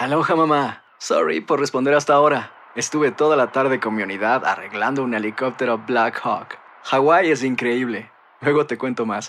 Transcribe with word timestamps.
Aloha 0.00 0.34
mamá. 0.34 0.82
Sorry 0.98 1.42
por 1.42 1.60
responder 1.60 1.92
hasta 1.92 2.14
ahora. 2.14 2.52
Estuve 2.74 3.12
toda 3.12 3.36
la 3.36 3.52
tarde 3.52 3.80
con 3.80 3.94
mi 3.94 4.02
unidad 4.02 4.46
arreglando 4.46 5.04
un 5.04 5.12
helicóptero 5.12 5.76
Black 5.86 6.18
Hawk. 6.24 6.56
Hawái 6.84 7.30
es 7.30 7.44
increíble. 7.44 8.10
Luego 8.40 8.64
te 8.64 8.78
cuento 8.78 9.04
más. 9.04 9.28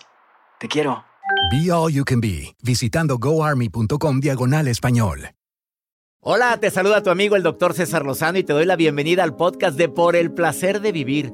Te 0.60 0.70
quiero. 0.70 1.04
Be 1.52 1.70
All 1.74 1.92
You 1.92 2.06
Can 2.06 2.22
Be, 2.22 2.56
visitando 2.64 3.18
goarmy.com 3.18 4.22
diagonal 4.22 4.70
español. 4.70 5.32
Hola, 6.22 6.58
te 6.58 6.72
saluda 6.72 7.04
tu 7.04 7.10
amigo 7.10 7.36
el 7.36 7.44
doctor 7.44 7.74
César 7.74 8.06
Lozano 8.06 8.38
y 8.38 8.46
te 8.46 8.54
doy 8.54 8.66
la 8.66 8.78
bienvenida 8.78 9.24
al 9.24 9.36
podcast 9.36 9.78
de 9.78 9.90
Por 9.90 10.16
el 10.16 10.32
Placer 10.32 10.80
de 10.80 10.94
Vivir, 10.94 11.34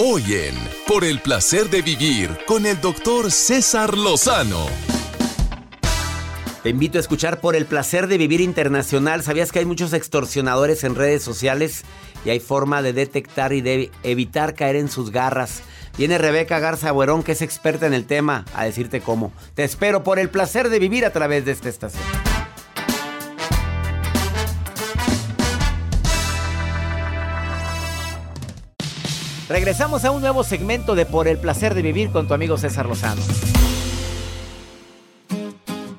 Hoy 0.00 0.22
en 0.32 0.54
Por 0.86 1.02
el 1.02 1.18
placer 1.18 1.70
de 1.70 1.82
vivir 1.82 2.30
con 2.46 2.66
el 2.66 2.80
doctor 2.80 3.32
César 3.32 3.98
Lozano. 3.98 4.64
Te 6.62 6.68
invito 6.68 6.98
a 6.98 7.00
escuchar 7.00 7.40
por 7.40 7.56
el 7.56 7.66
placer 7.66 8.06
de 8.06 8.16
vivir 8.16 8.40
internacional. 8.40 9.24
¿Sabías 9.24 9.50
que 9.50 9.58
hay 9.58 9.64
muchos 9.64 9.92
extorsionadores 9.92 10.84
en 10.84 10.94
redes 10.94 11.24
sociales 11.24 11.82
y 12.24 12.30
hay 12.30 12.38
forma 12.38 12.80
de 12.80 12.92
detectar 12.92 13.52
y 13.52 13.60
de 13.60 13.90
evitar 14.04 14.54
caer 14.54 14.76
en 14.76 14.88
sus 14.88 15.10
garras? 15.10 15.62
Viene 15.96 16.16
Rebeca 16.16 16.60
Garza 16.60 16.92
Buerón, 16.92 17.24
que 17.24 17.32
es 17.32 17.42
experta 17.42 17.88
en 17.88 17.94
el 17.94 18.06
tema, 18.06 18.44
a 18.54 18.66
decirte 18.66 19.00
cómo. 19.00 19.32
Te 19.54 19.64
espero 19.64 20.04
por 20.04 20.20
el 20.20 20.30
placer 20.30 20.68
de 20.68 20.78
vivir 20.78 21.06
a 21.06 21.12
través 21.12 21.44
de 21.44 21.50
esta 21.50 21.68
estación. 21.68 22.27
Regresamos 29.48 30.04
a 30.04 30.10
un 30.10 30.20
nuevo 30.20 30.44
segmento 30.44 30.94
de 30.94 31.06
Por 31.06 31.26
el 31.26 31.38
placer 31.38 31.74
de 31.74 31.80
vivir 31.80 32.10
con 32.10 32.28
tu 32.28 32.34
amigo 32.34 32.58
César 32.58 32.84
Lozano. 32.84 33.22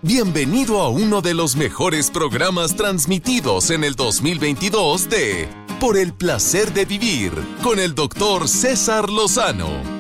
Bienvenido 0.03 0.81
a 0.81 0.89
uno 0.89 1.21
de 1.21 1.33
los 1.33 1.55
mejores 1.55 2.11
programas 2.11 2.75
transmitidos 2.75 3.71
en 3.71 3.83
el 3.83 3.95
2022 3.95 5.09
de 5.09 5.49
Por 5.79 5.97
el 5.97 6.13
placer 6.13 6.73
de 6.73 6.85
vivir 6.85 7.31
con 7.63 7.79
el 7.79 7.95
doctor 7.95 8.47
César 8.47 9.09
Lozano. 9.09 9.99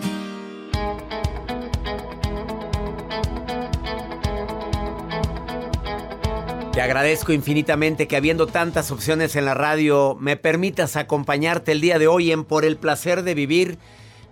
Te 6.71 6.81
agradezco 6.81 7.33
infinitamente 7.33 8.07
que 8.07 8.15
habiendo 8.15 8.45
tantas 8.45 8.91
opciones 8.91 9.35
en 9.35 9.45
la 9.45 9.55
radio 9.55 10.15
me 10.19 10.37
permitas 10.37 10.95
acompañarte 10.95 11.71
el 11.71 11.81
día 11.81 11.97
de 11.97 12.07
hoy 12.07 12.31
en 12.31 12.43
Por 12.43 12.63
el 12.63 12.77
placer 12.77 13.23
de 13.23 13.33
vivir, 13.33 13.79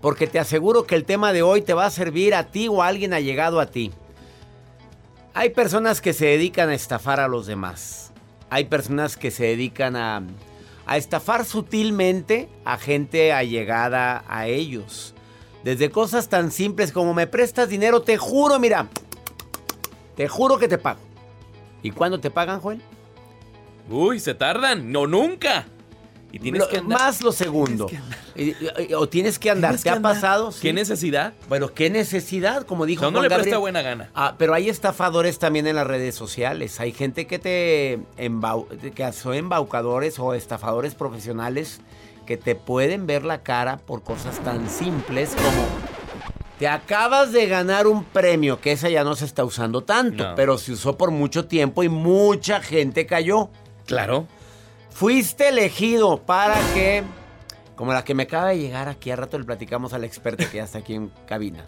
porque 0.02 0.28
te 0.28 0.38
aseguro 0.38 0.86
que 0.86 0.94
el 0.94 1.04
tema 1.04 1.34
de 1.34 1.42
hoy 1.42 1.64
te 1.64 1.74
va 1.74 1.88
a 1.88 1.92
servir 1.92 2.36
a 2.36 2.52
ti 2.52 2.68
o 2.68 2.84
a 2.84 2.88
alguien 2.88 3.14
allegado 3.14 3.60
a 3.60 3.66
ti. 3.66 3.92
Hay 5.34 5.50
personas 5.50 6.00
que 6.00 6.14
se 6.14 6.28
dedican 6.28 6.70
a 6.70 6.76
estafar 6.76 7.20
a 7.20 7.28
los 7.28 7.48
demás. 7.48 8.14
Hay 8.52 8.66
personas 8.66 9.18
que 9.18 9.32
se 9.32 9.46
dedican 9.46 9.96
a, 9.96 10.22
a 10.86 10.98
estafar 10.98 11.44
sutilmente 11.44 12.50
a 12.66 12.78
gente 12.78 13.34
allegada 13.34 14.24
a 14.28 14.46
ellos. 14.46 15.16
Desde 15.64 15.90
cosas 15.90 16.30
tan 16.30 16.52
simples 16.52 16.92
como 16.92 17.16
me 17.16 17.26
prestas 17.26 17.68
dinero, 17.68 18.04
te 18.04 18.18
juro, 18.18 18.60
mira, 18.60 18.88
te 20.16 20.28
juro 20.28 20.60
que 20.60 20.68
te 20.68 20.78
pago. 20.78 21.07
¿Y 21.88 21.92
cuándo 21.92 22.20
te 22.20 22.30
pagan, 22.30 22.60
Joel? 22.60 22.82
Uy, 23.90 24.20
se 24.20 24.34
tardan. 24.34 24.92
No, 24.92 25.08
nunca. 25.08 25.66
Y 26.34 26.40
tienes 26.40 26.60
Lo- 26.60 26.68
que 26.68 26.78
andar. 26.80 27.00
Más 27.00 27.22
lo 27.22 27.32
segundo. 27.32 27.88
Y- 28.36 28.50
y- 28.50 28.94
O 28.94 29.08
tienes 29.08 29.40
que 29.40 29.50
andar. 29.50 29.72
Tienes 29.72 29.82
¿Te 29.82 29.84
que 29.86 29.90
ha 29.92 29.96
andar. 29.96 30.14
pasado? 30.16 30.50
¿Qué 30.50 30.70
Sí. 30.70 30.74
necesidad? 30.74 31.34
Bueno, 31.48 31.74
¿qué 31.74 31.90
necesidad? 31.90 32.64
Como 32.64 32.86
dijo 32.86 33.04
No, 33.04 33.12
no 33.12 33.20
Juan 33.20 33.24
le 33.24 33.30
Gabriel. 33.30 33.44
presta 33.46 33.58
buena 33.60 33.82
gana. 33.82 34.10
Ah, 34.14 34.36
pero 34.38 34.54
hay 34.54 34.68
estafadores 34.68 35.40
también 35.40 35.68
en 35.68 35.78
las 35.78 35.88
redes 35.88 36.16
sociales. 36.16 36.82
Hay 36.82 36.92
gente 36.92 37.28
que 37.28 37.40
te 37.40 38.00
embau- 38.18 38.68
que 38.92 39.14
son 39.14 39.36
embaucadores 39.36 40.20
o 40.20 40.34
estafadores 40.34 40.94
profesionales 40.94 41.80
que 42.26 42.36
te 42.36 42.56
pueden 42.56 43.08
ver 43.08 43.24
la 43.24 43.42
cara 43.42 43.78
por 43.78 44.04
cosas 44.04 44.38
tan 44.44 44.70
simples 44.70 45.30
como 45.34 45.66
te 46.60 46.68
acabas 46.68 47.32
de 47.32 47.48
ganar 47.48 47.86
un 47.88 48.04
premio, 48.04 48.60
que 48.60 48.72
esa 48.72 48.90
ya 48.90 49.04
no 49.04 49.16
se 49.16 49.26
está 49.26 49.44
usando 49.46 49.82
tanto, 49.84 50.30
No. 50.30 50.36
pero 50.36 50.58
se 50.58 50.72
usó 50.72 50.98
por 50.98 51.12
mucho 51.12 51.46
tiempo 51.46 51.84
y 51.84 51.90
mucha 51.90 52.62
gente 52.62 53.06
cayó. 53.06 53.50
Claro. 53.86 54.28
Fuiste 54.90 55.50
elegido 55.50 56.18
para 56.26 56.56
que, 56.74 57.04
como 57.76 57.94
la 57.94 58.04
que 58.04 58.16
me 58.16 58.24
acaba 58.24 58.50
de 58.50 58.58
llegar 58.60 58.90
aquí, 58.90 59.12
a 59.12 59.16
rato 59.16 59.38
le 59.38 59.46
platicamos 59.46 59.94
a 59.94 60.00
la 60.00 60.08
experta 60.08 60.50
que 60.50 60.58
ya 60.58 60.64
está 60.64 60.80
aquí 60.80 60.96
en 60.96 61.12
cabina, 61.28 61.64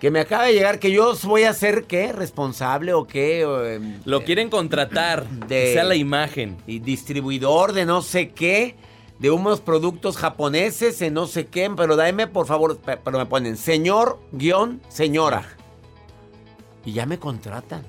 que 0.00 0.10
me 0.10 0.20
acaba 0.20 0.44
de 0.44 0.54
llegar 0.54 0.78
que 0.78 0.90
yo 0.90 1.14
voy 1.24 1.44
a 1.44 1.52
ser, 1.52 1.84
¿qué? 1.84 2.12
¿Responsable 2.12 2.94
o 2.94 3.06
qué? 3.06 3.44
O, 3.44 3.64
em, 3.66 4.00
Lo 4.06 4.20
eh, 4.20 4.24
quieren 4.24 4.48
contratar. 4.48 5.28
de- 5.28 5.46
Que 5.66 5.72
sea 5.74 5.84
la 5.84 5.94
imagen. 5.96 6.56
Y 6.66 6.78
distribuidor 6.78 7.72
de 7.74 7.84
no 7.84 8.00
sé 8.00 8.30
qué, 8.30 8.76
de 9.24 9.30
unos 9.30 9.62
productos 9.62 10.18
japoneses 10.18 11.00
en 11.00 11.14
no 11.14 11.26
sé 11.26 11.46
qué, 11.46 11.70
pero 11.74 11.96
dame 11.96 12.26
por 12.26 12.46
favor, 12.46 12.76
pe- 12.76 12.98
pero 12.98 13.16
me 13.16 13.24
ponen 13.24 13.56
señor 13.56 14.18
guion 14.32 14.82
señora. 14.90 15.46
Y 16.84 16.92
ya 16.92 17.06
me 17.06 17.18
contratan. 17.18 17.84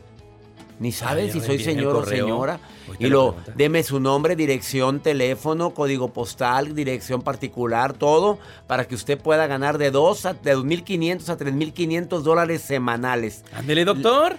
Ni 0.79 0.93
saben 0.93 1.27
ya 1.27 1.33
si 1.33 1.41
soy 1.41 1.59
señor 1.59 1.93
o 1.97 2.05
señora. 2.05 2.59
Y 2.99 3.07
lo, 3.07 3.35
deme 3.57 3.83
su 3.83 3.99
nombre, 3.99 4.37
dirección, 4.37 5.01
teléfono, 5.01 5.71
código 5.71 6.13
postal, 6.13 6.73
dirección 6.73 7.21
particular, 7.21 7.91
todo, 7.91 8.39
para 8.65 8.85
que 8.87 8.95
usted 8.95 9.17
pueda 9.19 9.45
ganar 9.45 9.77
de 9.77 9.91
dos 9.91 10.25
a 10.25 10.35
de 10.35 10.55
2.500 10.55 11.27
a 11.27 11.37
3.500 11.37 12.21
dólares 12.21 12.61
semanales. 12.61 13.43
Ándele, 13.53 13.83
doctor. 13.83 14.37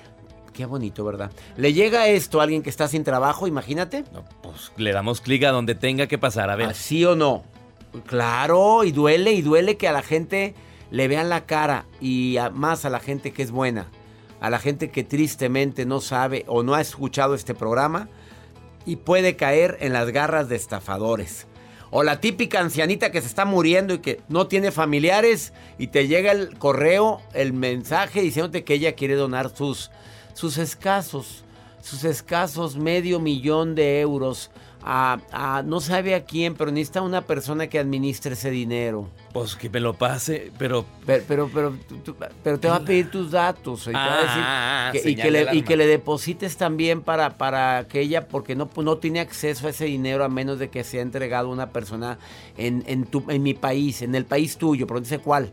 Qué 0.57 0.65
bonito, 0.65 1.05
¿verdad? 1.05 1.31
Le 1.57 1.73
llega 1.75 2.09
esto 2.09 2.41
a 2.41 2.45
alguien 2.45 2.63
que 2.63 2.71
está 2.71 2.89
sin 2.89 3.05
trabajo, 3.05 3.47
imagínate. 3.47 4.05
No, 4.13 4.25
pues 4.43 4.73
le 4.79 4.93
damos 4.93 5.21
clic 5.21 5.45
a 5.45 5.51
donde 5.51 5.75
tenga 5.75 6.07
que 6.07 6.17
pasar. 6.17 6.49
A 6.49 6.57
ver. 6.57 6.69
¿Así 6.71 7.05
o 7.05 7.15
no? 7.15 7.45
Claro, 8.07 8.85
y 8.85 8.93
duele, 8.93 9.33
y 9.33 9.43
duele 9.43 9.77
que 9.77 9.89
a 9.89 9.93
la 9.93 10.03
gente 10.03 10.55
le 10.91 11.09
vean 11.09 11.29
la 11.29 11.47
cara 11.47 11.85
y 12.01 12.37
a- 12.37 12.51
más 12.51 12.85
a 12.85 12.91
la 12.91 13.01
gente 13.01 13.33
que 13.33 13.43
es 13.43 13.51
buena, 13.51 13.89
a 14.41 14.51
la 14.51 14.59
gente 14.59 14.91
que 14.91 15.05
tristemente 15.05 15.85
no 15.87 16.01
sabe 16.01 16.45
o 16.47 16.63
no 16.63 16.75
ha 16.75 16.81
escuchado 16.81 17.35
este 17.35 17.55
programa 17.55 18.09
y 18.85 18.97
puede 18.97 19.37
caer 19.37 19.77
en 19.81 19.93
las 19.93 20.11
garras 20.11 20.49
de 20.49 20.57
estafadores. 20.57 21.47
O 21.91 22.03
la 22.03 22.21
típica 22.21 22.61
ancianita 22.61 23.11
que 23.13 23.21
se 23.21 23.29
está 23.29 23.45
muriendo 23.45 23.95
y 23.95 23.99
que 23.99 24.21
no 24.29 24.47
tiene 24.49 24.71
familiares 24.73 25.53
y 25.79 25.87
te 25.89 26.09
llega 26.09 26.33
el 26.33 26.59
correo, 26.59 27.21
el 27.33 27.53
mensaje 27.53 28.21
diciéndote 28.21 28.65
que 28.65 28.75
ella 28.75 28.93
quiere 28.95 29.15
donar 29.15 29.55
sus, 29.57 29.91
sus 30.37 30.59
escasos, 30.59 31.43
sus 31.83 32.05
escasos 32.05 32.77
medio 32.77 33.19
millón 33.21 33.75
de 33.75 34.01
euros 34.01 34.51
a, 34.89 35.19
a- 35.33 35.63
no 35.65 35.81
sabe 35.81 36.15
a 36.15 36.25
quién, 36.25 36.55
pero 36.55 36.71
necesita 36.71 37.03
una 37.03 37.23
persona 37.23 37.67
que 37.67 37.79
administre 37.81 38.35
ese 38.35 38.51
dinero. 38.51 39.09
Pues 39.33 39.57
que 39.57 39.69
me 39.69 39.81
lo 39.81 39.95
pase, 39.95 40.53
pero. 40.59 40.85
Pero, 41.05 41.25
pero, 41.27 41.51
pero, 41.53 41.71
tú- 41.89 41.97
tú- 41.99 42.17
pero 42.45 42.61
te 42.61 42.69
va 42.69 42.77
a 42.77 42.85
pedir 42.85 43.11
tus 43.11 43.33
datos 43.33 43.83
y, 43.83 43.87
te 43.87 43.93
va 43.95 44.15
a 44.15 44.17
decir 44.23 44.43
Ah, 44.45 44.91
que- 44.93 45.11
y 45.11 45.17
que, 45.17 45.31
le, 45.33 45.55
y 45.57 45.63
que 45.63 45.77
le 45.77 45.87
deposites 45.89 46.57
también 46.57 47.01
para, 47.03 47.37
para 47.37 47.87
que 47.89 48.01
ella, 48.01 48.29
porque 48.29 48.55
no, 48.55 48.69
pues, 48.69 48.85
no 48.85 48.99
tiene 48.99 49.19
acceso 49.21 49.67
a 49.67 49.71
ese 49.71 49.87
dinero 49.87 50.23
a 50.25 50.29
menos 50.29 50.59
de 50.61 50.69
que 50.71 50.85
sea 50.85 51.03
entregado 51.03 51.49
a 51.49 51.53
una 51.53 51.71
persona 51.71 52.19
en, 52.57 52.85
en, 52.87 53.07
tu, 53.07 53.25
en 53.29 53.43
mi 53.43 53.55
país, 53.55 54.03
en 54.03 54.15
el 54.15 54.25
país 54.27 54.57
tuyo, 54.57 54.87
pero 54.87 55.01
no 55.01 55.05
dice 55.05 55.19
cuál. 55.19 55.51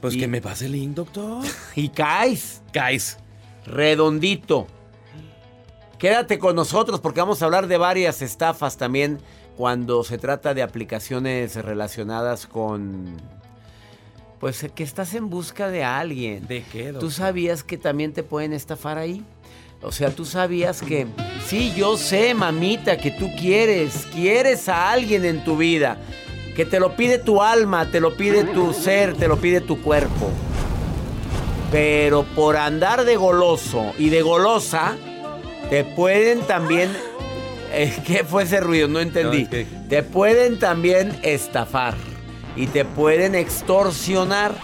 Pues 0.00 0.14
Y- 0.14 0.18
que 0.20 0.26
me 0.28 0.40
pase 0.40 0.66
el 0.66 0.72
link, 0.72 0.94
doctor. 0.96 1.44
Y 1.76 1.90
caes 1.90 2.60
Guys. 2.74 3.18
Redondito. 3.66 4.66
Quédate 5.98 6.38
con 6.38 6.56
nosotros 6.56 7.00
porque 7.00 7.20
vamos 7.20 7.40
a 7.40 7.46
hablar 7.46 7.66
de 7.66 7.78
varias 7.78 8.20
estafas 8.22 8.76
también 8.76 9.20
cuando 9.56 10.02
se 10.04 10.18
trata 10.18 10.54
de 10.54 10.62
aplicaciones 10.62 11.56
relacionadas 11.56 12.46
con... 12.46 13.16
Pues 14.40 14.66
que 14.74 14.82
estás 14.82 15.14
en 15.14 15.30
busca 15.30 15.68
de 15.68 15.84
alguien. 15.84 16.46
¿De 16.46 16.62
qué, 16.70 16.92
¿Tú 16.92 17.10
sabías 17.10 17.64
que 17.64 17.78
también 17.78 18.12
te 18.12 18.22
pueden 18.22 18.52
estafar 18.52 18.98
ahí? 18.98 19.24
O 19.80 19.92
sea, 19.92 20.10
tú 20.10 20.24
sabías 20.24 20.82
que... 20.82 21.06
Sí, 21.46 21.72
yo 21.76 21.96
sé, 21.96 22.34
mamita, 22.34 22.98
que 22.98 23.10
tú 23.10 23.30
quieres, 23.38 24.06
quieres 24.12 24.68
a 24.68 24.90
alguien 24.90 25.24
en 25.24 25.44
tu 25.44 25.56
vida. 25.56 25.98
Que 26.56 26.66
te 26.66 26.80
lo 26.80 26.96
pide 26.96 27.18
tu 27.18 27.42
alma, 27.42 27.90
te 27.90 28.00
lo 28.00 28.16
pide 28.16 28.44
tu 28.44 28.72
ser, 28.72 29.14
te 29.14 29.28
lo 29.28 29.38
pide 29.38 29.60
tu 29.60 29.80
cuerpo. 29.82 30.30
Pero 31.74 32.22
por 32.22 32.56
andar 32.56 33.04
de 33.04 33.16
goloso 33.16 33.94
y 33.98 34.08
de 34.08 34.22
golosa, 34.22 34.96
te 35.70 35.82
pueden 35.82 36.42
también... 36.42 36.88
eh, 37.72 37.92
¿Qué 38.06 38.22
fue 38.22 38.44
ese 38.44 38.60
ruido? 38.60 38.86
No 38.86 39.00
entendí. 39.00 39.42
No, 39.42 39.88
Te 39.88 40.04
pueden 40.04 40.60
también 40.60 41.18
estafar 41.24 41.96
y 42.54 42.68
te 42.68 42.84
pueden 42.84 43.34
extorsionar. 43.34 44.54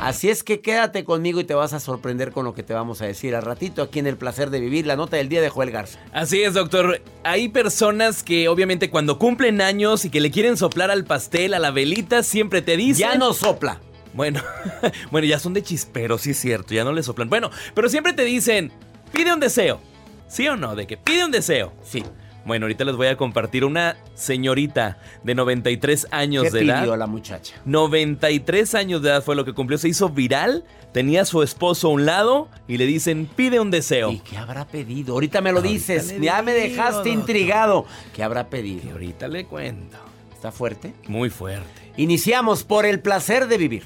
Así 0.00 0.30
es 0.30 0.44
que 0.44 0.60
quédate 0.60 1.02
conmigo 1.02 1.40
y 1.40 1.44
te 1.44 1.54
vas 1.54 1.72
a 1.72 1.80
sorprender 1.80 2.30
con 2.30 2.44
lo 2.44 2.54
que 2.54 2.62
te 2.62 2.74
vamos 2.74 3.02
a 3.02 3.06
decir 3.06 3.34
al 3.34 3.42
ratito 3.42 3.82
aquí 3.82 3.98
en 3.98 4.06
El 4.06 4.16
Placer 4.16 4.50
de 4.50 4.60
Vivir, 4.60 4.86
la 4.86 4.94
nota 4.94 5.16
del 5.16 5.28
día 5.28 5.40
de 5.40 5.48
Joel 5.48 5.72
Garza. 5.72 5.98
Así 6.12 6.44
es, 6.44 6.54
doctor. 6.54 7.02
Hay 7.24 7.48
personas 7.48 8.22
que 8.22 8.48
obviamente 8.48 8.88
cuando 8.88 9.18
cumplen 9.18 9.60
años 9.60 10.04
y 10.04 10.10
que 10.10 10.20
le 10.20 10.30
quieren 10.30 10.56
soplar 10.56 10.92
al 10.92 11.06
pastel, 11.06 11.54
a 11.54 11.58
la 11.58 11.72
velita, 11.72 12.22
siempre 12.22 12.62
te 12.62 12.76
dicen... 12.76 13.10
Ya 13.10 13.18
no 13.18 13.32
sopla. 13.34 13.80
Bueno, 14.14 14.40
bueno, 15.10 15.26
ya 15.26 15.38
son 15.38 15.54
de 15.54 15.62
chispero, 15.62 16.18
sí 16.18 16.30
es 16.30 16.38
cierto, 16.40 16.74
ya 16.74 16.84
no 16.84 16.92
le 16.92 17.02
soplan. 17.02 17.28
Bueno, 17.28 17.50
pero 17.74 17.88
siempre 17.88 18.12
te 18.12 18.24
dicen, 18.24 18.72
pide 19.12 19.32
un 19.32 19.40
deseo. 19.40 19.80
¿Sí 20.28 20.48
o 20.48 20.56
no? 20.56 20.74
De 20.74 20.86
que 20.86 20.96
pide 20.96 21.24
un 21.24 21.30
deseo. 21.30 21.72
Sí. 21.82 22.02
Bueno, 22.44 22.64
ahorita 22.64 22.84
les 22.84 22.96
voy 22.96 23.06
a 23.06 23.16
compartir 23.16 23.64
una 23.64 23.96
señorita 24.14 24.98
de 25.22 25.34
93 25.36 26.08
años 26.10 26.42
¿Qué 26.44 26.50
de 26.50 26.60
pidió 26.60 26.74
edad. 26.74 26.98
la 26.98 27.06
muchacha? 27.06 27.54
93 27.66 28.74
años 28.74 29.00
de 29.02 29.10
edad 29.10 29.22
fue 29.22 29.36
lo 29.36 29.44
que 29.44 29.52
cumplió. 29.52 29.78
Se 29.78 29.88
hizo 29.88 30.08
viral. 30.08 30.64
Tenía 30.92 31.22
a 31.22 31.24
su 31.24 31.42
esposo 31.42 31.88
a 31.88 31.90
un 31.92 32.04
lado 32.04 32.48
y 32.68 32.76
le 32.78 32.84
dicen, 32.86 33.26
pide 33.36 33.60
un 33.60 33.70
deseo. 33.70 34.10
¿Y 34.10 34.18
qué 34.18 34.36
habrá 34.36 34.66
pedido? 34.66 35.14
Ahorita 35.14 35.40
me 35.40 35.52
lo 35.52 35.58
Ahorita 35.58 35.72
dices. 35.72 36.20
Ya 36.20 36.42
me 36.42 36.52
dejaste 36.52 36.94
doctor. 36.96 37.12
intrigado. 37.12 37.86
¿Qué 38.12 38.22
habrá 38.22 38.42
Y 38.42 38.44
pedido? 38.46 38.90
ahorita 38.92 39.28
le 39.28 39.44
cuento. 39.46 39.96
¿Está 40.34 40.50
fuerte? 40.50 40.92
Muy 41.06 41.30
fuerte. 41.30 41.64
Iniciamos 41.96 42.64
por 42.64 42.84
el 42.86 43.00
placer 43.00 43.46
de 43.46 43.56
vivir. 43.56 43.84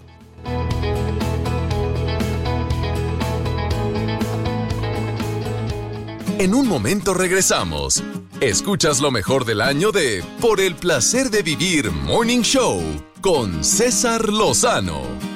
En 6.39 6.55
un 6.55 6.69
momento 6.69 7.15
regresamos. 7.15 8.03
Escuchas 8.41 9.01
lo 9.01 9.11
mejor 9.11 9.47
del 9.47 9.63
año 9.63 9.91
de 9.91 10.23
Por 10.39 10.61
el 10.61 10.75
placer 10.75 11.31
de 11.31 11.43
vivir 11.43 11.91
Morning 11.91 12.43
Show 12.43 12.83
con 13.23 13.65
César 13.65 14.29
Lozano. 14.29 15.36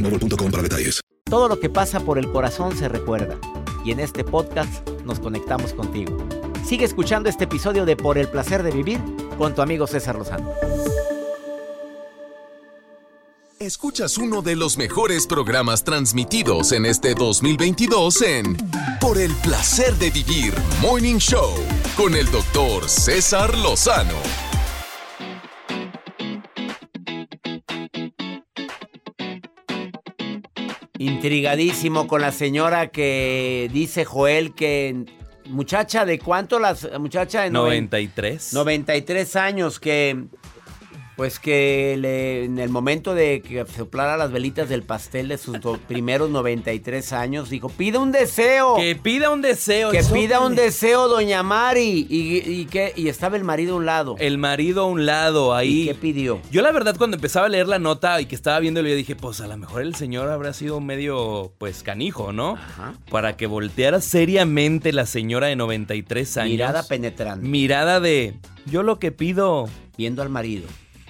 boostmobile.com 0.01 0.51
para 0.51 0.63
detalles. 0.63 1.01
Todo 1.25 1.47
lo 1.47 1.59
que 1.59 1.69
pasa 1.69 1.99
por 2.01 2.17
el 2.17 2.31
corazón 2.31 2.75
se 2.75 2.89
recuerda. 2.89 3.37
Y 3.85 3.91
en 3.91 3.99
este 3.99 4.23
podcast 4.23 4.87
nos 5.05 5.19
conectamos 5.19 5.73
contigo. 5.73 6.17
Sigue 6.65 6.85
escuchando 6.85 7.29
este 7.29 7.45
episodio 7.45 7.85
de 7.85 7.95
Por 7.95 8.17
el 8.17 8.27
placer 8.27 8.63
de 8.63 8.71
vivir 8.71 8.99
con 9.37 9.55
tu 9.55 9.61
amigo 9.61 9.87
César 9.87 10.15
Lozano. 10.15 10.51
Escuchas 13.59 14.17
uno 14.17 14.41
de 14.41 14.55
los 14.55 14.77
mejores 14.77 15.27
programas 15.27 15.83
transmitidos 15.83 16.71
en 16.71 16.85
este 16.85 17.13
2022 17.13 18.21
en 18.23 18.57
Por 18.99 19.19
el 19.19 19.31
placer 19.35 19.95
de 19.95 20.09
vivir 20.09 20.53
Morning 20.81 21.17
Show 21.17 21.53
con 21.95 22.15
el 22.15 22.29
doctor 22.31 22.89
César 22.89 23.55
Lozano. 23.57 24.50
Intrigadísimo 31.01 32.05
con 32.07 32.21
la 32.21 32.31
señora 32.31 32.87
que 32.91 33.69
dice 33.73 34.05
Joel 34.05 34.53
que 34.53 35.03
muchacha 35.49 36.05
de 36.05 36.19
cuánto 36.19 36.59
la 36.59 36.77
muchacha 36.99 37.41
de 37.41 37.49
noven- 37.49 37.85
93. 37.89 38.53
93 38.53 39.35
años 39.35 39.79
que 39.79 40.25
pues 41.21 41.37
que 41.37 41.97
le- 41.99 42.45
en 42.45 42.57
el 42.57 42.69
momento 42.69 43.13
de 43.13 43.43
que 43.43 43.63
soplara 43.77 44.17
las 44.17 44.31
velitas 44.31 44.67
del 44.69 44.81
pastel 44.81 45.27
de 45.27 45.37
sus 45.37 45.59
primeros 45.87 46.31
93 46.31 47.13
años 47.13 47.47
dijo, 47.51 47.69
"Pide 47.69 47.99
un 47.99 48.11
deseo." 48.11 48.75
Que 48.75 48.95
pida 48.95 49.29
un 49.29 49.43
deseo. 49.43 49.91
Que 49.91 50.01
pida 50.03 50.39
un 50.39 50.55
deseo, 50.55 51.07
doña 51.07 51.43
Mari. 51.43 52.07
Y, 52.09 52.37
y 52.51 52.65
que, 52.65 52.91
y 52.95 53.07
estaba 53.07 53.37
el 53.37 53.43
marido 53.43 53.75
a 53.75 53.77
un 53.77 53.85
lado. 53.85 54.15
El 54.17 54.39
marido 54.39 54.81
a 54.81 54.85
un 54.87 55.05
lado 55.05 55.53
ahí. 55.53 55.81
¿Y 55.83 55.85
qué 55.89 55.93
pidió? 55.93 56.39
Yo 56.49 56.63
la 56.63 56.71
verdad 56.71 56.95
cuando 56.97 57.17
empezaba 57.17 57.45
a 57.45 57.49
leer 57.49 57.67
la 57.67 57.77
nota 57.77 58.19
y 58.19 58.25
que 58.25 58.33
estaba 58.33 58.59
viéndolo 58.59 58.89
yo 58.89 58.95
dije, 58.95 59.15
pues 59.15 59.41
a 59.41 59.47
lo 59.47 59.55
mejor 59.57 59.83
el 59.83 59.93
señor 59.93 60.27
habrá 60.27 60.53
sido 60.53 60.81
medio 60.81 61.53
pues 61.59 61.83
canijo, 61.83 62.33
¿no? 62.33 62.53
Ajá. 62.55 62.95
Para 63.11 63.37
que 63.37 63.45
volteara 63.45 64.01
seriamente 64.01 64.91
la 64.91 65.05
señora 65.05 65.45
de 65.45 65.55
93 65.55 66.37
años. 66.37 66.51
Mirada 66.51 66.81
penetrante. 66.81 67.47
Mirada 67.47 67.99
de 67.99 68.33
yo 68.65 68.81
lo 68.81 68.97
que 68.97 69.11
pido, 69.11 69.69
Viendo 69.97 70.23
al 70.23 70.29
marido. 70.29 70.63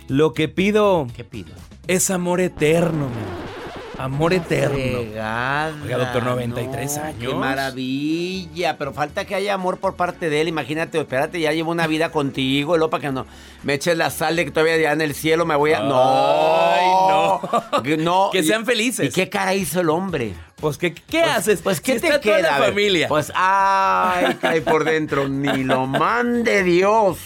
Lo 0.07 0.33
que 0.33 0.47
pido 0.47 1.07
¿Qué 1.15 1.23
pido? 1.23 1.53
es 1.87 2.09
amor 2.09 2.41
eterno, 2.41 3.09
mi 3.09 3.15
amor. 3.15 3.51
Amor 3.97 4.33
eterno. 4.33 4.77
Fregada, 4.77 5.75
Oiga, 5.83 5.97
doctor, 5.99 6.23
93 6.23 6.97
no, 6.97 7.03
años. 7.03 7.19
Qué 7.19 7.35
maravilla. 7.35 8.77
Pero 8.77 8.93
falta 8.93 9.25
que 9.25 9.35
haya 9.35 9.53
amor 9.53 9.77
por 9.77 9.95
parte 9.95 10.29
de 10.29 10.41
él. 10.41 10.47
Imagínate, 10.47 10.99
espérate, 10.99 11.39
ya 11.39 11.51
llevo 11.51 11.69
una 11.69 11.85
vida 11.85 12.09
contigo, 12.11 12.77
lo 12.77 12.89
para 12.89 13.01
que 13.01 13.11
no 13.11 13.27
me 13.63 13.75
eches 13.75 13.95
la 13.95 14.09
sal 14.09 14.35
de 14.37 14.45
que 14.45 14.51
todavía 14.51 14.77
ya 14.77 14.91
en 14.91 15.01
el 15.01 15.13
cielo 15.13 15.45
me 15.45 15.55
voy 15.55 15.73
a. 15.73 15.81
Ay, 15.81 16.85
no. 17.09 17.41
Que 17.83 17.97
no. 17.97 18.29
Que 18.31 18.41
sean 18.43 18.65
felices. 18.65 19.07
¿Y 19.07 19.11
qué 19.11 19.29
cara 19.29 19.53
hizo 19.53 19.81
el 19.81 19.89
hombre? 19.89 20.33
Pues 20.61 20.77
¿qué, 20.77 20.93
qué 20.93 21.23
haces? 21.23 21.61
Pues, 21.63 21.81
¿qué 21.81 21.95
Si 21.95 22.01
te 22.01 22.07
está 22.07 22.21
toda 22.21 22.37
queda? 22.37 22.59
la 22.59 22.65
familia. 22.67 23.07
Pues, 23.07 23.31
ay, 23.35 24.35
cae 24.39 24.61
por 24.61 24.83
dentro. 24.83 25.27
Ni 25.27 25.63
lo 25.63 25.87
mande 25.87 26.63
Dios. 26.63 27.17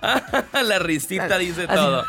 la 0.64 0.78
risita 0.78 1.36
dice 1.36 1.66
todo. 1.68 2.04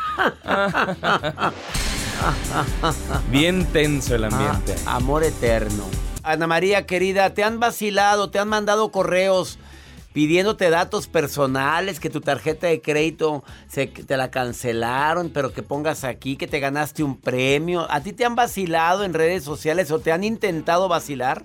Bien 3.30 3.66
tenso 3.66 4.16
el 4.16 4.24
ambiente. 4.24 4.76
Ah, 4.86 4.96
amor 4.96 5.24
eterno. 5.26 5.84
Ana 6.24 6.48
María, 6.48 6.86
querida, 6.86 7.34
te 7.34 7.44
han 7.44 7.60
vacilado, 7.60 8.30
te 8.30 8.40
han 8.40 8.48
mandado 8.48 8.92
correos 8.92 9.60
pidiéndote 10.14 10.70
datos 10.70 11.08
personales, 11.08 12.00
que 12.00 12.10
tu 12.10 12.22
tarjeta 12.22 12.68
de 12.68 12.82
crédito 12.82 13.44
se, 13.68 13.88
te 13.88 14.18
la 14.18 14.32
cancelaron, 14.32 15.30
pero 15.30 15.54
que 15.54 15.64
pongas 15.64 16.04
aquí 16.04 16.38
que 16.38 16.48
te 16.48 16.60
ganaste 16.60 17.04
un 17.04 17.18
premio. 17.20 17.88
¿A 17.90 18.02
ti 18.02 18.14
te 18.14 18.26
han 18.26 18.36
vacilado 18.36 19.04
en 19.04 19.14
redes 19.14 19.44
sociales 19.44 19.92
o 19.92 20.00
te 20.00 20.12
han 20.12 20.24
intentado 20.24 20.88
vacilar? 20.88 21.44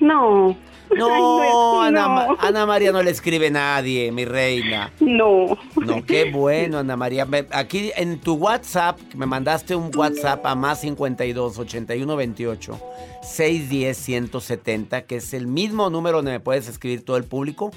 No. 0.00 0.56
No, 0.94 1.80
Ay, 1.82 1.88
Ana, 1.88 2.26
no. 2.26 2.36
Ana 2.38 2.66
María 2.66 2.92
no 2.92 3.02
le 3.02 3.10
escribe 3.10 3.50
nadie, 3.50 4.12
mi 4.12 4.24
reina. 4.24 4.92
No. 5.00 5.58
No, 5.76 6.04
qué 6.04 6.30
bueno, 6.30 6.78
Ana 6.78 6.96
María. 6.96 7.26
Aquí 7.52 7.90
en 7.96 8.20
tu 8.20 8.34
WhatsApp, 8.34 8.98
me 9.14 9.26
mandaste 9.26 9.74
un 9.74 9.90
WhatsApp 9.94 10.44
a 10.46 10.54
más 10.54 10.80
52 10.80 11.58
81 11.58 12.16
28 12.16 12.80
610 13.22 13.96
170, 13.96 15.02
que 15.02 15.16
es 15.16 15.34
el 15.34 15.46
mismo 15.46 15.90
número 15.90 16.18
donde 16.18 16.32
me 16.32 16.40
puedes 16.40 16.68
escribir 16.68 17.04
todo 17.04 17.16
el 17.16 17.24
público. 17.24 17.70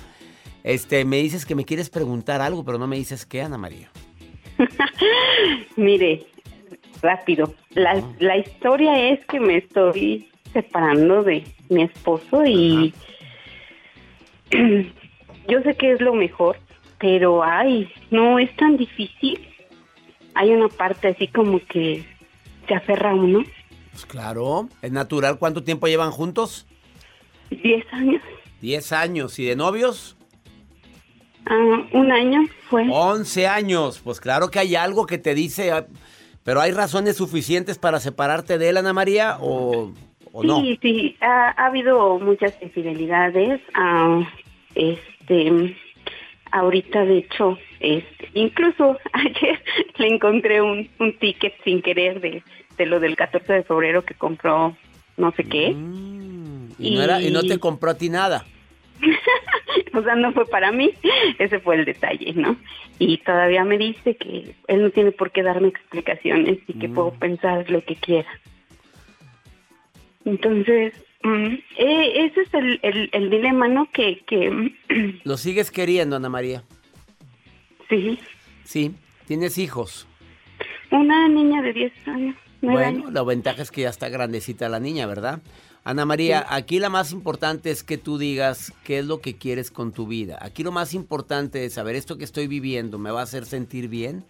Este, 0.64 1.06
me 1.06 1.18
dices 1.18 1.46
que 1.46 1.56
me 1.56 1.66
quieres 1.66 1.90
preguntar 1.90 2.42
algo, 2.42 2.64
pero 2.64 2.78
no 2.78 2.88
me 2.88 2.98
dices 2.98 3.26
qué, 3.26 3.42
Ana 3.42 3.58
María. 3.58 3.90
Mire, 5.78 6.28
rápido. 7.02 7.54
La, 7.72 8.04
la 8.20 8.38
historia 8.38 9.10
es 9.10 9.26
que 9.26 9.40
me 9.40 9.58
estoy 9.58 10.28
separando 10.53 11.24
de 11.24 11.44
mi 11.70 11.84
esposo 11.84 12.46
y 12.46 12.94
yo 15.48 15.62
sé 15.62 15.75
que 15.75 15.91
es 15.91 16.01
lo 16.01 16.13
mejor, 16.13 16.58
pero 17.00 17.44
ay, 17.44 17.91
no 18.12 18.39
es 18.39 18.56
tan 18.56 18.77
difícil. 18.77 19.46
Hay 20.36 20.51
una 20.51 20.70
parte 20.70 21.10
así 21.10 21.27
como 21.27 21.60
que 21.60 22.03
se 22.68 22.74
aferra 22.75 23.12
a 23.12 23.15
uno. 23.15 23.44
Pues 23.91 24.06
claro, 24.06 24.70
es 24.82 24.91
natural. 24.91 25.38
¿Cuánto 25.39 25.63
tiempo 25.63 25.88
llevan 25.88 26.12
juntos? 26.12 26.65
Diez 27.50 27.86
años, 27.91 28.22
10 28.62 28.91
años. 28.91 29.39
¿Y 29.39 29.46
de 29.46 29.56
novios? 29.56 30.15
ah, 31.46 31.88
un 31.94 32.12
año 32.12 32.41
fue. 32.70 32.88
11 32.89 33.48
años. 33.48 34.00
Pues 34.03 34.20
claro 34.20 34.50
que 34.51 34.60
hay 34.60 34.75
algo 34.75 35.06
que 35.06 35.18
te 35.18 35.34
dice, 35.34 35.72
ah, 35.72 35.88
pero 36.44 36.62
¿hay 36.62 36.72
razones 36.72 37.18
suficientes 37.18 37.77
para 37.77 38.00
separarte 38.00 38.58
de 38.58 38.70
él, 38.70 38.77
Ana 38.77 38.94
María? 38.94 39.38
¿O, 39.41 39.91
o 40.31 40.43
no? 40.43 40.62
Sí, 40.62 40.79
sí, 40.81 41.17
ha, 41.21 41.50
ha 41.62 41.67
habido 41.67 42.19
muchas 42.19 42.53
infidelidades. 42.62 43.62
ah, 43.74 44.21
este, 44.75 45.75
ahorita 46.51 47.05
de 47.05 47.17
hecho, 47.19 47.57
este, 47.79 48.29
incluso 48.33 48.98
ayer 49.13 49.62
le 49.98 50.07
encontré 50.07 50.62
un, 50.62 50.89
un 51.00 51.17
ticket 51.19 51.53
sin 51.63 51.81
querer 51.81 52.19
de, 52.21 52.43
de 52.77 52.86
lo 52.86 53.00
del 53.00 53.15
14 53.15 53.51
de 53.53 53.63
febrero 53.63 54.03
que 54.03 54.13
compró 54.15 54.75
no 55.17 55.31
sé 55.33 55.43
qué. 55.43 55.71
Mm, 55.71 56.71
y, 56.79 56.91
no 56.91 57.01
era- 57.01 57.21
y 57.21 57.29
no 57.31 57.41
Y- 57.41 57.48
te 57.50 57.59
compró 57.59 57.91
a 57.91 57.98
ti 57.98 58.09
nada. 58.09 58.45
o 59.93 60.01
sea, 60.03 60.15
no 60.15 60.31
fue 60.33 60.45
para 60.45 60.71
mí, 60.71 60.91
ese 61.39 61.59
fue 61.59 61.75
el 61.75 61.86
detalle, 61.86 62.33
¿no? 62.33 62.55
Y 63.00 63.17
todavía 63.19 63.63
me 63.63 63.77
dice 63.77 64.15
que 64.15 64.55
él 64.67 64.81
no 64.83 64.89
tiene 64.91 65.12
por 65.12 65.31
qué 65.31 65.41
darme 65.43 65.69
explicaciones 65.69 66.59
y 66.67 66.74
que 66.74 66.88
Mm. 66.88 66.93
puedo 66.93 67.12
pensar 67.12 67.69
lo 67.69 67.81
que 67.83 67.95
quiera. 67.95 68.27
Entonces, 70.26 70.94
mm, 71.24 71.54
eh, 71.78 72.26
ese 72.26 72.42
es 72.42 72.54
el, 72.54 72.80
el, 72.84 73.10
el 73.14 73.30
dilema, 73.30 73.68
¿no? 73.68 73.90
Que, 73.92 74.20
que 74.28 74.74
¿Lo 75.24 75.38
sigues 75.38 75.72
queriendo, 75.72 76.16
Ana 76.16 76.30
María? 76.30 76.64
sí, 77.90 78.20
Sí. 78.64 78.94
¿Tienes 79.26 79.58
hijos? 79.58 80.08
una 80.92 81.28
niña 81.28 81.62
de 81.62 81.72
10 81.74 82.08
años, 82.08 82.36
9 82.62 82.76
Bueno, 82.76 83.00
años. 83.06 83.14
la 83.14 83.24
ventaja 83.24 83.62
es 83.62 83.70
que 83.72 83.82
ya 83.82 83.90
está 83.90 84.10
grandecita 84.10 84.70
la 84.70 84.80
niña, 84.80 85.06
¿verdad? 85.06 85.40
Ana 85.84 86.04
María, 86.06 86.46
aquí 86.50 86.80
la 86.80 86.90
más 86.90 87.12
importante 87.12 87.70
es 87.72 87.84
que 87.84 87.98
tú 88.00 88.18
digas 88.18 88.74
qué 88.84 89.00
es 89.00 89.06
lo 89.06 89.22
que 89.22 89.38
quieres 89.38 89.70
con 89.72 89.92
tu 89.92 90.08
vida. 90.08 90.38
Aquí 90.42 90.64
lo 90.64 90.72
más 90.72 90.94
importante 90.96 91.64
es 91.66 91.74
saber 91.74 91.96
esto 91.96 92.18
que 92.18 92.24
estoy 92.26 92.48
viviendo, 92.48 92.98
¿me 93.00 93.12
va 93.12 93.20
a 93.22 93.24
hacer 93.24 93.46
sentir 93.46 93.88
bien? 93.88 94.24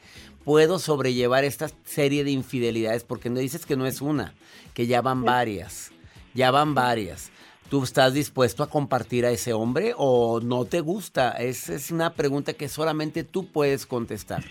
¿Puedo 0.49 0.79
sobrellevar 0.79 1.43
esta 1.43 1.69
serie 1.85 2.23
de 2.23 2.31
infidelidades? 2.31 3.03
Porque 3.03 3.29
no 3.29 3.39
dices 3.39 3.67
que 3.67 3.75
no 3.75 3.85
es 3.85 4.01
una, 4.01 4.33
que 4.73 4.87
ya 4.87 4.99
van 4.99 5.23
varias, 5.23 5.91
ya 6.33 6.49
van 6.49 6.73
varias. 6.73 7.29
¿Tú 7.69 7.83
estás 7.83 8.15
dispuesto 8.15 8.63
a 8.63 8.69
compartir 8.71 9.27
a 9.27 9.29
ese 9.29 9.53
hombre 9.53 9.93
o 9.95 10.39
no 10.41 10.65
te 10.65 10.81
gusta? 10.81 11.33
Esa 11.33 11.75
es 11.75 11.91
una 11.91 12.15
pregunta 12.15 12.53
que 12.53 12.67
solamente 12.67 13.23
tú 13.23 13.45
puedes 13.51 13.85
contestar. 13.85 14.43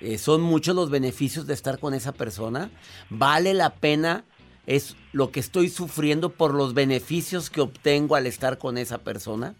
Eh, 0.00 0.18
son 0.18 0.40
muchos 0.40 0.74
los 0.74 0.90
beneficios 0.90 1.46
de 1.46 1.54
estar 1.54 1.78
con 1.78 1.94
esa 1.94 2.10
persona. 2.10 2.72
Vale 3.08 3.54
la 3.54 3.76
pena, 3.76 4.24
es 4.66 4.96
lo 5.12 5.30
que 5.30 5.38
estoy 5.38 5.68
sufriendo 5.68 6.30
por 6.30 6.52
los 6.52 6.74
beneficios 6.74 7.48
que 7.48 7.60
obtengo 7.60 8.16
al 8.16 8.26
estar 8.26 8.58
con 8.58 8.76
esa 8.76 8.98
persona. 8.98 9.54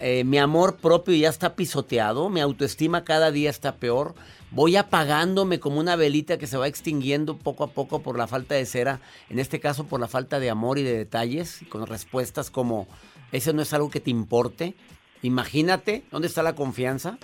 Eh, 0.00 0.24
mi 0.24 0.38
amor 0.38 0.76
propio 0.76 1.14
ya 1.14 1.28
está 1.28 1.54
pisoteado, 1.54 2.28
mi 2.28 2.40
autoestima 2.40 3.04
cada 3.04 3.30
día 3.30 3.50
está 3.50 3.76
peor. 3.76 4.14
Voy 4.50 4.76
apagándome 4.76 5.60
como 5.60 5.80
una 5.80 5.96
velita 5.96 6.38
que 6.38 6.46
se 6.46 6.56
va 6.56 6.68
extinguiendo 6.68 7.36
poco 7.36 7.64
a 7.64 7.68
poco 7.68 8.02
por 8.02 8.18
la 8.18 8.26
falta 8.26 8.54
de 8.54 8.66
cera, 8.66 9.00
en 9.30 9.38
este 9.38 9.60
caso 9.60 9.86
por 9.86 10.00
la 10.00 10.08
falta 10.08 10.38
de 10.40 10.50
amor 10.50 10.78
y 10.78 10.82
de 10.82 10.96
detalles, 10.96 11.60
con 11.68 11.86
respuestas 11.86 12.50
como, 12.50 12.86
ese 13.32 13.52
no 13.52 13.62
es 13.62 13.72
algo 13.72 13.90
que 13.90 14.00
te 14.00 14.10
importe. 14.10 14.74
Imagínate, 15.22 16.04
¿dónde 16.10 16.28
está 16.28 16.42
la 16.42 16.54
confianza? 16.54 17.18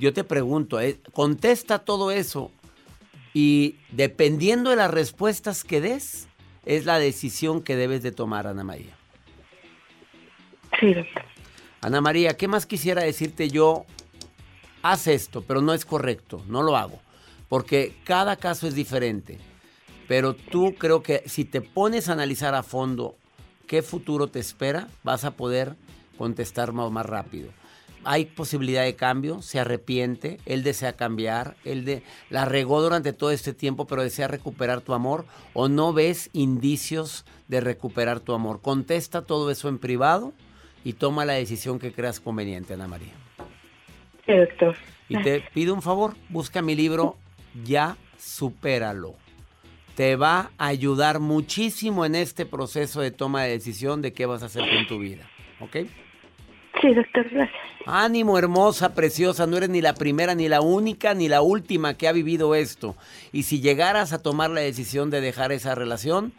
Yo 0.00 0.12
te 0.12 0.24
pregunto, 0.24 0.80
eh, 0.80 0.98
contesta 1.12 1.78
todo 1.80 2.10
eso 2.10 2.50
y 3.34 3.76
dependiendo 3.90 4.70
de 4.70 4.76
las 4.76 4.90
respuestas 4.90 5.64
que 5.64 5.80
des, 5.80 6.28
es 6.66 6.84
la 6.84 6.98
decisión 6.98 7.62
que 7.62 7.76
debes 7.76 8.02
de 8.02 8.12
tomar, 8.12 8.46
Ana 8.46 8.64
María. 8.64 8.96
Sí. 10.80 10.94
Ana 11.82 12.00
María, 12.00 12.36
¿qué 12.36 12.46
más 12.46 12.64
quisiera 12.64 13.02
decirte 13.02 13.50
yo? 13.50 13.86
Haz 14.82 15.08
esto, 15.08 15.42
pero 15.42 15.60
no 15.60 15.74
es 15.74 15.84
correcto, 15.84 16.40
no 16.46 16.62
lo 16.62 16.76
hago, 16.76 17.00
porque 17.48 17.96
cada 18.04 18.36
caso 18.36 18.68
es 18.68 18.76
diferente. 18.76 19.40
Pero 20.06 20.34
tú 20.34 20.76
creo 20.78 21.02
que 21.02 21.24
si 21.26 21.44
te 21.44 21.60
pones 21.60 22.08
a 22.08 22.12
analizar 22.12 22.54
a 22.54 22.62
fondo 22.62 23.16
qué 23.66 23.82
futuro 23.82 24.28
te 24.28 24.38
espera, 24.38 24.88
vas 25.02 25.24
a 25.24 25.32
poder 25.32 25.74
contestar 26.16 26.72
más, 26.72 27.04
rápido. 27.04 27.50
Hay 28.04 28.26
posibilidad 28.26 28.84
de 28.84 28.94
cambio, 28.94 29.42
se 29.42 29.58
arrepiente, 29.58 30.38
él 30.46 30.62
desea 30.62 30.92
cambiar, 30.92 31.56
él 31.64 31.84
de, 31.84 32.04
la 32.30 32.44
regó 32.44 32.80
durante 32.80 33.12
todo 33.12 33.32
este 33.32 33.54
tiempo, 33.54 33.88
pero 33.88 34.04
desea 34.04 34.28
recuperar 34.28 34.82
tu 34.82 34.94
amor 34.94 35.26
o 35.52 35.68
no 35.68 35.92
ves 35.92 36.30
indicios 36.32 37.24
de 37.48 37.60
recuperar 37.60 38.20
tu 38.20 38.34
amor. 38.34 38.60
Contesta 38.60 39.22
todo 39.22 39.50
eso 39.50 39.68
en 39.68 39.78
privado 39.78 40.32
y 40.84 40.94
toma 40.94 41.24
la 41.24 41.34
decisión 41.34 41.78
que 41.78 41.92
creas 41.92 42.20
conveniente, 42.20 42.74
Ana 42.74 42.88
María. 42.88 43.12
Sí, 44.26 44.32
doctor. 44.32 44.76
Y 45.08 45.20
te 45.22 45.42
pido 45.52 45.74
un 45.74 45.82
favor, 45.82 46.14
busca 46.28 46.62
mi 46.62 46.74
libro 46.74 47.16
Ya 47.64 47.96
supéralo. 48.18 49.14
Te 49.94 50.16
va 50.16 50.52
a 50.56 50.66
ayudar 50.68 51.20
muchísimo 51.20 52.06
en 52.06 52.14
este 52.14 52.46
proceso 52.46 53.00
de 53.00 53.10
toma 53.10 53.42
de 53.42 53.50
decisión 53.50 54.00
de 54.00 54.12
qué 54.12 54.24
vas 54.24 54.42
a 54.42 54.46
hacer 54.46 54.62
con 54.62 54.86
tu 54.86 54.98
vida. 54.98 55.28
¿Ok? 55.60 55.76
Sí, 56.80 56.94
doctor, 56.94 57.28
gracias. 57.30 57.60
Ánimo, 57.84 58.38
hermosa, 58.38 58.94
preciosa, 58.94 59.46
no 59.46 59.56
eres 59.56 59.68
ni 59.68 59.82
la 59.82 59.94
primera, 59.94 60.34
ni 60.34 60.48
la 60.48 60.60
única, 60.60 61.14
ni 61.14 61.28
la 61.28 61.42
última 61.42 61.94
que 61.94 62.08
ha 62.08 62.12
vivido 62.12 62.54
esto. 62.54 62.96
Y 63.32 63.42
si 63.42 63.60
llegaras 63.60 64.12
a 64.12 64.22
tomar 64.22 64.50
la 64.50 64.60
decisión 64.60 65.10
de 65.10 65.20
dejar 65.20 65.52
esa 65.52 65.74
relación 65.74 66.32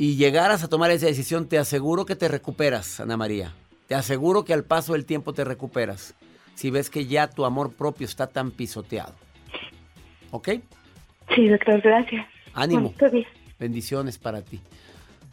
y 0.00 0.16
llegaras 0.16 0.64
a 0.64 0.68
tomar 0.68 0.90
esa 0.92 1.04
decisión, 1.04 1.46
te 1.46 1.58
aseguro 1.58 2.06
que 2.06 2.16
te 2.16 2.26
recuperas, 2.26 3.00
Ana 3.00 3.18
María. 3.18 3.52
Te 3.86 3.94
aseguro 3.94 4.46
que 4.46 4.54
al 4.54 4.64
paso 4.64 4.94
del 4.94 5.04
tiempo 5.04 5.34
te 5.34 5.44
recuperas. 5.44 6.14
Si 6.54 6.70
ves 6.70 6.88
que 6.88 7.04
ya 7.04 7.28
tu 7.28 7.44
amor 7.44 7.74
propio 7.74 8.06
está 8.06 8.26
tan 8.26 8.50
pisoteado. 8.50 9.12
¿Ok? 10.30 10.48
Sí, 11.34 11.48
doctor, 11.48 11.82
gracias. 11.82 12.26
Ánimo. 12.54 12.94
Bendiciones 13.58 14.16
para 14.16 14.40
ti. 14.40 14.58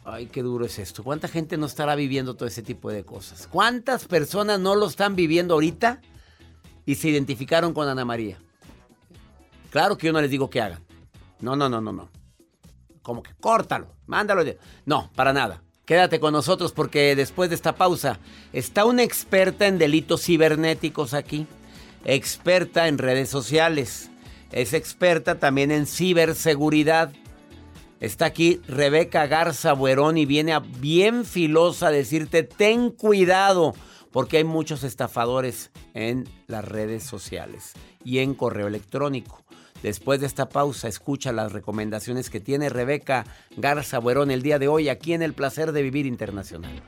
Ay, 0.04 0.26
qué 0.26 0.42
duro 0.42 0.66
es 0.66 0.78
esto. 0.78 1.02
¿Cuánta 1.02 1.28
gente 1.28 1.56
no 1.56 1.64
estará 1.64 1.94
viviendo 1.94 2.36
todo 2.36 2.46
ese 2.46 2.62
tipo 2.62 2.90
de 2.90 3.04
cosas? 3.04 3.46
¿Cuántas 3.46 4.04
personas 4.04 4.60
no 4.60 4.74
lo 4.74 4.86
están 4.86 5.16
viviendo 5.16 5.54
ahorita 5.54 6.02
y 6.84 6.96
se 6.96 7.08
identificaron 7.08 7.72
con 7.72 7.88
Ana 7.88 8.04
María? 8.04 8.36
Claro 9.70 9.96
que 9.96 10.08
yo 10.08 10.12
no 10.12 10.20
les 10.20 10.30
digo 10.30 10.50
que 10.50 10.60
hagan. 10.60 10.80
No, 11.40 11.56
no, 11.56 11.70
no, 11.70 11.80
no, 11.80 11.90
no. 11.90 12.17
Como 13.08 13.22
que 13.22 13.32
córtalo, 13.40 13.94
mándalo. 14.04 14.42
No, 14.84 15.10
para 15.14 15.32
nada. 15.32 15.62
Quédate 15.86 16.20
con 16.20 16.34
nosotros 16.34 16.72
porque 16.72 17.16
después 17.16 17.48
de 17.48 17.54
esta 17.56 17.74
pausa 17.74 18.18
está 18.52 18.84
una 18.84 19.02
experta 19.02 19.66
en 19.66 19.78
delitos 19.78 20.22
cibernéticos 20.24 21.14
aquí. 21.14 21.46
Experta 22.04 22.86
en 22.86 22.98
redes 22.98 23.30
sociales. 23.30 24.10
Es 24.52 24.74
experta 24.74 25.38
también 25.38 25.70
en 25.70 25.86
ciberseguridad. 25.86 27.10
Está 27.98 28.26
aquí 28.26 28.60
Rebeca 28.68 29.26
Garza 29.26 29.72
Buerón 29.72 30.18
y 30.18 30.26
viene 30.26 30.52
a 30.52 30.58
bien 30.58 31.24
filosa 31.24 31.86
a 31.86 31.90
decirte 31.90 32.42
ten 32.42 32.90
cuidado 32.90 33.74
porque 34.12 34.36
hay 34.36 34.44
muchos 34.44 34.84
estafadores 34.84 35.70
en 35.94 36.28
las 36.46 36.62
redes 36.62 37.04
sociales 37.04 37.72
y 38.04 38.18
en 38.18 38.34
correo 38.34 38.66
electrónico. 38.66 39.47
Después 39.82 40.20
de 40.20 40.26
esta 40.26 40.48
pausa, 40.48 40.88
escucha 40.88 41.32
las 41.32 41.52
recomendaciones 41.52 42.30
que 42.30 42.40
tiene 42.40 42.68
Rebeca 42.68 43.24
Garza 43.56 43.98
Buerón 43.98 44.30
el 44.30 44.42
día 44.42 44.58
de 44.58 44.68
hoy 44.68 44.88
aquí 44.88 45.12
en 45.12 45.22
El 45.22 45.34
Placer 45.34 45.72
de 45.72 45.82
Vivir 45.82 46.06
Internacional. 46.06 46.82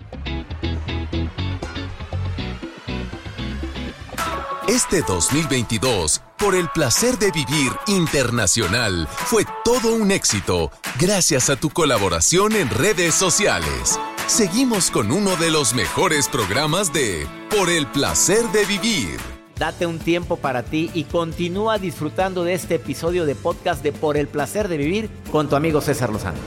Este 4.70 5.02
2022, 5.02 6.22
por 6.38 6.54
el 6.54 6.68
placer 6.68 7.18
de 7.18 7.32
vivir 7.32 7.72
internacional, 7.88 9.08
fue 9.08 9.44
todo 9.64 9.92
un 9.92 10.12
éxito 10.12 10.70
gracias 10.96 11.50
a 11.50 11.56
tu 11.56 11.70
colaboración 11.70 12.54
en 12.54 12.70
redes 12.70 13.16
sociales. 13.16 13.98
Seguimos 14.28 14.92
con 14.92 15.10
uno 15.10 15.34
de 15.34 15.50
los 15.50 15.74
mejores 15.74 16.28
programas 16.28 16.92
de 16.92 17.26
Por 17.50 17.68
el 17.68 17.88
placer 17.88 18.44
de 18.52 18.64
vivir. 18.64 19.39
Date 19.60 19.84
un 19.84 19.98
tiempo 19.98 20.38
para 20.38 20.62
ti 20.62 20.90
y 20.94 21.04
continúa 21.04 21.76
disfrutando 21.76 22.44
de 22.44 22.54
este 22.54 22.76
episodio 22.76 23.26
de 23.26 23.34
podcast 23.34 23.82
de 23.82 23.92
Por 23.92 24.16
el 24.16 24.26
placer 24.26 24.68
de 24.68 24.78
vivir 24.78 25.10
con 25.30 25.50
tu 25.50 25.54
amigo 25.54 25.82
César 25.82 26.08
Lozano. 26.08 26.38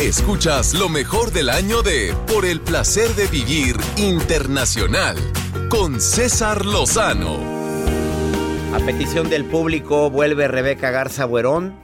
Escuchas 0.00 0.72
lo 0.72 0.88
mejor 0.88 1.32
del 1.32 1.50
año 1.50 1.82
de 1.82 2.14
Por 2.32 2.46
el 2.46 2.62
placer 2.62 3.14
de 3.14 3.26
vivir 3.26 3.76
internacional 3.98 5.18
con 5.68 6.00
César 6.00 6.64
Lozano. 6.64 7.36
A 8.74 8.78
petición 8.86 9.28
del 9.28 9.44
público 9.44 10.08
vuelve 10.08 10.48
Rebeca 10.48 10.90
Garza 10.90 11.26
Buerón 11.26 11.74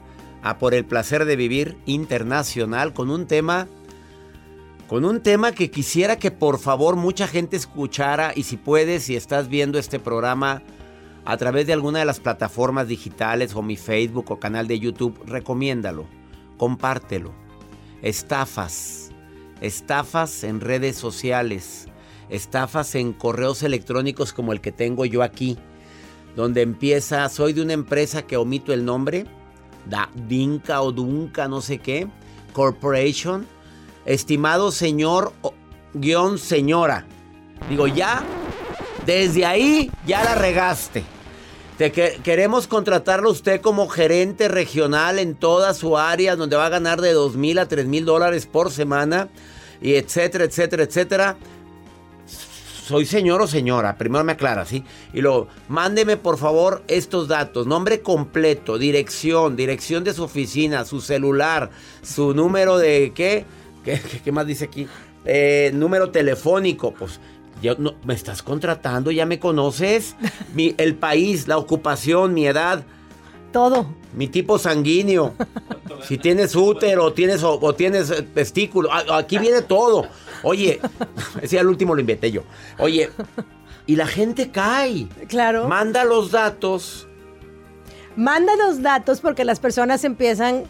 a 0.42 0.56
Por 0.56 0.72
el 0.72 0.86
placer 0.86 1.26
de 1.26 1.36
vivir 1.36 1.76
internacional 1.84 2.94
con 2.94 3.10
un 3.10 3.26
tema 3.26 3.68
con 4.88 5.04
un 5.04 5.20
tema 5.20 5.52
que 5.52 5.70
quisiera 5.70 6.18
que 6.18 6.30
por 6.30 6.58
favor 6.58 6.96
mucha 6.96 7.28
gente 7.28 7.56
escuchara 7.56 8.32
y 8.34 8.44
si 8.44 8.56
puedes, 8.56 9.02
si 9.02 9.16
estás 9.16 9.48
viendo 9.48 9.78
este 9.78 10.00
programa 10.00 10.62
a 11.26 11.36
través 11.36 11.66
de 11.66 11.74
alguna 11.74 11.98
de 11.98 12.06
las 12.06 12.20
plataformas 12.20 12.88
digitales 12.88 13.54
o 13.54 13.60
mi 13.60 13.76
Facebook 13.76 14.30
o 14.30 14.40
canal 14.40 14.66
de 14.66 14.78
YouTube, 14.78 15.20
recomiéndalo, 15.26 16.06
compártelo. 16.56 17.34
Estafas, 18.00 19.10
estafas 19.60 20.42
en 20.42 20.62
redes 20.62 20.96
sociales, 20.96 21.88
estafas 22.30 22.94
en 22.94 23.12
correos 23.12 23.62
electrónicos 23.62 24.32
como 24.32 24.54
el 24.54 24.62
que 24.62 24.72
tengo 24.72 25.04
yo 25.04 25.22
aquí, 25.22 25.58
donde 26.34 26.62
empieza, 26.62 27.28
soy 27.28 27.52
de 27.52 27.60
una 27.60 27.74
empresa 27.74 28.22
que 28.22 28.38
omito 28.38 28.72
el 28.72 28.86
nombre, 28.86 29.26
da, 29.84 30.08
Dinka 30.26 30.80
o 30.80 30.92
Dunca, 30.92 31.46
no 31.46 31.60
sé 31.60 31.76
qué, 31.76 32.08
Corporation, 32.54 33.46
estimado 34.08 34.72
señor 34.72 35.32
guion 35.94 36.38
señora. 36.38 37.06
Digo, 37.68 37.86
ya, 37.86 38.22
desde 39.06 39.44
ahí 39.46 39.90
ya 40.06 40.24
la 40.24 40.34
regaste. 40.34 41.04
Te 41.76 41.92
que- 41.92 42.18
queremos 42.24 42.66
contratarlo 42.66 43.30
usted 43.30 43.60
como 43.60 43.88
gerente 43.88 44.48
regional 44.48 45.18
en 45.18 45.34
toda 45.36 45.74
su 45.74 45.96
área, 45.96 46.34
donde 46.36 46.56
va 46.56 46.66
a 46.66 46.70
ganar 46.70 47.00
de 47.00 47.12
2 47.12 47.36
mil 47.36 47.58
a 47.58 47.66
3 47.68 47.86
mil 47.86 48.04
dólares 48.04 48.46
por 48.46 48.72
semana, 48.72 49.28
y 49.80 49.94
etcétera, 49.94 50.44
etcétera, 50.44 50.82
etcétera. 50.84 51.36
Soy 52.26 53.04
señor 53.04 53.42
o 53.42 53.46
señora, 53.46 53.96
primero 53.98 54.24
me 54.24 54.32
aclara, 54.32 54.64
¿sí? 54.64 54.82
Y 55.12 55.20
luego, 55.20 55.48
mándeme 55.68 56.16
por 56.16 56.38
favor 56.38 56.82
estos 56.88 57.28
datos, 57.28 57.66
nombre 57.66 58.00
completo, 58.00 58.78
dirección, 58.78 59.56
dirección 59.56 60.04
de 60.04 60.14
su 60.14 60.24
oficina, 60.24 60.86
su 60.86 61.02
celular, 61.02 61.70
su 62.02 62.32
número 62.32 62.78
de, 62.78 63.12
¿qué? 63.14 63.44
¿Qué, 64.24 64.32
más 64.32 64.46
dice 64.46 64.64
aquí? 64.66 64.86
Eh, 65.24 65.70
número 65.74 66.10
telefónico, 66.10 66.92
pues, 66.92 67.20
yo, 67.62 67.74
no, 67.78 67.94
¿me 68.04 68.14
estás 68.14 68.42
contratando? 68.42 69.10
¿Ya 69.10 69.26
me 69.26 69.38
conoces? 69.38 70.14
Mi- 70.54 70.74
el 70.78 70.94
país, 70.94 71.48
la 71.48 71.58
ocupación, 71.58 72.34
mi 72.34 72.46
edad, 72.46 72.84
Todo. 73.52 73.86
mi 74.14 74.28
tipo 74.28 74.58
sanguíneo. 74.58 75.34
Si 76.06 76.18
tienes 76.18 76.54
útero, 76.54 77.12
tienes 77.12 77.42
o, 77.42 77.58
o 77.60 77.74
tienes 77.74 78.12
testículo. 78.34 78.92
A- 78.92 79.18
Aquí 79.18 79.38
viene 79.38 79.62
todo. 79.62 80.06
Oye, 80.42 80.80
ese 81.42 81.58
al 81.58 81.66
último 81.66 81.94
lo 81.94 82.00
inventé 82.00 82.30
yo. 82.30 82.42
Oye, 82.78 83.10
y 83.86 83.96
la 83.96 84.06
gente 84.06 84.50
cae. 84.50 85.08
Claro. 85.28 85.66
Manda 85.66 86.04
los 86.04 86.30
datos. 86.30 87.06
Manda 88.16 88.54
los 88.56 88.82
datos 88.82 89.20
porque 89.20 89.44
las 89.44 89.60
personas 89.60 90.04
empiezan 90.04 90.64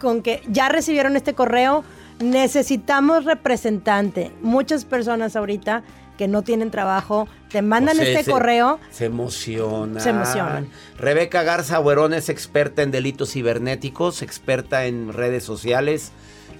con 0.00 0.22
que 0.22 0.42
ya 0.48 0.68
recibieron 0.68 1.14
este 1.16 1.34
correo, 1.34 1.84
necesitamos 2.20 3.24
representante. 3.24 4.32
Muchas 4.42 4.84
personas 4.84 5.36
ahorita 5.36 5.82
que 6.18 6.28
no 6.28 6.42
tienen 6.42 6.70
trabajo 6.70 7.28
te 7.50 7.60
mandan 7.60 7.96
O 7.98 8.00
sea, 8.00 8.08
este 8.10 8.24
se- 8.24 8.30
correo. 8.30 8.80
Se 8.90 9.04
emocionan. 9.04 10.00
Se 10.02 10.10
emocionan. 10.10 10.68
Rebeca 10.98 11.42
Garza 11.42 11.78
Buerón 11.78 12.14
es 12.14 12.28
experta 12.28 12.82
en 12.82 12.90
delitos 12.90 13.32
cibernéticos, 13.32 14.22
experta 14.22 14.86
en 14.86 15.12
redes 15.12 15.44
sociales. 15.44 16.12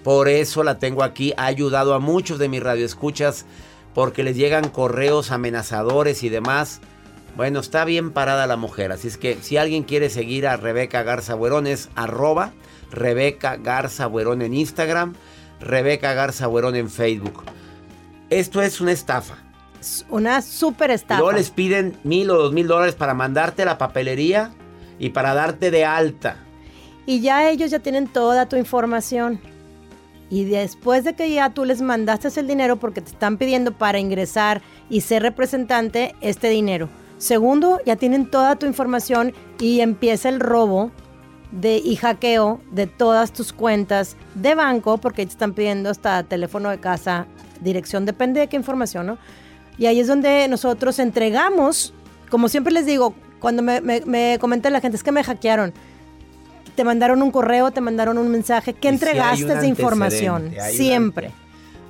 Por 0.05 0.29
eso 0.29 0.63
la 0.63 0.79
tengo 0.79 1.03
aquí. 1.03 1.33
Ha 1.37 1.47
ayudado 1.47 1.95
a 1.95 1.99
muchos 1.99 2.39
de 2.39 2.49
mis 2.49 2.63
radioescuchas 2.63 3.47
porque 3.95 4.23
les 4.23 4.37
llegan 4.37 4.69
correos 4.69 5.31
amenazadores 5.31 6.23
y 6.23 6.29
demás. 6.29 6.81
Bueno, 7.35 7.61
está 7.61 7.85
bien 7.85 8.13
parada 8.13 8.47
la 8.47 8.57
mujer. 8.57 8.93
Así 8.93 9.09
es 9.09 9.17
que 9.17 9.39
si 9.41 9.57
alguien 9.57 9.85
quiere 9.85 10.11
seguir 10.11 10.47
a 10.47 10.57
Rebeca 10.57 11.03
Garza 11.03 11.35
Buerón 11.35 11.67
es 11.67 11.89
arroba 11.95 12.53
Rebeca 12.91 13.57
Garza 13.57 14.07
Buerón 14.07 14.43
en 14.43 14.55
Instagram, 14.55 15.15
Rebeca 15.61 16.15
Garza 16.15 16.47
Buerón 16.47 16.77
en 16.77 16.91
Facebook. 16.91 17.45
Esto 18.31 18.63
es 18.63 18.81
una 18.81 18.93
estafa. 18.93 19.37
Una 20.09 20.43
súper 20.43 20.91
estafa. 20.91 21.21
luego 21.21 21.37
les 21.37 21.51
piden 21.51 21.97
mil 22.03 22.31
o 22.31 22.37
dos 22.37 22.53
mil 22.53 22.67
dólares 22.67 22.95
para 22.95 23.15
mandarte 23.15 23.63
a 23.63 23.67
la 23.67 23.79
papelería 23.79 24.51
y 24.99 25.11
para 25.11 25.35
darte 25.35 25.71
de 25.71 25.85
alta. 25.85 26.37
Y 27.07 27.21
ya 27.21 27.49
ellos 27.49 27.71
ya 27.71 27.79
tienen 27.79 28.09
toda 28.09 28.49
tu 28.49 28.57
información. 28.57 29.41
Y 30.29 30.45
después 30.45 31.05
de 31.05 31.15
que 31.15 31.31
ya 31.31 31.51
tú 31.51 31.65
les 31.65 31.81
mandaste 31.81 32.29
el 32.41 32.49
dinero 32.49 32.77
porque 32.77 33.01
te 33.01 33.11
están 33.11 33.37
pidiendo 33.37 33.73
para 33.73 34.01
ingresar 34.01 34.61
y 34.91 35.03
ser 35.03 35.23
representante 35.23 36.17
este 36.21 36.49
dinero. 36.49 36.89
Segundo, 37.19 37.81
ya 37.87 37.97
tienen 37.97 38.29
toda 38.29 38.57
tu 38.57 38.67
información 38.67 39.33
y 39.61 39.81
empieza 39.81 40.29
el 40.29 40.41
robo 40.41 40.91
de, 41.53 41.79
y 41.79 41.97
hackeo 41.97 42.61
de 42.71 42.87
todas 42.87 43.33
tus 43.33 43.53
cuentas 43.53 44.17
de 44.35 44.55
banco 44.55 44.99
porque 44.99 45.25
te 45.25 45.33
están 45.33 45.53
pidiendo 45.53 45.91
hasta 45.91 46.23
teléfono 46.23 46.71
de 46.71 46.79
casa, 46.79 47.27
dirección, 47.61 48.05
depende 48.05 48.41
de 48.41 48.49
qué 48.49 48.57
información, 48.57 49.07
¿no? 49.07 49.19
Y 49.79 49.87
ahí 49.87 50.01
es 50.01 50.07
donde 50.07 50.49
nosotros 50.49 50.99
entregamos, 50.99 51.93
como 52.31 52.49
siempre 52.49 52.73
les 52.73 52.87
digo, 52.87 53.15
cuando 53.41 53.63
me, 53.63 53.81
me, 53.81 54.01
me 54.07 54.39
comenta 54.41 54.71
la 54.71 54.81
gente, 54.81 54.97
es 54.97 55.03
que 55.03 55.13
me 55.13 55.23
hackearon 55.23 55.75
te 56.77 56.85
mandaron 56.85 57.23
un 57.23 57.33
correo, 57.33 57.73
te 57.73 57.81
mandaron 57.81 58.19
un 58.19 58.31
mensaje, 58.31 58.75
¿qué 58.75 58.89
entregaste 58.89 59.51
un 59.51 59.61
de 59.61 59.67
información? 59.67 60.53
hay 60.61 60.77
Siempre. 60.77 61.33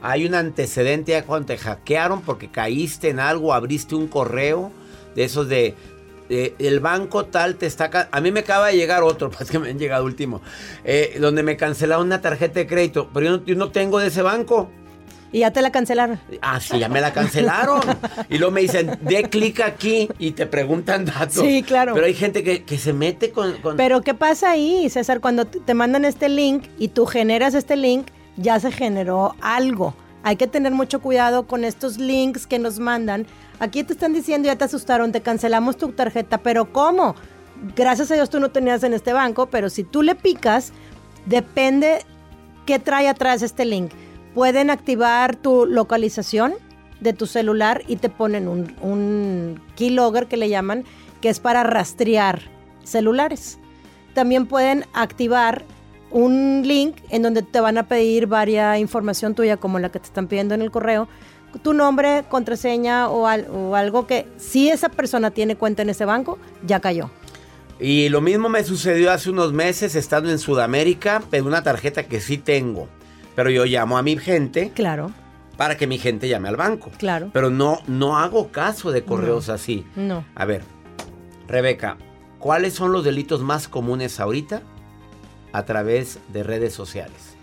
Hay 0.01 0.25
un 0.25 0.35
antecedente 0.35 1.12
ya 1.12 1.25
cuando 1.25 1.47
te 1.47 1.59
hackearon 1.59 2.23
porque 2.23 2.49
caíste 2.49 3.11
en 3.11 3.19
algo, 3.19 3.53
abriste 3.53 3.95
un 3.95 4.07
correo 4.07 4.71
de 5.14 5.25
esos 5.25 5.49
de, 5.49 5.75
de- 6.29 6.55
el 6.59 6.81
banco 6.81 7.25
tal 7.27 7.57
te 7.57 7.67
está... 7.67 8.09
A 8.11 8.21
mí 8.21 8.31
me 8.33 8.41
acaba 8.41 8.69
de 8.69 8.77
llegar 8.77 9.03
otro, 9.03 9.31
pues 9.37 9.51
que 9.51 9.59
me 9.59 9.71
han 9.71 9.79
llegado 9.79 10.05
último, 10.05 10.41
eh, 10.85 11.17
donde 11.21 11.43
me 11.43 11.57
cancelaron 11.57 12.07
una 12.07 12.21
tarjeta 12.21 12.61
de 12.61 12.67
crédito, 12.67 13.09
pero 13.12 13.27
yo 13.27 13.37
no, 13.39 13.45
yo 13.45 13.55
no 13.57 13.71
tengo 13.71 13.99
de 13.99 14.09
ese 14.09 14.23
banco. 14.23 14.71
Y 15.33 15.41
ya 15.41 15.51
te 15.51 15.61
la 15.61 15.71
cancelaron. 15.73 16.21
Ah, 16.41 16.61
sí, 16.61 16.79
ya 16.79 16.89
me 16.89 17.01
la 17.01 17.12
cancelaron. 17.12 17.81
y 18.31 18.39
luego 18.39 18.53
me 18.53 18.61
dicen, 18.62 18.97
de 19.03 19.25
clic 19.25 19.61
aquí 19.61 20.09
y 20.19 20.31
te 20.31 20.47
preguntan 20.47 21.05
datos. 21.05 21.43
Sí, 21.45 21.62
claro. 21.62 21.95
Pero 21.95 22.07
hay 22.07 22.15
gente 22.15 22.43
que, 22.45 22.62
que 22.65 22.79
se 22.79 22.93
mete 22.93 23.33
con... 23.33 23.53
con- 23.61 23.77
Pero 23.77 24.01
¿qué 24.03 24.15
pasa 24.15 24.53
ahí, 24.53 24.89
César? 24.89 25.21
Cuando 25.21 25.45
te 25.45 25.75
mandan 25.75 26.05
este 26.05 26.29
link 26.29 26.65
y 26.79 26.89
tú 26.89 27.07
generas 27.07 27.55
este 27.55 27.77
link, 27.77 28.07
ya 28.37 28.61
se 28.61 28.71
generó 28.71 29.35
algo. 29.43 29.95
Hay 30.27 30.35
que 30.35 30.49
tener 30.49 30.73
mucho 30.73 31.01
cuidado 31.01 31.47
con 31.47 31.65
estos 31.65 31.99
links 31.99 32.49
que 32.49 32.59
nos 32.59 32.81
mandan. 32.81 33.29
Aquí 33.61 33.85
te 33.85 33.93
están 33.93 34.12
diciendo, 34.12 34.47
ya 34.47 34.57
te 34.57 34.65
asustaron, 34.65 35.12
te 35.12 35.21
cancelamos 35.21 35.77
tu 35.77 35.93
tarjeta, 35.93 36.39
pero 36.39 36.73
¿cómo? 36.73 37.15
Gracias 37.77 38.11
a 38.11 38.15
Dios 38.15 38.29
tú 38.29 38.41
no 38.41 38.51
tenías 38.51 38.83
en 38.83 38.93
este 38.93 39.12
banco, 39.12 39.47
pero 39.47 39.71
si 39.71 39.85
tú 39.85 40.03
le 40.03 40.17
picas, 40.17 40.73
depende 41.27 42.01
qué 42.67 42.81
trae 42.81 43.07
atrás 43.07 43.41
este 43.43 43.65
link. 43.65 43.93
Pueden 44.35 44.71
activar 44.71 45.37
tu 45.37 45.65
localización 45.65 46.55
de 46.99 47.12
tu 47.12 47.27
celular 47.27 47.85
y 47.87 47.95
te 47.95 48.09
ponen 48.09 48.49
un, 48.49 48.75
un 48.83 49.62
keylogger 49.77 50.27
que 50.27 50.37
le 50.37 50.49
llaman, 50.49 50.83
que 51.21 51.29
es 51.29 51.39
para 51.39 51.62
rastrear 51.62 52.43
celulares. 52.83 53.61
También 54.12 54.47
pueden 54.47 54.87
activar 54.93 55.65
un 56.11 56.62
link 56.64 56.97
en 57.11 57.23
donde 57.23 57.42
te 57.42 57.61
van 57.61 57.79
a 57.79 57.88
pedir 57.88 58.27
varia 58.27 58.79
información 58.79 59.35
tuya, 59.35 59.57
como 59.57 59.79
la 59.79 59.90
que 59.90 59.99
te 59.99 60.07
están 60.07 60.27
pidiendo 60.29 60.55
en 60.55 60.62
el 60.62 60.71
correo, 60.71 61.09
tu 61.62 61.73
nombre, 61.73 62.25
contraseña 62.29 63.09
o, 63.09 63.27
al- 63.27 63.47
o 63.51 63.75
algo 63.77 64.07
que 64.07 64.27
si 64.37 64.69
esa 64.69 64.88
persona 64.88 65.31
tiene 65.31 65.57
cuenta 65.57 65.83
en 65.83 65.90
ese 65.90 66.05
banco, 66.05 66.38
ya 66.66 66.81
cayó. 66.81 67.11
Y 67.81 68.09
lo 68.09 68.21
mismo 68.21 68.49
me 68.49 68.64
sucedió 68.64 69.11
hace 69.12 69.31
unos 69.31 69.53
meses 69.53 69.95
estando 69.97 70.31
en 70.31 70.38
Sudamérica, 70.38 71.23
pero 71.31 71.45
una 71.47 71.62
tarjeta 71.62 72.05
que 72.05 72.21
sí 72.21 72.38
tengo. 72.38 72.88
Pero 73.35 73.51
yo 73.51 73.64
llamo 73.66 73.99
a 73.99 74.03
mi 74.03 74.16
gente 74.16 74.73
Claro, 74.75 75.12
para 75.59 75.77
que 75.77 75.87
mi 75.87 75.99
gente 75.99 76.29
llame 76.29 76.49
al 76.49 76.57
banco. 76.57 76.90
claro. 76.99 77.31
Pero 77.35 77.51
no, 77.51 77.81
no 77.87 78.16
hago 78.19 78.49
caso 78.51 78.92
de 78.92 79.05
correos 79.05 79.49
así. 79.51 79.85
No. 79.95 80.25
A 80.35 80.45
ver, 80.47 80.62
Rebeca, 81.49 81.97
¿cuáles 82.38 82.75
son 82.75 82.92
los 82.92 83.05
delitos 83.05 83.42
más 83.42 83.69
comunes 83.69 84.21
ahorita 84.21 84.62
a 85.53 85.65
través 85.65 86.19
de 86.33 86.43
redes 86.43 86.73
sociales? 86.73 87.37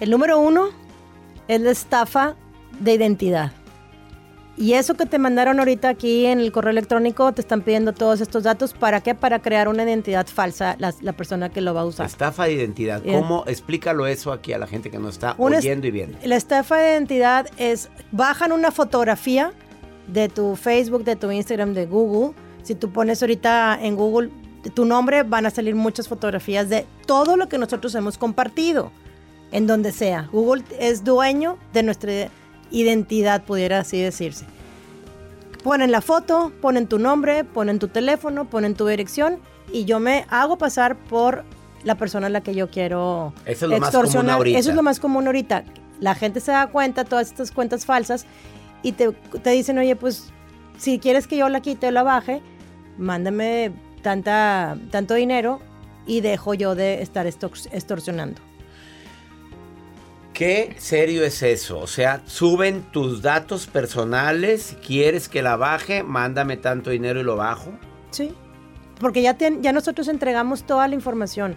El 0.00 0.10
número 0.10 0.38
uno 0.38 0.70
es 1.48 1.60
la 1.60 1.70
estafa 1.70 2.36
de 2.80 2.94
identidad. 2.94 3.52
Y 4.56 4.74
eso 4.74 4.94
que 4.94 5.04
te 5.04 5.18
mandaron 5.18 5.58
ahorita 5.58 5.88
aquí 5.88 6.26
en 6.26 6.38
el 6.38 6.52
correo 6.52 6.70
electrónico, 6.70 7.32
te 7.32 7.40
están 7.40 7.62
pidiendo 7.62 7.92
todos 7.92 8.20
estos 8.20 8.44
datos. 8.44 8.72
¿Para 8.72 9.00
qué? 9.00 9.14
Para 9.14 9.40
crear 9.40 9.66
una 9.66 9.82
identidad 9.82 10.28
falsa 10.28 10.76
la, 10.78 10.94
la 11.00 11.12
persona 11.12 11.48
que 11.48 11.60
lo 11.60 11.74
va 11.74 11.80
a 11.80 11.84
usar. 11.84 12.06
Estafa 12.06 12.44
de 12.44 12.52
identidad. 12.52 13.02
¿Cómo? 13.02 13.42
Explícalo 13.48 14.06
eso 14.06 14.30
aquí 14.30 14.52
a 14.52 14.58
la 14.58 14.68
gente 14.68 14.90
que 14.90 14.98
nos 14.98 15.14
está 15.14 15.34
Una 15.38 15.58
oyendo 15.58 15.88
y 15.88 15.90
viendo. 15.90 16.18
La 16.22 16.36
estafa 16.36 16.76
de 16.76 16.92
identidad 16.92 17.48
es, 17.56 17.90
bajan 18.12 18.52
una 18.52 18.70
fotografía 18.70 19.52
de 20.06 20.28
tu 20.28 20.54
Facebook, 20.54 21.02
de 21.02 21.16
tu 21.16 21.32
Instagram, 21.32 21.74
de 21.74 21.86
Google. 21.86 22.36
Si 22.62 22.76
tú 22.76 22.92
pones 22.92 23.22
ahorita 23.22 23.76
en 23.82 23.96
Google 23.96 24.30
tu 24.70 24.84
nombre, 24.84 25.22
van 25.22 25.46
a 25.46 25.50
salir 25.50 25.74
muchas 25.74 26.08
fotografías 26.08 26.68
de 26.68 26.86
todo 27.06 27.36
lo 27.36 27.48
que 27.48 27.58
nosotros 27.58 27.94
hemos 27.94 28.18
compartido, 28.18 28.90
en 29.52 29.66
donde 29.66 29.92
sea. 29.92 30.28
Google 30.32 30.64
es 30.78 31.04
dueño 31.04 31.58
de 31.72 31.82
nuestra 31.82 32.28
identidad, 32.70 33.44
pudiera 33.44 33.80
así 33.80 34.00
decirse. 34.00 34.46
Ponen 35.62 35.90
la 35.90 36.00
foto, 36.00 36.52
ponen 36.60 36.86
tu 36.86 36.98
nombre, 36.98 37.44
ponen 37.44 37.78
tu 37.78 37.88
teléfono, 37.88 38.44
ponen 38.44 38.74
tu 38.74 38.86
dirección 38.86 39.38
y 39.72 39.84
yo 39.84 39.98
me 39.98 40.26
hago 40.28 40.58
pasar 40.58 40.96
por 40.96 41.44
la 41.84 41.94
persona 41.96 42.26
a 42.26 42.30
la 42.30 42.42
que 42.42 42.54
yo 42.54 42.68
quiero 42.70 43.32
Eso 43.46 43.66
es 43.66 43.70
lo 43.70 43.78
más 43.78 43.90
común 43.90 44.04
extorsionar. 44.04 44.48
Eso 44.48 44.70
es 44.70 44.76
lo 44.76 44.82
más 44.82 45.00
común 45.00 45.26
ahorita. 45.26 45.64
La 46.00 46.14
gente 46.14 46.40
se 46.40 46.52
da 46.52 46.66
cuenta, 46.66 47.04
todas 47.04 47.28
estas 47.28 47.50
cuentas 47.50 47.86
falsas, 47.86 48.26
y 48.82 48.92
te, 48.92 49.12
te 49.12 49.50
dicen, 49.50 49.78
oye, 49.78 49.96
pues 49.96 50.30
si 50.76 50.98
quieres 50.98 51.26
que 51.26 51.36
yo 51.36 51.48
la 51.48 51.60
quite 51.60 51.88
o 51.88 51.90
la 51.90 52.02
baje, 52.02 52.42
mándame 52.98 53.72
tanta, 54.04 54.76
tanto 54.92 55.14
dinero 55.14 55.60
y 56.06 56.20
dejo 56.20 56.54
yo 56.54 56.76
de 56.76 57.02
estar 57.02 57.26
extor- 57.26 57.68
extorsionando. 57.72 58.40
¿Qué 60.32 60.74
serio 60.78 61.24
es 61.24 61.42
eso? 61.42 61.78
O 61.78 61.86
sea, 61.86 62.20
suben 62.26 62.82
tus 62.92 63.22
datos 63.22 63.66
personales. 63.66 64.62
Si 64.62 64.74
quieres 64.76 65.28
que 65.28 65.42
la 65.42 65.56
baje, 65.56 66.02
mándame 66.02 66.56
tanto 66.56 66.90
dinero 66.90 67.20
y 67.20 67.22
lo 67.24 67.36
bajo. 67.36 67.70
Sí. 68.10 68.34
Porque 69.00 69.22
ya, 69.22 69.34
ten- 69.34 69.62
ya 69.62 69.72
nosotros 69.72 70.08
entregamos 70.08 70.64
toda 70.64 70.86
la 70.88 70.94
información. 70.94 71.54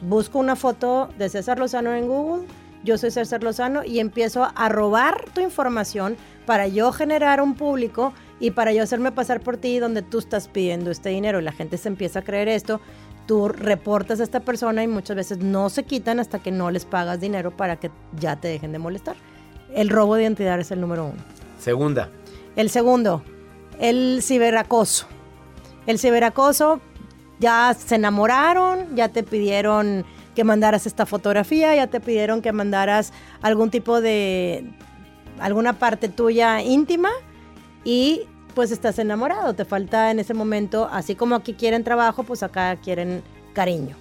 Busco 0.00 0.38
una 0.38 0.56
foto 0.56 1.08
de 1.18 1.28
César 1.28 1.58
Lozano 1.58 1.94
en 1.94 2.06
Google, 2.06 2.46
yo 2.84 2.96
soy 2.96 3.10
César 3.10 3.42
Lozano 3.42 3.84
y 3.84 3.98
empiezo 4.00 4.48
a 4.54 4.68
robar 4.68 5.24
tu 5.34 5.40
información 5.40 6.16
para 6.46 6.66
yo 6.68 6.92
generar 6.92 7.42
un 7.42 7.54
público 7.54 8.12
y 8.40 8.52
para 8.52 8.72
yo 8.72 8.82
hacerme 8.82 9.12
pasar 9.12 9.40
por 9.40 9.56
ti 9.56 9.78
donde 9.78 10.02
tú 10.02 10.18
estás 10.18 10.48
pidiendo 10.48 10.90
este 10.90 11.08
dinero. 11.08 11.40
Y 11.40 11.42
la 11.42 11.52
gente 11.52 11.76
se 11.76 11.88
empieza 11.88 12.20
a 12.20 12.22
creer 12.22 12.48
esto. 12.48 12.80
Tú 13.26 13.48
reportas 13.48 14.20
a 14.20 14.22
esta 14.22 14.40
persona 14.40 14.82
y 14.82 14.88
muchas 14.88 15.16
veces 15.16 15.38
no 15.38 15.68
se 15.70 15.84
quitan 15.84 16.20
hasta 16.20 16.38
que 16.38 16.50
no 16.50 16.70
les 16.70 16.84
pagas 16.84 17.20
dinero 17.20 17.50
para 17.56 17.76
que 17.76 17.90
ya 18.18 18.36
te 18.36 18.48
dejen 18.48 18.72
de 18.72 18.78
molestar. 18.78 19.16
El 19.74 19.90
robo 19.90 20.14
de 20.14 20.22
identidad 20.22 20.58
es 20.60 20.70
el 20.70 20.80
número 20.80 21.06
uno. 21.06 21.22
Segunda. 21.58 22.08
El 22.56 22.70
segundo, 22.70 23.22
el 23.78 24.20
ciberacoso. 24.22 25.06
El 25.86 25.98
ciberacoso, 25.98 26.80
ya 27.38 27.74
se 27.74 27.96
enamoraron, 27.96 28.96
ya 28.96 29.08
te 29.08 29.22
pidieron 29.22 30.04
que 30.34 30.44
mandaras 30.44 30.86
esta 30.86 31.04
fotografía, 31.06 31.74
ya 31.74 31.88
te 31.88 32.00
pidieron 32.00 32.40
que 32.40 32.52
mandaras 32.52 33.12
algún 33.42 33.70
tipo 33.70 34.00
de, 34.00 34.70
alguna 35.40 35.74
parte 35.74 36.08
tuya 36.08 36.62
íntima 36.62 37.10
y 37.88 38.22
pues 38.54 38.70
estás 38.70 38.98
enamorado, 38.98 39.54
te 39.54 39.64
falta 39.64 40.10
en 40.10 40.18
ese 40.18 40.34
momento, 40.34 40.88
así 40.92 41.14
como 41.14 41.36
aquí 41.36 41.54
quieren 41.54 41.84
trabajo, 41.84 42.22
pues 42.24 42.42
acá 42.42 42.76
quieren 42.76 43.22
cariño. 43.54 43.96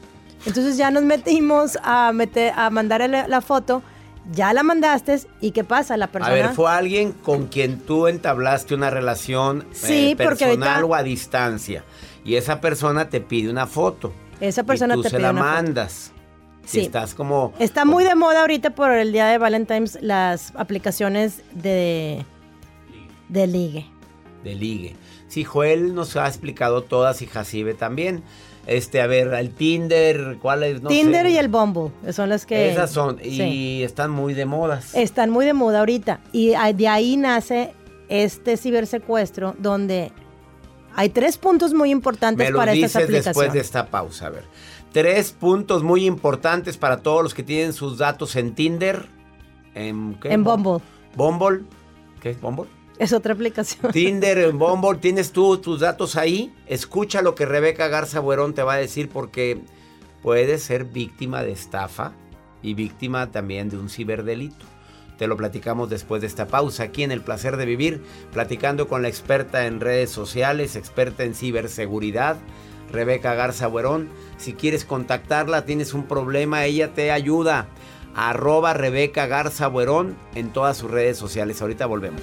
Entonces 0.45 0.75
ya 0.75 0.91
nos 0.91 1.03
metimos 1.03 1.77
a, 1.83 2.11
meter, 2.11 2.51
a 2.55 2.69
mandar 2.69 3.07
la, 3.09 3.27
la 3.29 3.39
foto, 3.41 3.81
ya 4.31 4.51
la 4.53 4.63
mandaste 4.63 5.21
y 5.39 5.51
¿qué 5.51 5.63
pasa? 5.63 5.95
La 5.95 6.07
persona... 6.07 6.33
A 6.33 6.35
ver, 6.35 6.49
fue 6.49 6.69
alguien 6.69 7.13
con 7.13 7.47
quien 7.47 7.79
tú 7.79 8.07
entablaste 8.07 8.75
una 8.75 8.89
relación 8.89 9.65
Sí, 9.71 10.11
eh, 10.11 10.15
personal 10.17 10.67
ahorita- 10.69 10.85
o 10.85 10.95
a 10.95 11.03
distancia. 11.03 11.83
Y 12.25 12.35
esa 12.35 12.59
persona 12.59 13.09
te 13.09 13.21
pide 13.21 13.49
una 13.49 13.67
foto. 13.67 14.11
Esa 14.41 14.63
persona 14.63 14.95
y 14.95 14.97
tú 14.97 15.03
te 15.03 15.09
se 15.11 15.15
pide 15.17 15.23
la 15.27 15.31
una 15.31 15.41
foto. 15.43 15.53
mandas. 15.53 16.11
Sí. 16.65 16.79
Y 16.79 16.81
estás 16.83 17.13
como... 17.13 17.53
Está 17.59 17.85
muy 17.85 18.03
de 18.03 18.15
moda 18.15 18.41
ahorita 18.41 18.71
por 18.71 18.91
el 18.91 19.13
día 19.13 19.27
de 19.27 19.37
Valentine's 19.37 19.97
las 20.01 20.53
aplicaciones 20.55 21.41
de, 21.53 22.25
de 23.29 23.47
ligue. 23.47 23.85
de 24.43 24.55
ligue. 24.55 24.95
Sí, 25.27 25.43
Joel 25.43 25.93
nos 25.93 26.15
ha 26.15 26.27
explicado 26.27 26.83
todas 26.83 27.21
y 27.21 27.27
Jacibe 27.27 27.73
también. 27.73 28.23
Este, 28.65 29.01
a 29.01 29.07
ver, 29.07 29.33
el 29.33 29.51
Tinder, 29.51 30.37
¿cuál 30.41 30.63
es? 30.63 30.81
No 30.81 30.89
Tinder 30.89 31.25
sé. 31.25 31.31
y 31.31 31.37
el 31.37 31.47
Bumble 31.47 31.91
son 32.11 32.29
las 32.29 32.45
que... 32.45 32.71
Esas 32.71 32.91
son, 32.91 33.17
y 33.23 33.37
sí. 33.37 33.83
están 33.83 34.11
muy 34.11 34.33
de 34.33 34.45
modas. 34.45 34.93
Están 34.93 35.29
muy 35.29 35.45
de 35.45 35.53
moda 35.53 35.79
ahorita. 35.79 36.19
Y 36.33 36.53
de 36.73 36.87
ahí 36.87 37.15
nace 37.17 37.73
este 38.09 38.57
cibersecuestro 38.57 39.55
donde 39.57 40.11
hay 40.95 41.09
tres 41.09 41.37
puntos 41.37 41.73
muy 41.73 41.91
importantes 41.91 42.49
Me 42.49 42.57
para 42.57 42.73
estas 42.73 42.91
dices 42.91 42.95
aplicaciones. 42.95 43.25
después 43.25 43.53
de 43.53 43.59
esta 43.59 43.85
pausa, 43.87 44.27
a 44.27 44.29
ver. 44.31 44.43
Tres 44.91 45.31
puntos 45.31 45.83
muy 45.83 46.05
importantes 46.05 46.75
para 46.77 46.97
todos 46.97 47.23
los 47.23 47.33
que 47.33 47.43
tienen 47.43 47.71
sus 47.71 47.97
datos 47.97 48.35
en 48.35 48.55
Tinder. 48.55 49.07
¿En, 49.75 50.15
qué? 50.15 50.33
En 50.33 50.43
Bumble. 50.43 50.83
Bumble. 51.15 51.63
¿Qué 52.21 52.31
es 52.31 52.41
Bumble? 52.41 52.67
Es 52.99 53.13
otra 53.13 53.33
aplicación. 53.33 53.91
Tinder, 53.91 54.51
Bumble, 54.53 54.99
tienes 54.99 55.31
tú 55.31 55.57
tus 55.57 55.81
datos 55.81 56.15
ahí. 56.15 56.53
Escucha 56.65 57.21
lo 57.21 57.35
que 57.35 57.45
Rebeca 57.45 57.87
Garza 57.87 58.19
Buerón 58.19 58.53
te 58.53 58.63
va 58.63 58.73
a 58.73 58.77
decir 58.77 59.09
porque 59.09 59.61
puedes 60.21 60.63
ser 60.63 60.85
víctima 60.85 61.43
de 61.43 61.51
estafa 61.51 62.13
y 62.61 62.73
víctima 62.73 63.31
también 63.31 63.69
de 63.69 63.77
un 63.77 63.89
ciberdelito. 63.89 64.65
Te 65.17 65.27
lo 65.27 65.35
platicamos 65.35 65.89
después 65.89 66.21
de 66.21 66.27
esta 66.27 66.47
pausa 66.47 66.83
aquí 66.83 67.03
en 67.03 67.11
El 67.11 67.21
Placer 67.21 67.57
de 67.57 67.65
Vivir, 67.65 68.03
platicando 68.31 68.87
con 68.87 69.01
la 69.01 69.07
experta 69.07 69.65
en 69.65 69.79
redes 69.79 70.11
sociales, 70.11 70.75
experta 70.75 71.23
en 71.23 71.33
ciberseguridad, 71.33 72.37
Rebeca 72.91 73.33
Garza 73.33 73.67
Buerón. 73.67 74.09
Si 74.37 74.53
quieres 74.53 74.85
contactarla, 74.85 75.65
tienes 75.65 75.93
un 75.93 76.03
problema, 76.03 76.65
ella 76.65 76.93
te 76.93 77.11
ayuda. 77.11 77.67
Arroba 78.15 78.73
Rebeca 78.73 79.27
Garza 79.27 79.67
Buerón 79.67 80.15
en 80.35 80.51
todas 80.51 80.77
sus 80.77 80.89
redes 80.89 81.17
sociales. 81.17 81.61
Ahorita 81.61 81.85
volvemos. 81.85 82.21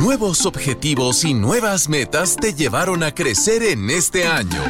Nuevos 0.00 0.46
objetivos 0.46 1.24
y 1.26 1.34
nuevas 1.34 1.90
metas 1.90 2.34
te 2.36 2.54
llevaron 2.54 3.02
a 3.02 3.14
crecer 3.14 3.62
en 3.62 3.90
este 3.90 4.26
año. 4.26 4.62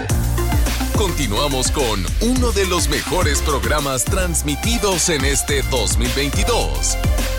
Continuamos 0.98 1.70
con 1.70 2.04
uno 2.20 2.50
de 2.50 2.66
los 2.66 2.88
mejores 2.88 3.40
programas 3.42 4.04
transmitidos 4.04 5.08
en 5.08 5.24
este 5.24 5.62
2022. 5.70 6.96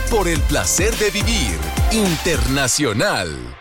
Por 0.09 0.29
el 0.29 0.39
placer 0.43 0.95
de 0.99 1.11
vivir 1.11 1.59
internacional. 1.91 3.60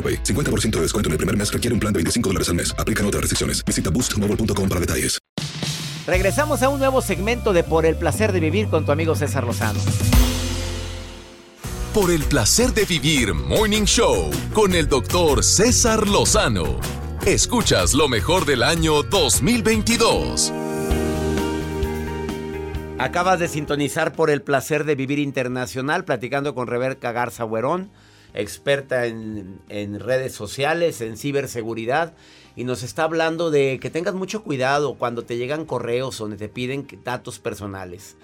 AroPay. 0.00 0.22
50% 0.24 0.70
de 0.76 0.80
descuento 0.80 1.08
en 1.08 1.12
el 1.12 1.18
primer 1.18 1.36
mes 1.36 1.52
requiere 1.52 1.74
un 1.74 1.80
plan 1.80 1.92
de 1.92 1.98
25 1.98 2.30
dólares 2.30 2.48
al 2.48 2.54
mes. 2.54 2.74
Aplican 2.78 3.04
otras 3.04 3.20
restricciones. 3.20 3.62
Visita 3.62 3.90
boostmobile.com 3.90 4.68
para 4.68 4.80
detalles. 4.80 5.18
Regresamos 6.06 6.62
a 6.62 6.68
un 6.68 6.78
nuevo 6.78 7.02
segmento 7.02 7.52
de 7.52 7.62
Por 7.62 7.86
el 7.86 7.96
placer 7.96 8.32
de 8.32 8.40
vivir 8.40 8.68
con 8.68 8.84
tu 8.84 8.92
amigo 8.92 9.14
César 9.14 9.44
Lozano. 9.44 9.78
Por 11.94 12.10
el 12.10 12.22
placer 12.22 12.72
de 12.72 12.84
vivir 12.84 13.34
Morning 13.34 13.84
Show 13.84 14.30
con 14.52 14.74
el 14.74 14.88
doctor 14.88 15.44
César 15.44 16.08
Lozano. 16.08 16.80
Escuchas 17.26 17.94
lo 17.94 18.08
mejor 18.08 18.46
del 18.46 18.62
año 18.62 19.02
2022. 19.02 20.52
Acabas 22.98 23.38
de 23.38 23.48
sintonizar 23.48 24.12
por 24.12 24.30
el 24.30 24.42
placer 24.42 24.84
de 24.84 24.94
vivir 24.94 25.18
internacional, 25.18 26.04
platicando 26.04 26.54
con 26.54 26.66
Rebeca 26.66 27.12
Garza 27.12 27.44
Huerón, 27.44 27.90
experta 28.34 29.06
en, 29.06 29.60
redes 30.00 30.32
sociales, 30.32 31.00
en 31.00 31.16
ciberseguridad, 31.16 32.14
y 32.56 32.64
nos 32.64 32.82
está 32.82 33.04
hablando 33.04 33.50
de 33.50 33.78
que 33.80 33.90
tengas 33.90 34.14
mucho 34.14 34.42
cuidado 34.42 34.94
cuando 34.94 35.24
te 35.24 35.36
llegan 35.36 35.64
correos 35.64 36.18
donde 36.18 36.36
te 36.36 36.48
piden 36.48 36.86
datos 37.04 37.38
personales. 37.38 38.16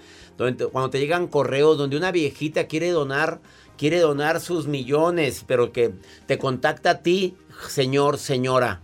Cuando 0.71 0.89
te 0.89 0.99
llegan 0.99 1.27
correos 1.27 1.77
donde 1.77 1.97
una 1.97 2.11
viejita 2.11 2.67
quiere 2.67 2.91
donar, 2.91 3.41
quiere 3.77 3.99
donar 3.99 4.39
sus 4.39 4.67
millones, 4.67 5.43
pero 5.47 5.71
que 5.71 5.93
te 6.25 6.37
contacta 6.37 6.89
a 6.91 7.01
ti, 7.01 7.35
señor, 7.67 8.17
señora, 8.17 8.81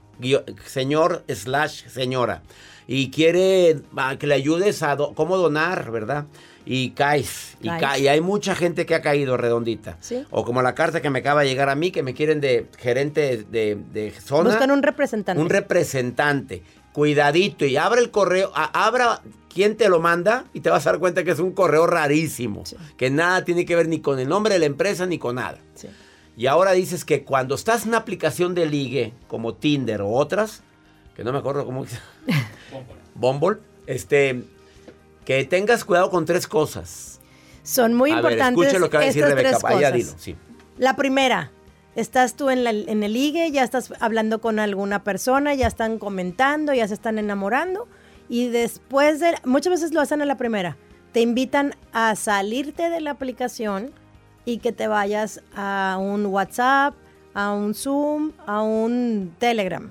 señor 0.66 1.24
slash 1.28 1.88
señora, 1.88 2.44
y 2.88 3.12
quiere 3.12 3.82
ah, 3.96 4.18
que 4.18 4.28
le 4.28 4.36
ayudes 4.36 4.84
a 4.84 4.98
cómo 5.16 5.38
donar, 5.38 5.92
¿verdad? 5.92 6.26
Y 6.66 6.92
caes, 6.92 7.58
y, 7.62 7.68
ca- 7.68 7.98
y 7.98 8.08
hay 8.08 8.22
mucha 8.22 8.56
gente 8.56 8.86
que 8.86 8.96
ha 8.96 9.02
caído 9.02 9.36
redondita. 9.38 9.98
Sí. 10.00 10.24
O 10.32 10.46
como 10.46 10.62
la 10.62 10.74
carta 10.76 11.02
que 11.02 11.10
me 11.10 11.20
acaba 11.20 11.42
de 11.42 11.48
llegar 11.50 11.70
a 11.70 11.76
mí, 11.76 11.92
que 11.92 12.04
me 12.04 12.14
quieren 12.14 12.40
de 12.40 12.68
gerente 12.78 13.44
de, 13.44 13.78
de 13.92 14.12
zona. 14.12 14.50
Buscan 14.52 14.72
un 14.72 14.82
representante. 14.82 15.42
Un 15.42 15.50
representante. 15.50 16.64
Cuidadito 16.94 17.66
y 17.66 17.76
abre 17.76 18.02
el 18.02 18.12
correo, 18.12 18.52
a- 18.56 18.86
abra 18.86 19.22
quién 19.54 19.76
te 19.78 19.90
lo 19.90 20.00
manda 20.00 20.46
y 20.54 20.62
te 20.62 20.70
vas 20.70 20.86
a 20.88 20.92
dar 20.92 21.00
cuenta 21.00 21.24
que 21.24 21.32
es 21.32 21.40
un 21.40 21.52
correo 21.52 21.86
rarísimo, 21.88 22.64
que 22.98 23.10
nada 23.10 23.44
tiene 23.44 23.66
que 23.66 23.76
ver 23.76 23.88
ni 23.88 24.00
con 24.00 24.20
el 24.20 24.30
nombre 24.30 24.54
de 24.54 24.60
la 24.60 24.66
empresa 24.68 25.06
ni 25.06 25.18
con 25.18 25.36
nada. 25.36 25.58
Sí. 25.76 25.88
Y 26.38 26.48
ahora 26.48 26.72
dices 26.72 27.04
que 27.04 27.24
cuando 27.24 27.56
estás 27.56 27.84
en 27.84 27.90
una 27.90 27.98
aplicación 27.98 28.56
de 28.56 28.66
ligue 28.68 29.14
como 29.28 29.56
Tinder 29.56 30.02
o 30.02 30.12
otras, 30.12 30.62
que 31.16 31.24
no 31.24 31.32
me 31.34 31.40
acuerdo 31.40 31.66
cómo 31.66 31.86
Bumble, 33.16 33.58
este 33.86 34.44
que 35.26 35.44
tengas 35.46 35.84
cuidado 35.86 36.10
con 36.10 36.26
tres 36.26 36.48
cosas. 36.48 37.20
Son 37.64 37.94
muy 37.94 38.12
a 38.12 38.16
ver, 38.22 38.34
importantes 38.34 38.66
escuche 38.66 38.80
lo 38.80 38.90
que 38.90 38.98
va 38.98 39.04
a 39.04 39.06
decir 39.06 39.24
estas 39.24 39.36
Rebeca, 39.36 39.50
tres 39.52 39.62
vaya, 39.64 39.78
cosas. 39.92 39.94
dilo, 39.94 40.14
sí. 40.18 40.36
La 40.78 40.96
primera, 40.96 41.52
estás 41.96 42.36
tú 42.36 42.50
en, 42.50 42.64
la- 42.64 42.72
en 42.72 43.04
el 43.04 43.14
ligue, 43.14 43.52
ya 43.52 43.64
estás 43.64 43.94
hablando 44.00 44.42
con 44.42 44.60
alguna 44.60 45.04
persona, 45.04 45.54
ya 45.54 45.68
están 45.68 45.98
comentando, 46.00 46.74
ya 46.74 46.88
se 46.88 46.94
están 46.96 47.18
enamorando 47.20 47.88
y 48.28 48.48
después 48.50 49.20
de, 49.20 49.36
muchas 49.46 49.72
veces 49.72 49.94
lo 49.94 50.02
hacen 50.02 50.22
a 50.22 50.26
la 50.26 50.36
primera, 50.38 50.76
te 51.14 51.22
invitan 51.22 51.76
a 51.94 52.16
salirte 52.16 52.90
de 52.90 53.00
la 53.02 53.12
aplicación 53.12 53.92
y 54.46 54.58
que 54.58 54.72
te 54.74 54.88
vayas 54.88 55.42
a 55.56 55.98
un 56.02 56.26
WhatsApp, 56.26 56.96
a 57.34 57.52
un 57.54 57.74
Zoom, 57.76 58.32
a 58.46 58.62
un 58.62 59.34
Telegram. 59.40 59.90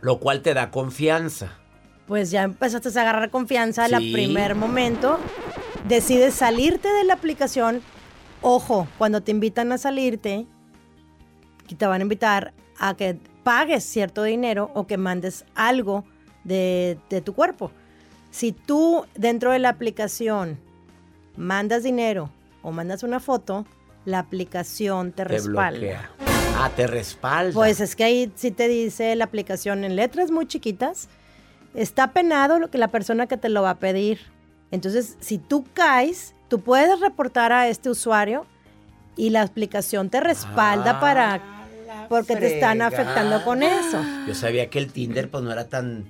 Lo 0.00 0.18
cual 0.18 0.42
te 0.42 0.52
da 0.54 0.70
confianza. 0.70 1.58
Pues 2.06 2.30
ya 2.30 2.42
empezaste 2.42 2.88
a 2.98 3.02
agarrar 3.02 3.30
confianza 3.30 3.84
al 3.86 3.96
Sí. 3.98 4.12
primer 4.12 4.54
momento, 4.54 5.18
decides 5.88 6.34
salirte 6.34 6.88
de 6.92 7.04
la 7.04 7.14
aplicación. 7.14 7.80
Ojo, 8.42 8.86
cuando 8.98 9.22
te 9.22 9.30
invitan 9.30 9.72
a 9.72 9.78
salirte, 9.78 10.46
que 11.66 11.74
te 11.74 11.86
van 11.86 12.00
a 12.00 12.04
invitar 12.04 12.52
a 12.78 12.94
que 12.94 13.16
pagues 13.42 13.84
cierto 13.84 14.22
dinero 14.22 14.70
o 14.74 14.86
que 14.86 14.98
mandes 14.98 15.44
algo 15.54 16.04
de, 16.44 16.98
de 17.08 17.22
tu 17.22 17.34
cuerpo. 17.34 17.70
Si 18.30 18.52
tú 18.52 19.06
dentro 19.14 19.52
de 19.52 19.58
la 19.60 19.70
aplicación 19.70 20.58
mandas 21.36 21.82
dinero 21.84 22.30
o 22.62 22.70
mandas 22.70 23.02
una 23.02 23.20
foto, 23.20 23.64
la 24.04 24.18
aplicación 24.18 25.12
te, 25.12 25.22
Te 25.22 25.28
respalda. 25.28 25.70
bloquea. 25.70 26.10
Ah, 26.58 26.70
te 26.76 26.86
respalda. 26.86 27.54
Pues 27.54 27.80
es 27.80 27.96
que 27.96 28.04
ahí 28.04 28.30
sí 28.34 28.50
te 28.50 28.68
dice 28.68 29.14
la 29.16 29.24
aplicación 29.24 29.84
en 29.84 29.96
letras 29.96 30.30
muy 30.30 30.46
chiquitas. 30.46 31.08
Está 31.74 32.12
penado 32.12 32.58
lo 32.58 32.70
que 32.70 32.78
la 32.78 32.88
persona 32.88 33.26
que 33.26 33.36
te 33.36 33.48
lo 33.48 33.62
va 33.62 33.70
a 33.70 33.78
pedir. 33.78 34.20
Entonces, 34.70 35.16
si 35.20 35.38
tú 35.38 35.64
caes, 35.74 36.34
tú 36.48 36.60
puedes 36.60 37.00
reportar 37.00 37.52
a 37.52 37.68
este 37.68 37.90
usuario 37.90 38.46
y 39.16 39.30
la 39.30 39.42
aplicación 39.42 40.10
te 40.10 40.20
respalda 40.20 40.92
Ah, 40.92 41.00
para 41.00 41.40
porque 42.08 42.36
te 42.36 42.54
están 42.54 42.82
afectando 42.82 43.44
con 43.44 43.62
eso. 43.62 44.02
Yo 44.26 44.34
sabía 44.34 44.68
que 44.70 44.78
el 44.78 44.92
Tinder 44.92 45.30
pues 45.30 45.42
no 45.44 45.52
era 45.52 45.68
tan... 45.68 46.04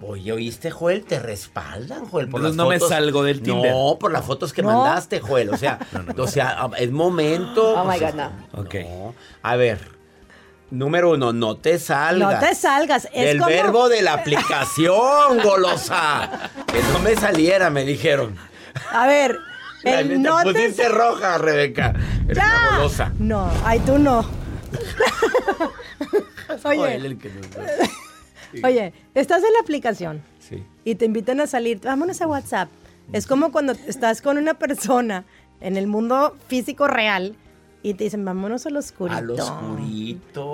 Oye, 0.00 0.30
¿oíste, 0.32 0.70
Joel? 0.70 1.04
Te 1.04 1.18
respaldan, 1.18 2.06
Joel, 2.06 2.28
por 2.28 2.40
Entonces 2.40 2.56
las 2.56 2.64
no 2.64 2.68
me 2.68 2.78
salgo 2.78 3.24
del 3.24 3.42
Tinder. 3.42 3.72
No, 3.72 3.96
por 3.98 4.12
las 4.12 4.24
fotos 4.24 4.52
que 4.52 4.62
No. 4.62 4.68
mandaste, 4.68 5.20
Joel. 5.20 5.50
O 5.50 5.56
sea, 5.56 5.80
o 6.16 6.26
sea, 6.28 6.70
es 6.78 6.90
momento. 6.92 7.74
Oh, 7.80 7.84
pues, 7.84 8.00
my 8.00 8.06
God, 8.06 8.14
no. 8.14 8.60
Ok. 8.60 8.74
no. 8.84 9.14
A 9.42 9.56
ver, 9.56 9.97
número 10.70 11.12
uno, 11.12 11.32
no 11.32 11.56
te 11.56 11.78
salgas. 11.78 12.34
No 12.34 12.46
te 12.48 12.54
salgas. 12.54 13.04
Es 13.12 13.30
El 13.30 13.38
como- 13.38 13.50
verbo 13.50 13.88
de 13.88 14.02
la 14.02 14.14
aplicación, 14.14 15.38
golosa. 15.42 16.50
Que 16.72 16.80
no 16.92 16.98
me 17.00 17.14
saliera, 17.16 17.70
me 17.70 17.84
dijeron. 17.84 18.36
A 18.92 19.06
ver, 19.06 19.38
el 19.84 20.08
te 20.08 20.18
no 20.18 20.38
te 20.42 20.52
pusiste 20.52 20.88
roja, 20.88 21.38
Rebeca. 21.38 21.94
Eres 22.24 22.36
¡Ya! 22.36 22.44
una 22.68 22.76
golosa. 22.78 23.12
No, 23.18 23.50
ay, 23.64 23.80
tú 23.80 23.98
no. 23.98 24.24
Joel, 26.62 26.78
Oye, 26.80 26.94
el 26.96 27.18
que 27.18 27.30
nos- 27.30 28.64
oye, 28.64 28.92
estás 29.14 29.42
en 29.44 29.52
la 29.52 29.60
aplicación. 29.60 30.22
Sí. 30.40 30.64
y 30.82 30.94
te 30.94 31.04
invitan 31.04 31.40
a 31.42 31.46
salir, 31.46 31.78
vámonos 31.82 32.22
a 32.22 32.26
WhatsApp. 32.26 32.70
Es 33.12 33.26
como 33.26 33.52
cuando 33.52 33.74
estás 33.86 34.22
con 34.22 34.38
una 34.38 34.54
persona 34.54 35.24
en 35.60 35.76
el 35.76 35.86
mundo 35.86 36.36
físico 36.48 36.88
real 36.88 37.36
y 37.90 37.94
te 37.94 38.04
dicen, 38.04 38.24
vámonos 38.24 38.66
al 38.66 38.76
oscurito. 38.76 39.16
Al 39.16 39.30
oscurito. 39.30 40.44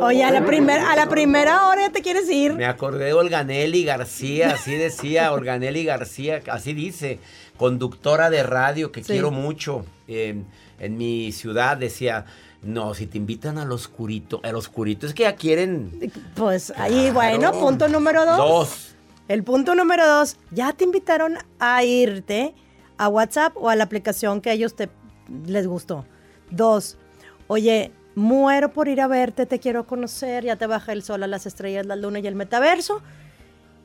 Oye, 0.00 0.24
a 0.24 0.30
la, 0.30 0.44
primer, 0.44 0.80
a 0.80 0.96
la 0.96 1.08
primera 1.08 1.66
hora 1.68 1.82
ya 1.82 1.92
te 1.92 2.02
quieres 2.02 2.28
ir. 2.30 2.54
Me 2.54 2.66
acordé 2.66 3.06
de 3.06 3.12
Olganelli 3.12 3.84
García, 3.84 4.52
así 4.54 4.74
decía 4.74 5.32
Olganelli 5.32 5.84
García, 5.84 6.40
así 6.50 6.72
dice, 6.72 7.18
conductora 7.56 8.30
de 8.30 8.42
radio 8.42 8.92
que 8.92 9.02
Sí. 9.04 9.12
quiero 9.12 9.30
mucho. 9.30 9.84
eh, 10.08 10.42
en 10.80 10.96
mi 10.96 11.30
ciudad 11.32 11.76
decía, 11.76 12.24
no, 12.62 12.94
si 12.94 13.06
te 13.06 13.18
invitan 13.18 13.58
al 13.58 13.70
oscurito, 13.70 14.40
al 14.42 14.54
oscurito 14.56 15.06
es 15.06 15.12
que 15.12 15.24
ya 15.24 15.36
quieren 15.36 16.10
Pues 16.34 16.72
ahí, 16.76 17.10
bueno, 17.10 17.52
punto 17.52 17.86
número 17.88 18.24
dos. 18.24 18.38
dos. 18.38 18.94
El 19.28 19.44
punto 19.44 19.74
número 19.74 20.06
dos, 20.08 20.36
ya 20.50 20.72
te 20.72 20.84
invitaron 20.84 21.36
a 21.58 21.84
irte 21.84 22.54
a 22.96 23.08
WhatsApp 23.08 23.52
o 23.56 23.68
a 23.68 23.76
la 23.76 23.84
aplicación 23.84 24.40
que 24.40 24.48
a 24.50 24.52
ellos 24.54 24.74
te, 24.74 24.88
les 25.46 25.66
gustó. 25.66 26.04
Dos, 26.50 26.96
oye, 27.46 27.92
muero 28.14 28.72
por 28.72 28.88
ir 28.88 29.00
a 29.00 29.06
verte, 29.06 29.46
te 29.46 29.58
quiero 29.60 29.86
conocer, 29.86 30.44
ya 30.44 30.56
te 30.56 30.66
baja 30.66 30.92
el 30.92 31.02
sol 31.02 31.22
a 31.22 31.26
las 31.26 31.46
estrellas, 31.46 31.86
la 31.86 31.96
luna 31.96 32.18
y 32.18 32.26
el 32.26 32.34
metaverso. 32.34 33.02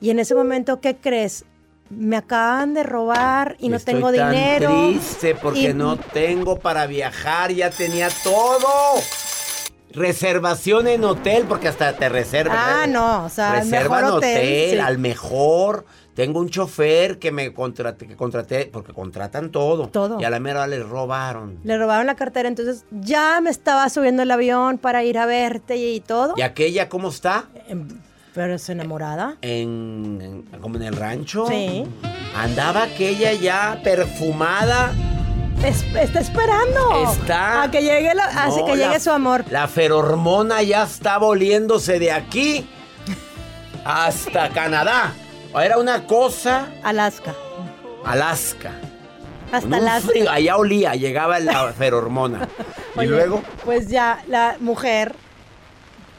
Y 0.01 0.09
en 0.09 0.19
ese 0.19 0.35
momento, 0.35 0.81
¿qué 0.81 0.97
crees? 0.97 1.45
Me 1.89 2.17
acaban 2.17 2.73
de 2.73 2.83
robar 2.83 3.55
y 3.59 3.69
no 3.69 3.77
Estoy 3.77 3.93
tengo 3.95 4.11
tan 4.11 4.31
dinero. 4.31 4.69
triste 4.89 5.35
porque 5.35 5.69
Y- 5.69 5.73
no 5.73 5.97
tengo 5.97 6.57
para 6.59 6.87
viajar, 6.87 7.51
ya 7.51 7.69
tenía 7.69 8.09
todo. 8.23 8.67
Reservación 9.91 10.87
en 10.87 11.03
hotel, 11.05 11.45
porque 11.47 11.67
hasta 11.69 11.93
te 11.93 12.09
reservan. 12.09 12.57
Ah, 12.59 12.83
¿eh? 12.85 12.87
no, 12.87 13.25
o 13.25 13.29
sea, 13.29 13.53
Reserva 13.53 13.97
mejor 13.97 13.99
en 13.99 14.05
hotel, 14.17 14.37
hotel, 14.37 14.69
sí. 14.71 14.77
al 14.79 14.97
mejor. 14.97 15.85
Tengo 16.15 16.39
un 16.39 16.49
chofer 16.49 17.19
que 17.19 17.31
me 17.31 17.53
contraté, 17.53 18.07
que 18.07 18.15
contraté, 18.15 18.69
porque 18.71 18.93
contratan 18.93 19.51
todo. 19.51 19.89
Todo. 19.89 20.17
Y 20.19 20.23
a 20.23 20.29
la 20.29 20.39
mera 20.39 20.65
le 20.65 20.81
robaron. 20.81 21.59
Le 21.65 21.77
robaron 21.77 22.05
la 22.07 22.15
cartera, 22.15 22.47
entonces 22.47 22.85
ya 22.89 23.41
me 23.41 23.49
estaba 23.49 23.89
subiendo 23.89 24.23
el 24.23 24.31
avión 24.31 24.77
para 24.77 25.03
ir 25.03 25.17
a 25.17 25.25
verte 25.25 25.75
y, 25.75 25.95
y 25.95 25.99
todo. 25.99 26.33
¿Y 26.37 26.41
aquella 26.41 26.87
cómo 26.87 27.09
está? 27.09 27.45
Em, 27.67 27.87
Pero 28.33 28.53
es 28.55 28.69
enamorada. 28.69 29.35
En, 29.41 30.19
en- 30.51 30.61
como 30.61 30.77
en 30.77 30.83
el 30.83 30.95
rancho. 30.95 31.47
Sí. 31.47 31.83
Andaba 32.33 32.83
aquella 32.83 33.33
ya 33.33 33.81
perfumada. 33.83 34.93
Es- 35.65 35.83
está 35.95 36.19
esperando. 36.21 37.11
Está. 37.11 37.63
A 37.63 37.71
que 37.71 37.81
llegue, 37.81 38.13
la- 38.15 38.23
así 38.25 38.63
que 38.65 38.77
la- 38.77 38.87
llegue 38.87 38.99
su 39.01 39.11
amor. 39.11 39.43
La 39.51 39.67
ferormona 39.67 40.63
ya 40.63 40.83
está 40.83 41.17
volviéndose 41.17 41.99
de 41.99 42.11
aquí 42.13 42.65
hasta 43.83 44.49
Canadá. 44.49 45.13
Era 45.63 45.77
una 45.77 46.05
cosa, 46.05 46.67
Alaska. 46.83 47.33
Alaska. 48.03 48.71
Hasta 49.51 49.77
Alaska. 49.77 50.09
frío, 50.09 50.29
allá 50.29 50.57
olía, 50.57 50.95
llegaba 50.95 51.39
la 51.39 51.71
ferormona. 51.77 52.47
y 52.95 52.99
Oye, 52.99 53.07
luego, 53.07 53.41
Pues 53.63 53.87
ya, 53.87 54.23
la 54.27 54.57
mujer, 54.59 55.15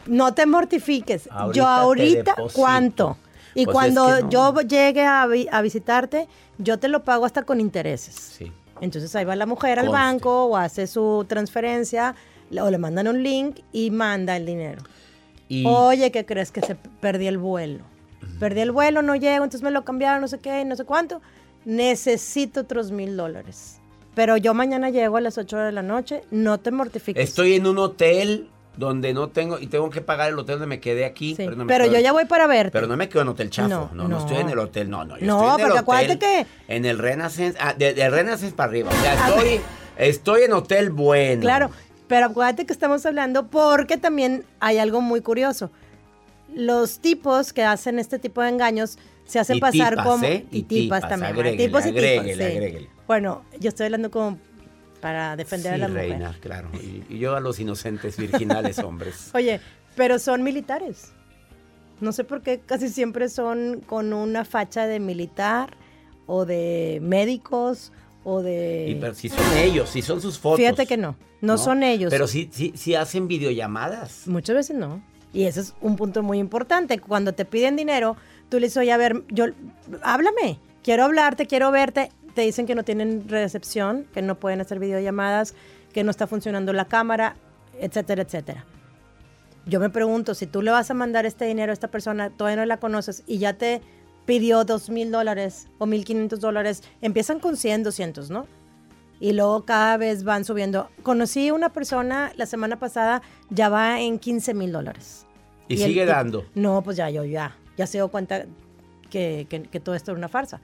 no 0.06 0.32
te 0.34 0.46
mortifiques. 0.46 1.28
Ahorita 1.30 1.56
yo 1.56 1.66
ahorita. 1.66 2.34
¿cuánto? 2.54 3.18
Y 3.54 3.64
Pues 3.64 3.74
cuando 3.74 4.08
es 4.08 4.16
que 4.16 4.22
no. 4.24 4.30
yo 4.30 4.60
llegue 4.62 5.04
a, 5.04 5.26
vi- 5.26 5.48
a 5.50 5.60
visitarte, 5.62 6.28
yo 6.58 6.78
te 6.78 6.88
lo 6.88 7.04
pago 7.04 7.24
hasta 7.24 7.42
con 7.42 7.60
intereses. 7.60 8.14
sí. 8.14 8.52
Entonces 8.82 9.14
ahí 9.16 9.24
va 9.24 9.34
la 9.36 9.46
mujer 9.46 9.78
al 9.78 9.88
banco 9.88 10.44
o 10.44 10.56
hace 10.58 10.86
su 10.86 11.24
transferencia 11.26 12.14
o 12.60 12.68
le 12.70 12.76
mandan 12.76 13.08
un 13.08 13.22
link 13.22 13.60
y 13.72 13.90
manda 13.90 14.36
el 14.36 14.44
dinero. 14.44 14.82
Y 15.48 15.64
Oye, 15.66 16.10
¿qué 16.12 16.26
crees? 16.26 16.52
Que 16.52 16.60
se 16.60 16.74
p- 16.74 16.90
perdí 17.00 17.26
el 17.26 17.38
vuelo. 17.38 17.84
Perdí 18.40 18.60
el 18.60 18.72
vuelo, 18.72 19.02
no 19.02 19.16
llego, 19.16 19.44
entonces 19.44 19.62
me 19.62 19.70
lo 19.70 19.84
cambiaron, 19.84 20.20
no 20.20 20.28
sé 20.28 20.38
qué, 20.38 20.64
no 20.64 20.76
sé 20.76 20.84
cuánto. 20.84 21.20
Necesito 21.64 22.60
otros 22.60 22.90
mil 22.92 23.16
dólares. 23.16 23.80
Pero 24.14 24.36
yo 24.36 24.54
mañana 24.54 24.88
llego 24.90 25.16
a 25.16 25.20
las 25.20 25.36
8 25.36 25.58
de 25.58 25.72
la 25.72 25.82
noche, 25.82 26.22
no 26.30 26.58
te 26.58 26.70
mortifiques. 26.70 27.22
estoy 27.22 27.54
en 27.54 27.66
un 27.66 27.76
hotel 27.78 28.48
donde 28.76 29.12
no 29.12 29.28
tengo 29.28 29.58
y 29.58 29.66
tengo 29.66 29.90
que 29.90 30.00
pagar 30.00 30.28
el 30.30 30.38
hotel 30.38 30.54
donde 30.54 30.66
me 30.68 30.80
quedé 30.80 31.04
aquí. 31.04 31.30
Sí, 31.30 31.42
Pero, 31.44 31.52
no 31.56 31.64
me 31.64 31.68
Pero 31.68 31.84
quedo 31.84 31.94
yo 31.94 32.00
ya 32.00 32.12
voy 32.12 32.24
para 32.26 32.46
verte. 32.46 32.70
Pero 32.72 32.86
no 32.86 32.96
me 32.96 33.08
quedo 33.08 33.22
en 33.22 33.28
hotel 33.28 33.50
chafo. 33.50 33.68
No, 33.68 33.90
No, 33.92 34.02
no, 34.04 34.08
no. 34.08 34.18
estoy 34.18 34.36
en 34.38 34.48
el 34.50 34.58
hotel. 34.58 34.88
No, 34.88 35.04
no. 35.04 35.18
Yo 35.18 35.26
No, 35.26 35.40
estoy 35.40 35.48
en 35.48 35.60
el 35.60 35.66
hotel, 35.72 35.78
acuérdate 35.78 36.18
que- 36.18 36.46
En 36.68 36.84
el 36.84 36.98
Renaissance. 36.98 37.58
Ah, 37.60 37.74
de, 37.74 37.94
de 37.94 38.08
Renaissance 38.10 38.54
para 38.54 38.70
arriba. 38.70 38.90
O 38.90 39.02
sea, 39.02 39.28
estoy, 39.28 39.60
estoy 39.98 40.42
en 40.42 40.52
hotel 40.52 40.90
bueno. 40.90 41.40
Claro, 41.40 41.70
pero 42.06 42.26
acuérdate 42.26 42.64
que 42.66 42.72
estamos 42.72 43.04
hablando 43.06 43.48
porque 43.48 43.96
también 43.96 44.44
hay 44.60 44.78
algo 44.78 45.00
muy 45.00 45.20
curioso. 45.20 45.70
Los 46.56 46.98
tipos 47.00 47.52
que 47.52 47.62
hacen 47.62 47.98
este 47.98 48.18
tipo 48.18 48.42
de 48.42 48.48
engaños 48.48 48.98
se 49.26 49.38
hacen 49.38 49.58
Y 49.58 49.60
pasar 49.60 49.90
tipas, 49.90 50.06
como 50.06 50.24
¿eh? 50.24 50.46
y, 50.50 50.58
Y 50.58 50.62
tipas, 50.62 51.02
tipas, 51.02 51.20
también. 51.20 51.56
tipos 51.56 51.86
y 51.86 51.92
tipas, 51.92 52.26
sí. 52.26 52.88
Bueno, 53.06 53.44
yo 53.60 53.68
estoy 53.68 53.84
hablando 53.86 54.10
como 54.10 54.38
para 55.00 55.36
defender 55.36 55.72
a 55.72 55.76
Sí, 55.76 55.80
la 55.82 55.88
mujer. 55.88 56.08
reina, 56.08 56.36
claro. 56.40 56.68
Y, 56.82 57.04
y 57.14 57.18
yo 57.18 57.36
a 57.36 57.40
los 57.40 57.60
inocentes 57.60 58.16
virginales 58.16 58.78
hombres. 58.78 59.30
Oye, 59.34 59.60
pero 59.94 60.18
son 60.18 60.42
militares. 60.42 61.12
No 62.00 62.12
sé 62.12 62.24
por 62.24 62.42
qué 62.42 62.60
casi 62.60 62.88
siempre 62.88 63.28
son 63.28 63.80
con 63.86 64.12
una 64.12 64.44
facha 64.44 64.86
de 64.86 64.98
militar 65.00 65.76
o 66.26 66.44
de 66.44 66.98
médicos 67.02 67.92
o 68.24 68.42
de... 68.42 68.86
Y, 68.90 68.94
pero 68.96 69.14
si 69.14 69.28
son 69.28 69.56
ellos, 69.58 69.88
si 69.90 70.02
son 70.02 70.20
sus 70.20 70.38
fotos. 70.38 70.58
Fíjate 70.58 70.86
que 70.86 70.96
no, 70.96 71.16
no, 71.40 71.56
son 71.58 71.82
ellos. 71.82 72.10
Pero 72.10 72.26
sí, 72.26 72.48
sí, 72.52 72.72
sí 72.76 72.94
hacen 72.94 73.28
videollamadas. 73.28 74.26
Muchas 74.26 74.56
veces 74.56 74.76
no. 74.76 75.02
Y 75.36 75.44
ese 75.44 75.60
es 75.60 75.74
un 75.82 75.96
punto 75.96 76.22
muy 76.22 76.38
importante. 76.38 76.98
Cuando 76.98 77.34
te 77.34 77.44
piden 77.44 77.76
dinero, 77.76 78.16
tú 78.48 78.58
le 78.58 78.68
dices, 78.68 78.78
oye, 78.78 78.90
a 78.90 78.96
ver, 78.96 79.22
yo, 79.28 79.44
háblame, 80.02 80.58
quiero 80.82 81.04
hablarte, 81.04 81.44
quiero 81.44 81.70
verte. 81.70 82.10
Te 82.34 82.40
dicen 82.40 82.64
que 82.64 82.74
no 82.74 82.84
tienen 82.84 83.28
recepción, 83.28 84.06
que 84.14 84.22
no 84.22 84.36
pueden 84.36 84.62
hacer 84.62 84.78
videollamadas, 84.78 85.52
que 85.92 86.04
no 86.04 86.10
está 86.10 86.26
funcionando 86.26 86.72
la 86.72 86.86
cámara, 86.86 87.36
etcétera, 87.78 88.22
etcétera. 88.22 88.64
Yo 89.66 89.78
me 89.78 89.90
pregunto, 89.90 90.34
si 90.34 90.46
tú 90.46 90.62
le 90.62 90.70
vas 90.70 90.90
a 90.90 90.94
mandar 90.94 91.26
este 91.26 91.44
dinero 91.44 91.70
a 91.70 91.74
esta 91.74 91.88
persona, 91.88 92.30
todavía 92.30 92.62
no 92.62 92.64
la 92.64 92.78
conoces 92.78 93.22
y 93.26 93.36
ya 93.36 93.52
te 93.52 93.82
pidió 94.24 94.64
dos 94.64 94.88
mil 94.88 95.10
dólares 95.10 95.68
o 95.76 95.84
mil 95.84 96.06
quinientos 96.06 96.40
dólares, 96.40 96.82
empiezan 97.02 97.40
con 97.40 97.58
100, 97.58 97.82
200, 97.82 98.30
¿no? 98.30 98.46
Y 99.20 99.34
luego 99.34 99.66
cada 99.66 99.98
vez 99.98 100.24
van 100.24 100.46
subiendo. 100.46 100.88
Conocí 101.02 101.50
una 101.50 101.74
persona 101.74 102.32
la 102.36 102.46
semana 102.46 102.78
pasada, 102.78 103.20
ya 103.50 103.68
va 103.68 104.00
en 104.00 104.18
15 104.18 104.54
mil 104.54 104.72
dólares. 104.72 105.25
Y, 105.68 105.76
sigue 105.78 106.04
dando. 106.06 106.44
No, 106.54 106.82
pues 106.82 106.96
ya, 106.96 107.10
yo 107.10 107.24
ya, 107.24 107.56
ya 107.76 107.86
se 107.86 107.98
dio 107.98 108.08
cuenta 108.08 108.46
que, 109.10 109.46
que- 109.48 109.62
que 109.62 109.80
todo 109.80 109.94
esto 109.94 110.10
era 110.12 110.18
una 110.18 110.28
farsa. 110.28 110.60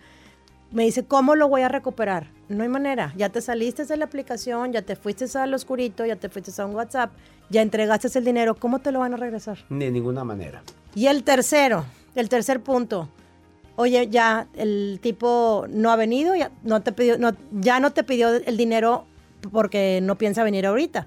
Me 0.70 0.84
dice, 0.84 1.04
¿cómo 1.04 1.34
lo 1.34 1.48
voy 1.48 1.62
a 1.62 1.68
recuperar? 1.68 2.28
No 2.48 2.62
hay 2.62 2.68
manera. 2.68 3.12
Ya 3.16 3.28
te 3.28 3.40
saliste 3.42 3.84
de 3.84 3.96
la 3.98 4.06
aplicación, 4.06 4.72
ya 4.72 4.80
te 4.82 4.96
fuiste 4.96 5.26
al 5.38 5.52
oscurito, 5.52 6.06
ya 6.06 6.16
te 6.16 6.28
fuiste 6.30 6.50
a 6.62 6.64
un 6.66 6.74
WhatsApp, 6.74 7.12
ya 7.50 7.60
entregaste 7.60 8.18
el 8.18 8.24
dinero. 8.24 8.54
¿Cómo 8.54 8.78
te 8.78 8.90
lo 8.90 9.00
van 9.00 9.12
a 9.12 9.16
regresar? 9.18 9.58
De 9.68 9.90
ninguna 9.90 10.24
manera. 10.24 10.62
Y 10.94 11.06
el 11.08 11.24
tercero, 11.24 11.84
el 12.14 12.28
tercer 12.30 12.60
punto. 12.62 13.08
Oye, 13.76 14.08
ya 14.08 14.46
el 14.54 14.98
tipo 15.02 15.66
no 15.68 15.90
ha 15.90 15.96
venido, 15.96 16.34
ya 16.34 16.50
no 16.62 16.80
te 16.82 16.92
pidió, 16.92 17.18
no, 17.18 17.32
ya 17.52 17.78
no 17.80 17.90
te 17.92 18.02
pidió 18.04 18.30
el 18.34 18.56
dinero 18.56 19.06
porque 19.50 20.00
no 20.02 20.16
piensa 20.16 20.42
venir 20.44 20.66
ahorita. 20.66 21.06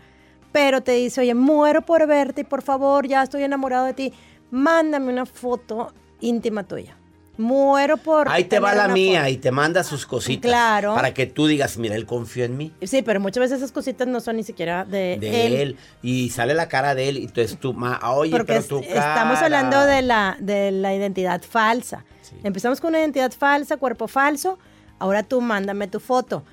Pero 0.56 0.80
te 0.80 0.94
dice, 0.94 1.20
oye, 1.20 1.34
muero 1.36 1.82
por 1.82 2.08
verte 2.08 2.42
y 2.42 2.44
por 2.46 2.62
favor, 2.62 3.06
ya 3.06 3.22
estoy 3.24 3.44
enamorado 3.44 3.86
de 3.88 3.94
ti. 3.94 4.14
Mándame 4.52 5.12
una 5.12 5.26
foto 5.26 5.94
íntima 6.22 6.64
tuya. 6.64 6.96
Muero 7.38 7.98
por. 7.98 8.30
Ahí 8.30 8.46
te 8.46 8.60
va 8.62 8.74
la 8.74 8.88
mía 8.88 9.24
foto". 9.24 9.32
y 9.34 9.36
te 9.38 9.52
manda 9.52 9.84
sus 9.84 10.06
cositas. 10.06 10.50
Claro. 10.50 10.96
Para 10.96 11.14
que 11.14 11.26
tú 11.26 11.48
digas, 11.48 11.78
mira, 11.78 11.96
él 11.96 12.06
confió 12.06 12.46
en 12.46 12.56
mí. 12.56 12.72
Sí, 12.84 13.02
pero 13.02 13.20
muchas 13.20 13.42
veces 13.42 13.58
esas 13.58 13.74
cositas 13.74 14.08
no 14.08 14.22
son 14.22 14.38
ni 14.38 14.44
siquiera 14.44 14.86
de, 14.86 15.18
De 15.20 15.62
él. 15.62 15.78
Y 16.02 16.30
sale 16.30 16.54
la 16.54 16.70
cara 16.70 16.96
de 16.96 17.10
él. 17.10 17.18
Y 17.18 17.24
entonces 17.26 17.60
tú, 17.60 17.74
ma, 17.74 18.00
oye, 18.14 18.32
Porque 18.32 18.46
pero 18.46 18.60
es- 18.62 18.68
tu 18.70 18.80
estamos 18.80 19.34
cara. 19.34 19.42
hablando 19.44 19.82
de 19.86 20.02
la, 20.04 20.38
de 20.40 20.72
la 20.72 20.96
identidad 20.96 21.42
falsa. 21.42 22.06
Empezamos 22.46 22.80
con 22.80 22.92
una 22.92 23.00
identidad 23.02 23.34
falsa, 23.38 23.76
cuerpo 23.76 24.08
falso. 24.08 24.58
Ahora 25.00 25.22
tú 25.24 25.42
mándame 25.42 25.90
tu 25.90 26.00
foto. 26.00 26.46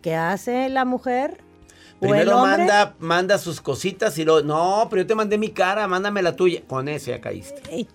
¿Qué 0.00 0.14
hace 0.14 0.70
la 0.70 0.86
mujer? 0.86 1.42
¿O 2.00 2.06
el 2.06 2.22
Primero 2.22 2.38
manda, 2.38 2.94
manda 2.98 3.38
sus 3.38 3.60
cositas 3.60 4.16
y 4.18 4.24
luego, 4.24 4.42
no, 4.42 4.86
pero 4.88 5.02
yo 5.02 5.06
te 5.06 5.14
mandé 5.14 5.36
mi 5.36 5.50
cara, 5.50 5.86
mándame 5.86 6.22
la 6.22 6.34
tuya. 6.34 6.62
Con 6.66 6.88
ese 6.88 7.10
ya 7.10 7.20
caíste. 7.20 7.62
Y 7.74 7.86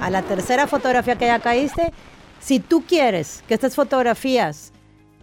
a 0.00 0.10
la 0.10 0.22
tercera 0.22 0.66
fotografía 0.68 1.16
que 1.16 1.26
ya 1.26 1.40
caíste, 1.40 1.92
si 2.40 2.60
tú 2.60 2.84
quieres 2.86 3.42
que 3.48 3.54
estas 3.54 3.74
fotografías 3.74 4.72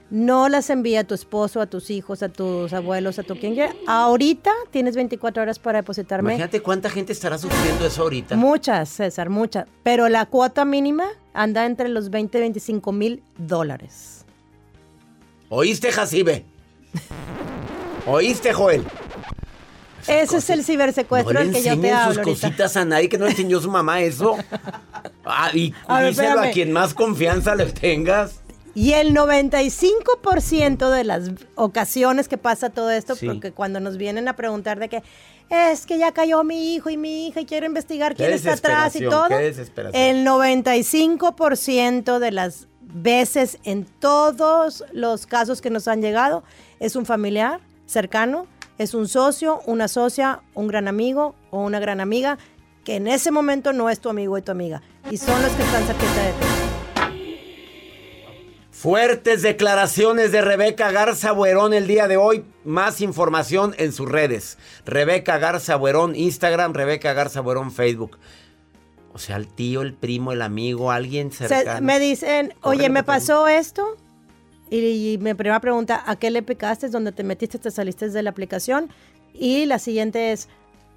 no 0.09 0.49
las 0.49 0.69
envíe 0.69 0.97
a 0.97 1.03
tu 1.03 1.15
esposo, 1.15 1.61
a 1.61 1.65
tus 1.65 1.89
hijos, 1.89 2.23
a 2.23 2.29
tus 2.29 2.73
abuelos, 2.73 3.19
a 3.19 3.23
tu 3.23 3.37
quien 3.37 3.53
quiera, 3.53 3.73
ahorita 3.87 4.51
tienes 4.69 4.95
24 4.95 5.43
horas 5.43 5.57
para 5.57 5.79
depositarme. 5.79 6.33
Imagínate 6.33 6.61
cuánta 6.61 6.89
gente 6.89 7.13
estará 7.13 7.37
sufriendo 7.37 7.85
eso 7.85 8.03
ahorita. 8.03 8.35
Muchas, 8.35 8.89
César, 8.89 9.29
muchas. 9.29 9.65
Pero 9.83 10.09
la 10.09 10.25
cuota 10.25 10.65
mínima 10.65 11.05
anda 11.33 11.65
entre 11.65 11.89
los 11.89 12.09
20 12.09 12.37
y 12.37 12.41
25 12.41 12.91
mil 12.91 13.23
dólares. 13.37 14.25
¿Oíste, 15.49 15.91
Jacibe? 15.91 16.45
¿Oíste, 18.05 18.53
Joel? 18.53 18.83
Ese 20.07 20.37
es 20.37 20.49
el 20.51 20.63
cibersecuestro 20.63 21.33
no 21.33 21.39
del 21.39 21.51
que 21.51 21.63
yo 21.63 21.79
te 21.79 21.91
hablo 21.91 22.13
sus 22.13 22.17
ahorita. 22.19 22.47
cositas 22.47 22.77
a 22.77 22.85
nadie 22.85 23.09
que 23.09 23.17
no 23.17 23.25
le 23.25 23.31
enseñó 23.31 23.59
su 23.59 23.71
mamá 23.71 24.01
eso. 24.01 24.37
Ah, 25.27 25.49
y 25.55 25.73
A 25.87 26.01
ver, 26.01 26.09
díselo 26.11 26.39
a 26.39 26.51
quien 26.51 26.71
más 26.71 26.93
confianza 26.93 27.55
le 27.55 27.65
tengas. 27.65 28.41
Y 28.75 28.93
el 28.93 29.11
95% 29.15 30.89
de 30.91 31.03
las 31.03 31.31
ocasiones 31.55 32.27
que 32.27 32.37
pasa 32.37 32.69
todo 32.69 32.91
esto, 32.91 33.15
Sí. 33.15 33.25
porque 33.25 33.51
cuando 33.51 33.79
nos 33.79 33.97
vienen 33.97 34.27
a 34.27 34.35
preguntar 34.35 34.77
de 34.77 34.87
que 34.87 35.01
es 35.49 35.87
que 35.87 35.97
ya 35.97 36.11
cayó 36.11 36.43
mi 36.43 36.75
hijo 36.75 36.91
y 36.91 36.97
mi 36.97 37.27
hija 37.27 37.41
y 37.41 37.45
quiero 37.47 37.65
investigar 37.65 38.13
quién 38.15 38.33
está 38.33 38.53
atrás 38.53 38.95
y 38.95 38.99
todo, 39.05 39.29
qué 39.29 39.35
desesperación. 39.35 39.99
el 39.99 40.27
95% 40.27 42.19
de 42.19 42.31
las 42.31 42.67
veces 42.81 43.57
en 43.63 43.85
todos 43.85 44.83
los 44.93 45.25
casos 45.25 45.59
que 45.59 45.71
nos 45.71 45.87
han 45.87 46.01
llegado 46.03 46.43
es 46.79 46.95
un 46.95 47.07
familiar 47.07 47.61
cercano, 47.85 48.47
es 48.77 48.93
un 48.93 49.07
socio, 49.07 49.61
una 49.65 49.87
socia, 49.87 50.41
un 50.53 50.67
gran 50.67 50.87
amigo 50.87 51.35
o 51.51 51.61
una 51.63 51.79
gran 51.79 51.99
amiga 52.01 52.37
que 52.83 52.95
en 52.97 53.07
ese 53.07 53.31
momento 53.31 53.73
no 53.73 53.89
es 53.89 53.99
tu 53.99 54.09
amigo 54.09 54.37
y 54.37 54.41
tu 54.41 54.51
amiga 54.51 54.81
y 55.09 55.17
son 55.17 55.41
los 55.41 55.51
que 55.53 55.63
están 55.63 55.83
cerquita 55.85 56.21
de 56.23 56.31
ti. 56.33 56.45
Fuertes 58.71 59.41
declaraciones 59.41 60.31
de 60.31 60.41
Rebeca 60.41 60.91
Garza 60.91 61.31
Buerón 61.31 61.73
el 61.73 61.87
día 61.87 62.07
de 62.07 62.17
hoy. 62.17 62.43
Más 62.65 62.99
información 63.01 63.73
en 63.77 63.93
sus 63.93 64.07
redes. 64.09 64.57
Rebeca 64.85 65.37
Garza 65.37 65.75
Buerón 65.77 66.15
Instagram, 66.15 66.73
Rebeca 66.73 67.13
Garza 67.13 67.39
Buerón 67.41 67.71
Facebook. 67.71 68.17
O 69.13 69.17
sea, 69.17 69.37
el 69.37 69.47
tío, 69.47 69.81
el 69.81 69.93
primo, 69.93 70.33
el 70.33 70.41
amigo, 70.41 70.91
alguien 70.91 71.31
Se- 71.31 71.47
cercano. 71.47 71.85
me 71.85 71.99
dicen, 71.99 72.53
oye, 72.61 72.89
me 72.89 73.03
pasó 73.03 73.47
esto. 73.47 73.95
Y, 74.83 75.17
mi 75.17 75.33
primera 75.33 75.59
pregunta, 75.59 76.03
¿a 76.05 76.15
qué 76.15 76.31
le 76.31 76.41
picaste? 76.41 76.89
¿Dónde 76.89 77.11
te 77.11 77.23
metiste? 77.23 77.59
¿Te 77.59 77.71
saliste 77.71 78.09
de 78.09 78.23
la 78.23 78.29
aplicación? 78.29 78.89
Y 79.33 79.65
la 79.65 79.79
siguiente 79.79 80.31
es, 80.31 80.47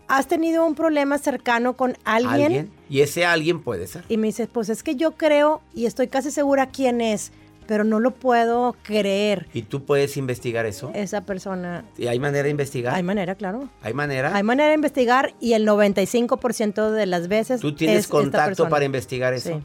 ¿has 0.07 0.27
tenido 0.27 0.67
un 0.67 0.75
problema 0.75 1.19
cercano 1.19 1.77
con 1.77 1.97
alguien? 2.05 2.47
¿Alguien? 2.47 2.71
Y 2.89 3.01
ese 3.01 3.25
alguien 3.25 3.63
puede 3.63 3.87
ser. 3.87 4.05
Y 4.09 4.17
me 4.17 4.29
dice, 4.29 4.47
pues 4.47 4.69
es 4.69 4.83
que 4.83 4.97
yo 4.97 5.13
creo 5.13 5.61
y 5.75 5.87
estoy 5.87 6.09
casi 6.09 6.31
segura 6.31 6.69
quién 6.71 7.01
es, 7.01 7.33
pero 7.67 7.85
no 7.85 8.01
lo 8.01 8.13
puedo 8.13 8.75
creer. 8.83 9.47
¿Y 9.53 9.63
tú 9.63 9.85
puedes 9.85 10.17
investigar 10.17 10.65
eso? 10.67 10.91
Esa 10.95 11.21
persona. 11.23 11.85
¿Y 11.99 12.07
hay 12.07 12.19
manera 12.19 12.45
de 12.45 12.51
investigar? 12.51 12.95
Hay 12.95 13.03
manera, 13.03 13.35
claro. 13.35 13.69
¿Hay 13.83 13.93
manera? 13.93 14.35
Hay 14.35 14.43
manera 14.43 14.69
de 14.71 14.75
investigar 14.75 15.35
y 15.41 15.53
el 15.53 15.67
95% 15.67 16.91
de 16.91 17.07
las 17.07 17.29
veces. 17.29 17.61
¿Tú 17.61 17.75
tienes 17.75 18.01
es 18.01 18.09
contacto 18.09 18.69
para 18.69 18.85
investigar 18.85 19.35
eso? 19.35 19.51
Sí. 19.51 19.65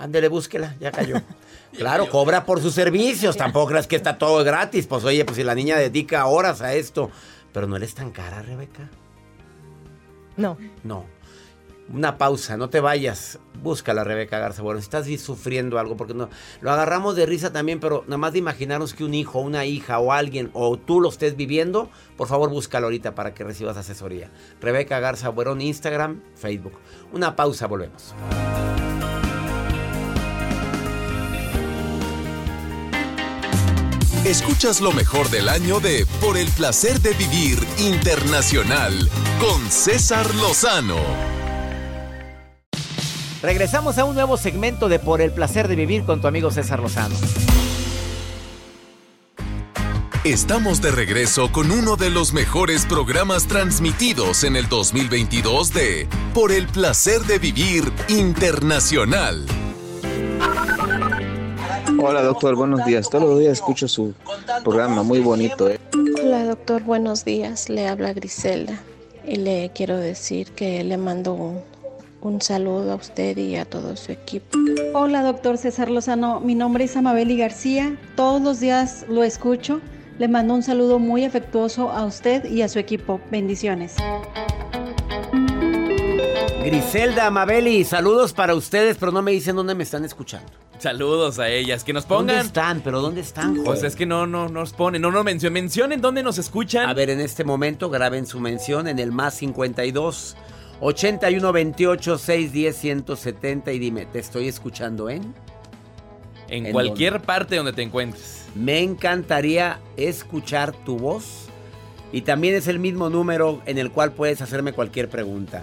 Ándele, 0.00 0.28
búsquela, 0.28 0.74
ya 0.80 0.90
cayó. 0.90 1.16
Claro, 1.76 2.08
cobra 2.08 2.44
por 2.44 2.60
sus 2.60 2.74
servicios. 2.74 3.36
Tampoco 3.36 3.68
creas 3.68 3.86
que 3.86 3.94
está 3.94 4.18
todo 4.18 4.42
gratis. 4.42 4.88
Pues 4.88 5.04
oye, 5.04 5.24
pues 5.24 5.36
si 5.36 5.44
la 5.44 5.54
niña 5.54 5.76
dedica 5.76 6.26
horas 6.26 6.62
a 6.62 6.74
esto. 6.74 7.12
Pero 7.52 7.68
no 7.68 7.76
eres 7.76 7.94
tan 7.94 8.10
cara, 8.10 8.42
Rebeca. 8.42 8.90
No. 10.36 10.58
No. 10.82 11.06
Una 11.92 12.18
pausa, 12.18 12.56
no 12.56 12.70
te 12.70 12.80
vayas. 12.80 13.38
Búscala, 13.62 14.02
Rebeca 14.02 14.40
Garza. 14.40 14.62
Bueno, 14.62 14.80
si 14.80 14.84
estás 14.84 15.06
sufriendo 15.20 15.78
algo, 15.78 15.96
porque 15.96 16.12
no, 16.12 16.28
lo 16.60 16.72
agarramos 16.72 17.14
de 17.14 17.24
risa 17.24 17.52
también, 17.52 17.78
pero 17.78 18.02
nada 18.08 18.18
más 18.18 18.32
de 18.32 18.40
imaginarnos 18.40 18.92
que 18.92 19.04
un 19.04 19.14
hijo, 19.14 19.38
una 19.38 19.64
hija 19.64 20.00
o 20.00 20.12
alguien, 20.12 20.50
o 20.54 20.76
tú 20.76 21.00
lo 21.00 21.08
estés 21.08 21.36
viviendo, 21.36 21.88
por 22.16 22.26
favor 22.26 22.50
búscalo 22.50 22.86
ahorita 22.86 23.14
para 23.14 23.32
que 23.32 23.44
recibas 23.44 23.76
asesoría. 23.76 24.30
Rebeca 24.60 24.98
Garza 24.98 25.28
Buerón, 25.28 25.60
Instagram, 25.60 26.20
Facebook. 26.34 26.74
Una 27.12 27.36
pausa, 27.36 27.68
volvemos. 27.68 28.12
Escuchas 34.24 34.82
lo 34.82 34.92
mejor 34.92 35.30
del 35.30 35.48
año 35.48 35.80
de 35.80 36.06
Por 36.20 36.36
el 36.36 36.46
placer 36.48 37.00
de 37.00 37.14
vivir 37.14 37.58
internacional 37.78 39.08
con 39.40 39.70
César 39.70 40.34
Lozano. 40.34 40.98
Regresamos 43.40 43.96
a 43.96 44.04
un 44.04 44.14
nuevo 44.14 44.36
segmento 44.36 44.90
de 44.90 44.98
Por 44.98 45.22
el 45.22 45.32
placer 45.32 45.68
de 45.68 45.74
vivir 45.74 46.04
con 46.04 46.20
tu 46.20 46.26
amigo 46.26 46.50
César 46.50 46.80
Lozano. 46.80 47.14
Estamos 50.22 50.82
de 50.82 50.90
regreso 50.90 51.50
con 51.50 51.70
uno 51.70 51.96
de 51.96 52.10
los 52.10 52.34
mejores 52.34 52.84
programas 52.84 53.46
transmitidos 53.46 54.44
en 54.44 54.54
el 54.54 54.68
2022 54.68 55.72
de 55.72 56.06
Por 56.34 56.52
el 56.52 56.66
placer 56.66 57.22
de 57.22 57.38
vivir 57.38 57.90
internacional. 58.08 59.46
Hola 62.02 62.22
doctor, 62.22 62.54
buenos 62.56 62.84
días. 62.86 63.10
Todos 63.10 63.24
los 63.24 63.38
días 63.38 63.52
escucho 63.52 63.86
su 63.86 64.14
programa, 64.64 65.02
muy 65.02 65.20
bonito. 65.20 65.68
¿eh? 65.68 65.78
Hola 66.22 66.44
doctor, 66.46 66.82
buenos 66.82 67.26
días. 67.26 67.68
Le 67.68 67.86
habla 67.88 68.14
Griselda 68.14 68.80
y 69.26 69.36
le 69.36 69.70
quiero 69.74 69.98
decir 69.98 70.50
que 70.52 70.82
le 70.82 70.96
mando 70.96 71.34
un, 71.34 71.60
un 72.22 72.40
saludo 72.40 72.92
a 72.92 72.94
usted 72.94 73.36
y 73.36 73.56
a 73.56 73.66
todo 73.66 73.96
su 73.96 74.12
equipo. 74.12 74.58
Hola 74.94 75.22
doctor 75.22 75.58
César 75.58 75.90
Lozano, 75.90 76.40
mi 76.40 76.54
nombre 76.54 76.84
es 76.84 76.96
Amabeli 76.96 77.36
García. 77.36 77.96
Todos 78.16 78.40
los 78.40 78.60
días 78.60 79.04
lo 79.08 79.22
escucho. 79.22 79.80
Le 80.18 80.26
mando 80.26 80.54
un 80.54 80.62
saludo 80.62 80.98
muy 80.98 81.24
afectuoso 81.24 81.90
a 81.90 82.06
usted 82.06 82.44
y 82.46 82.62
a 82.62 82.68
su 82.68 82.78
equipo. 82.78 83.20
Bendiciones. 83.30 83.96
Griselda, 86.64 87.26
Amabeli, 87.26 87.84
saludos 87.84 88.32
para 88.32 88.54
ustedes, 88.54 88.96
pero 88.98 89.12
no 89.12 89.20
me 89.20 89.32
dicen 89.32 89.54
dónde 89.56 89.74
me 89.74 89.82
están 89.82 90.04
escuchando. 90.04 90.50
Saludos 90.80 91.38
a 91.38 91.50
ellas, 91.50 91.84
que 91.84 91.92
nos 91.92 92.06
pongan. 92.06 92.28
¿Dónde 92.28 92.46
están? 92.46 92.80
¿Pero 92.80 93.00
dónde 93.02 93.20
están? 93.20 93.54
Pues 93.54 93.66
joder? 93.66 93.84
es 93.84 93.96
que 93.96 94.06
no, 94.06 94.26
no 94.26 94.48
nos 94.48 94.72
ponen, 94.72 95.02
no 95.02 95.10
nos 95.10 95.24
mencionen. 95.24 95.62
Mencionen 95.62 96.00
dónde 96.00 96.22
nos 96.22 96.38
escuchan. 96.38 96.88
A 96.88 96.94
ver, 96.94 97.10
en 97.10 97.20
este 97.20 97.44
momento 97.44 97.90
graben 97.90 98.26
su 98.26 98.40
mención 98.40 98.88
en 98.88 98.98
el 98.98 99.12
más 99.12 99.34
52 99.34 100.36
81 100.80 101.52
28 101.52 102.18
610 102.18 102.76
170 102.76 103.72
y 103.72 103.78
dime, 103.78 104.06
¿te 104.06 104.18
estoy 104.18 104.48
escuchando 104.48 105.10
en? 105.10 105.34
en, 106.48 106.66
¿en 106.66 106.72
cualquier 106.72 107.20
parte 107.20 107.56
donde 107.56 107.72
te 107.72 107.82
encuentres. 107.82 108.46
Me 108.54 108.80
encantaría 108.80 109.80
escuchar 109.96 110.72
tu 110.72 110.98
voz 110.98 111.46
y 112.12 112.22
también 112.22 112.54
es 112.54 112.68
el 112.68 112.78
mismo 112.78 113.08
número 113.08 113.60
en 113.66 113.78
el 113.78 113.90
cual 113.90 114.12
puedes 114.12 114.42
hacerme 114.42 114.72
cualquier 114.72 115.08
pregunta. 115.08 115.62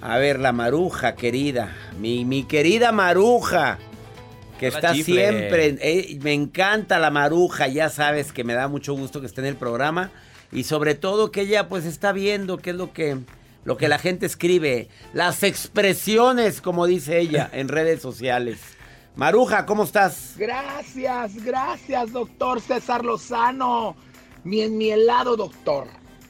A 0.00 0.18
ver, 0.18 0.38
la 0.38 0.52
maruja 0.52 1.14
querida, 1.14 1.74
mi, 1.98 2.24
mi 2.24 2.44
querida 2.44 2.92
maruja, 2.92 3.78
que 4.70 4.76
Hola, 4.76 4.78
está 4.78 4.94
chifle. 4.94 5.28
siempre, 5.28 5.76
eh, 5.80 6.18
me 6.22 6.32
encanta 6.32 6.98
la 6.98 7.10
maruja, 7.10 7.68
ya 7.68 7.90
sabes 7.90 8.32
que 8.32 8.44
me 8.44 8.54
da 8.54 8.68
mucho 8.68 8.94
gusto 8.94 9.20
que 9.20 9.26
esté 9.26 9.42
en 9.42 9.48
el 9.48 9.56
programa 9.56 10.10
y 10.52 10.64
sobre 10.64 10.94
todo 10.94 11.30
que 11.30 11.42
ella 11.42 11.68
pues 11.68 11.84
está 11.84 12.12
viendo 12.12 12.58
qué 12.58 12.70
es 12.70 12.76
lo 12.76 12.92
que, 12.92 13.18
lo 13.64 13.76
que 13.76 13.88
la 13.88 13.98
gente 13.98 14.24
escribe, 14.24 14.88
las 15.12 15.42
expresiones, 15.42 16.60
como 16.60 16.86
dice 16.86 17.18
ella, 17.18 17.50
en 17.52 17.68
redes 17.68 18.00
sociales. 18.00 18.58
Maruja, 19.16 19.66
¿cómo 19.66 19.84
estás? 19.84 20.34
Gracias, 20.36 21.44
gracias, 21.44 22.12
doctor 22.12 22.60
César 22.60 23.04
Lozano. 23.04 23.96
Mi 24.44 24.62
enmielado, 24.62 25.36
doctor. 25.36 25.86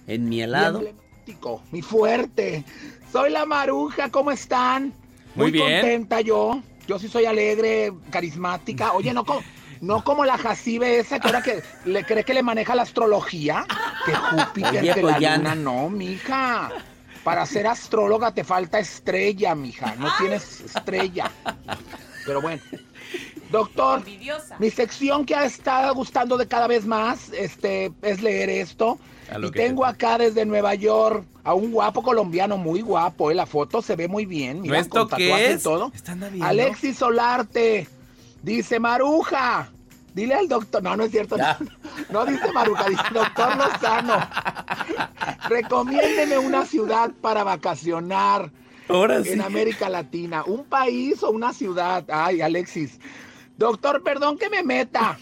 En 0.06 0.28
mi 0.28 0.42
helado. 0.42 0.80
Mi 0.80 0.86
emblemático, 0.88 1.62
mi 1.70 1.82
fuerte. 1.82 2.64
Soy 3.10 3.30
la 3.30 3.46
maruja, 3.46 4.10
¿cómo 4.10 4.30
están? 4.30 4.92
Muy 5.34 5.50
bien. 5.50 5.80
contenta 5.80 6.20
yo. 6.20 6.62
Yo 6.86 6.98
sí 6.98 7.08
soy 7.08 7.24
alegre, 7.24 7.92
carismática. 8.10 8.92
Oye, 8.92 9.12
no 9.12 9.24
como, 9.24 9.42
no 9.80 10.04
como 10.04 10.24
la 10.24 10.38
Jacibe 10.38 10.98
esa 10.98 11.18
que 11.18 11.28
ahora 11.28 11.42
que 11.42 11.62
le 11.84 12.04
cree 12.04 12.24
que 12.24 12.34
le 12.34 12.42
maneja 12.42 12.74
la 12.74 12.82
astrología. 12.82 13.64
Que 14.04 14.14
Júpiter, 14.14 14.82
Oye, 14.82 14.94
que 14.94 15.00
pues 15.00 15.14
la 15.14 15.20
ya 15.20 15.36
luna, 15.36 15.54
no. 15.54 15.88
mija. 15.90 16.70
Para 17.22 17.46
ser 17.46 17.66
astróloga 17.66 18.32
te 18.34 18.44
falta 18.44 18.78
estrella, 18.78 19.54
mija. 19.54 19.94
No 19.96 20.08
tienes 20.18 20.60
estrella. 20.60 21.30
Pero 22.26 22.42
bueno. 22.42 22.62
Doctor, 23.50 24.02
mi 24.58 24.70
sección 24.70 25.24
que 25.24 25.34
ha 25.34 25.44
estado 25.44 25.94
gustando 25.94 26.36
de 26.36 26.48
cada 26.48 26.66
vez 26.66 26.84
más 26.86 27.30
este, 27.30 27.92
es 28.02 28.20
leer 28.20 28.50
esto. 28.50 28.98
Y 29.42 29.50
tengo 29.52 29.84
acá 29.84 30.18
desde 30.18 30.44
Nueva 30.44 30.74
York 30.74 31.24
a 31.44 31.54
un 31.54 31.72
guapo 31.72 32.02
colombiano, 32.02 32.56
muy 32.58 32.80
guapo. 32.82 33.30
eh, 33.30 33.34
La 33.34 33.46
foto 33.46 33.82
se 33.82 33.96
ve 33.96 34.08
muy 34.08 34.26
bien. 34.26 34.60
Mira, 34.62 34.78
¿Esto 34.78 35.08
con 35.08 35.18
qué 35.18 35.28
y 35.28 35.32
es? 35.32 35.62
todo. 35.62 35.92
Alexis 36.42 36.96
Solarte 36.98 37.88
dice 38.42 38.78
Maruja. 38.80 39.70
Dile 40.14 40.34
al 40.34 40.48
doctor. 40.48 40.82
No, 40.82 40.96
no 40.96 41.04
es 41.04 41.10
cierto. 41.10 41.36
No, 41.36 41.44
no 42.10 42.24
dice 42.26 42.52
Maruja, 42.52 42.88
dice 42.88 43.02
doctor 43.12 43.56
Lozano. 43.56 44.14
Recomiéndeme 45.48 46.38
una 46.38 46.64
ciudad 46.64 47.10
para 47.20 47.44
vacacionar 47.44 48.50
Ahora 48.88 49.16
en 49.16 49.24
sí. 49.24 49.40
América 49.40 49.88
Latina. 49.88 50.44
¿Un 50.44 50.64
país 50.64 51.22
o 51.22 51.30
una 51.30 51.52
ciudad? 51.52 52.04
Ay, 52.10 52.40
Alexis. 52.40 52.98
Doctor, 53.56 54.02
perdón 54.02 54.38
que 54.38 54.48
me 54.50 54.62
meta. 54.62 55.18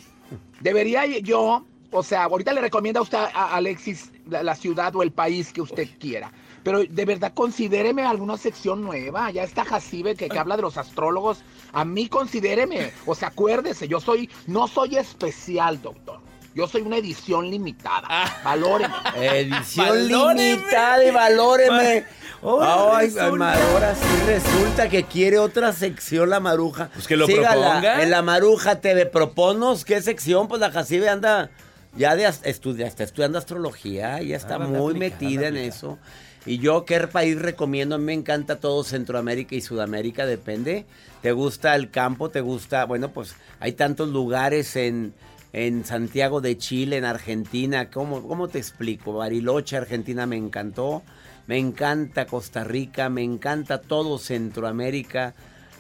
Debería 0.61 1.07
yo, 1.07 1.65
o 1.93 2.03
sea, 2.03 2.25
ahorita 2.25 2.53
le 2.53 2.61
recomienda 2.61 3.01
a 3.01 3.03
usted 3.03 3.19
a 3.19 3.55
Alexis 3.55 4.11
la, 4.29 4.43
la 4.43 4.55
ciudad 4.55 4.95
o 4.97 5.03
el 5.03 5.13
país 5.13 5.53
que 5.53 5.61
usted 5.61 5.89
quiera. 6.01 6.33
Pero 6.63 6.85
de 6.85 7.05
verdad 7.05 7.33
considéreme 7.35 8.05
alguna 8.05 8.37
sección 8.37 8.83
nueva. 8.83 9.31
Ya 9.31 9.43
está 9.43 9.65
Jacibe 9.65 10.15
que, 10.15 10.29
que 10.29 10.39
habla 10.39 10.57
de 10.57 10.63
los 10.63 10.79
astrólogos. 10.79 11.43
A 11.73 11.85
mí 11.85 12.09
considéreme. 12.09 12.93
O 13.07 13.15
sea, 13.15 13.29
acuérdese, 13.29 13.89
yo 13.89 14.01
soy, 14.01 14.31
no 14.47 14.69
soy 14.69 14.97
especial, 14.97 15.83
doctor. 15.83 16.21
Yo 16.55 16.69
soy 16.69 16.83
una 16.83 16.99
edición 16.99 17.51
limitada. 17.51 18.09
Valóreme. 18.45 18.95
Edición 19.17 19.89
Valóreme. 19.89 20.57
limitada 20.57 21.05
y 21.05 21.11
valóreme. 21.11 22.05
Ahora 22.43 22.99
Ay, 22.99 23.15
ahora 23.19 23.95
sí 23.95 24.27
resulta 24.27 24.89
que 24.89 25.05
quiere 25.05 25.39
otra 25.39 25.73
sección 25.73 26.29
la 26.29 26.41
maruja. 26.41 26.91
Pues 26.93 27.07
que 27.07 27.17
lo 27.17 27.27
Sígala 27.27 27.53
proponga. 27.53 28.03
En 28.03 28.11
la 28.11 28.23
maruja 28.23 28.81
TV, 28.81 29.07
proponos 29.07 29.85
qué 29.85 30.03
sección, 30.03 30.49
pues 30.49 30.61
la 30.61 30.73
Jacibe 30.73 31.09
anda 31.09 31.51
ya 31.97 32.17
de 32.17 32.31
estudia, 32.45 32.87
está 32.87 33.05
estudiando 33.05 33.39
astrología, 33.39 34.21
ya 34.23 34.37
está 34.37 34.57
anda 34.57 34.67
muy 34.67 34.95
metida 34.95 35.49
en 35.49 35.57
eso. 35.57 35.99
Y 36.45 36.59
yo, 36.59 36.85
¿qué 36.85 36.99
país 37.07 37.41
recomiendo? 37.41 37.99
Me 37.99 38.13
encanta 38.13 38.59
todo 38.59 38.83
Centroamérica 38.83 39.55
y 39.55 39.61
Sudamérica, 39.61 40.27
depende. 40.27 40.87
¿Te 41.21 41.31
gusta 41.33 41.77
el 41.77 41.91
campo? 41.91 42.31
¿Te 42.31 42.41
gusta? 42.41 42.85
Bueno, 42.85 43.13
pues 43.13 43.37
hay 43.61 43.73
tantos 43.73 44.09
lugares 44.09 44.75
en, 44.75 45.15
en 45.53 45.85
Santiago 45.85 46.41
de 46.41 46.59
Chile, 46.59 46.97
en 46.97 47.05
Argentina. 47.05 47.91
¿Cómo, 47.91 48.27
¿Cómo 48.27 48.49
te 48.49 48.59
explico? 48.59 49.13
Bariloche, 49.13 49.77
Argentina 49.77 50.27
me 50.27 50.37
encantó. 50.37 51.03
Me 51.47 51.59
encanta 51.59 52.27
Costa 52.27 52.65
Rica, 52.65 53.09
me 53.09 53.23
encanta 53.23 53.81
todo 53.81 54.19
Centroamérica. 54.19 55.35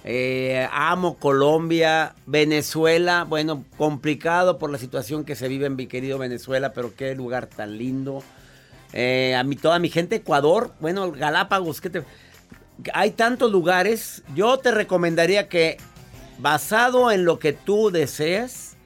Eh, 0.05 0.68
amo 0.72 1.16
Colombia, 1.16 2.14
Venezuela. 2.26 3.24
Bueno, 3.28 3.64
complicado 3.76 4.59
por 4.59 4.70
la 4.70 4.78
situación 4.78 5.24
que 5.24 5.36
se 5.36 5.48
vive 5.48 5.66
en 5.66 5.76
mi 5.76 5.86
querido 5.86 6.18
Venezuela, 6.18 6.72
pero 6.72 6.94
qué 6.94 7.14
lugar 7.14 7.46
tan 7.46 7.78
lindo. 7.78 8.22
Eh, 8.92 9.34
a 9.36 9.44
mi, 9.44 9.57
toda 9.57 9.78
mi 9.78 9.88
gente, 9.88 10.16
Ecuador, 10.16 10.72
bueno, 10.80 11.12
Galápagos, 11.12 11.80
¿qué 11.80 11.88
te- 11.90 12.05
hay 12.92 13.12
tantos 13.12 13.50
lugares. 13.53 14.22
Yo 14.34 14.59
te 14.59 14.70
recomendaría 14.72 15.48
que, 15.48 15.76
basado 16.38 17.11
en 17.11 17.24
lo 17.24 17.38
que 17.38 17.53
tú 17.53 17.90
deseas, 17.90 18.76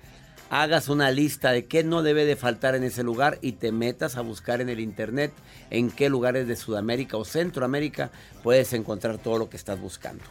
hagas 0.50 0.88
una 0.88 1.10
lista 1.10 1.50
de 1.50 1.64
qué 1.64 1.82
no 1.82 2.02
debe 2.02 2.24
de 2.24 2.36
faltar 2.36 2.74
en 2.76 2.84
ese 2.84 3.02
lugar 3.02 3.38
y 3.40 3.52
te 3.52 3.72
metas 3.72 4.16
a 4.16 4.20
buscar 4.20 4.60
en 4.60 4.68
el 4.68 4.78
internet 4.80 5.32
en 5.70 5.90
qué 5.90 6.08
lugares 6.08 6.46
de 6.46 6.54
Sudamérica 6.56 7.16
o 7.16 7.24
Centroamérica 7.24 8.10
puedes 8.44 8.72
encontrar 8.74 9.18
todo 9.18 9.38
lo 9.38 9.48
que 9.50 9.56
estás 9.56 9.80
buscando. 9.80 10.22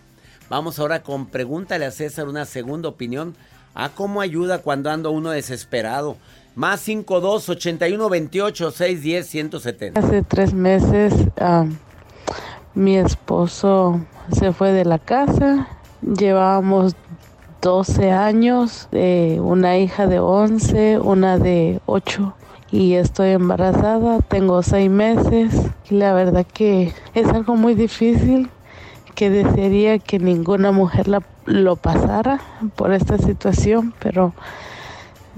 Vamos 0.50 0.78
ahora 0.78 1.02
con 1.02 1.26
pregúntale 1.26 1.86
a 1.86 1.92
César 1.92 2.28
una 2.28 2.46
segunda 2.46 2.88
opinión. 2.88 3.36
Ah, 3.74 3.90
cómo 3.96 4.22
ayuda 4.22 4.60
cuando 4.60 4.92
anda 4.92 5.10
uno 5.10 5.32
desesperado. 5.32 6.18
Más 6.56 6.82
52 6.82 7.50
81 7.50 8.10
28 8.10 8.72
610 8.72 9.28
170. 9.28 10.00
Hace 10.00 10.22
tres 10.22 10.54
meses 10.54 11.14
ah, 11.40 11.66
mi 12.76 12.96
esposo 12.96 14.06
se 14.32 14.54
fue 14.54 14.72
de 14.72 14.86
la 14.86 15.00
casa. 15.00 15.68
Llevábamos 16.02 16.96
12 17.62 18.12
años, 18.12 18.88
eh, 18.92 19.40
una 19.42 19.80
hija 19.80 20.06
de 20.06 20.20
11, 20.20 21.00
una 21.00 21.40
de 21.40 21.82
8 21.88 22.36
y 22.72 22.94
estoy 22.94 23.32
embarazada, 23.32 24.20
tengo 24.20 24.62
6 24.62 24.90
meses 24.92 25.54
y 25.90 25.96
la 25.96 26.14
verdad 26.14 26.46
que 26.46 26.94
es 27.16 27.28
algo 27.30 27.56
muy 27.56 27.74
difícil 27.74 28.52
que 29.16 29.30
desearía 29.30 29.98
que 30.00 30.20
ninguna 30.20 30.72
mujer 30.72 31.08
la- 31.08 31.24
lo 31.46 31.76
pasara 31.78 32.42
por 32.76 32.92
esta 32.94 33.18
situación, 33.18 33.94
pero 34.00 34.34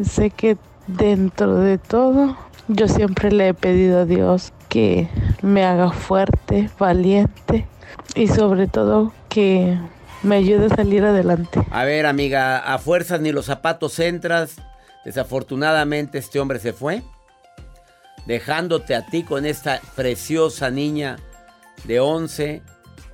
sé 0.03 0.29
que 0.31 0.57
dentro 0.87 1.55
de 1.57 1.77
todo 1.77 2.35
yo 2.67 2.87
siempre 2.87 3.31
le 3.31 3.49
he 3.49 3.53
pedido 3.53 3.99
a 3.99 4.05
Dios 4.05 4.51
que 4.69 5.09
me 5.41 5.63
haga 5.65 5.91
fuerte, 5.91 6.69
valiente 6.77 7.65
y 8.15 8.27
sobre 8.27 8.67
todo 8.67 9.13
que 9.29 9.77
me 10.23 10.35
ayude 10.37 10.65
a 10.65 10.75
salir 10.75 11.05
adelante. 11.05 11.61
A 11.71 11.83
ver, 11.83 12.05
amiga, 12.05 12.57
a 12.57 12.77
fuerzas 12.79 13.21
ni 13.21 13.31
los 13.31 13.45
zapatos 13.45 13.99
entras. 13.99 14.55
Desafortunadamente 15.05 16.17
este 16.17 16.39
hombre 16.39 16.59
se 16.59 16.73
fue, 16.73 17.01
dejándote 18.25 18.95
a 18.95 19.05
ti 19.05 19.23
con 19.23 19.45
esta 19.45 19.79
preciosa 19.95 20.69
niña 20.69 21.17
de 21.85 21.99
11, 22.01 22.61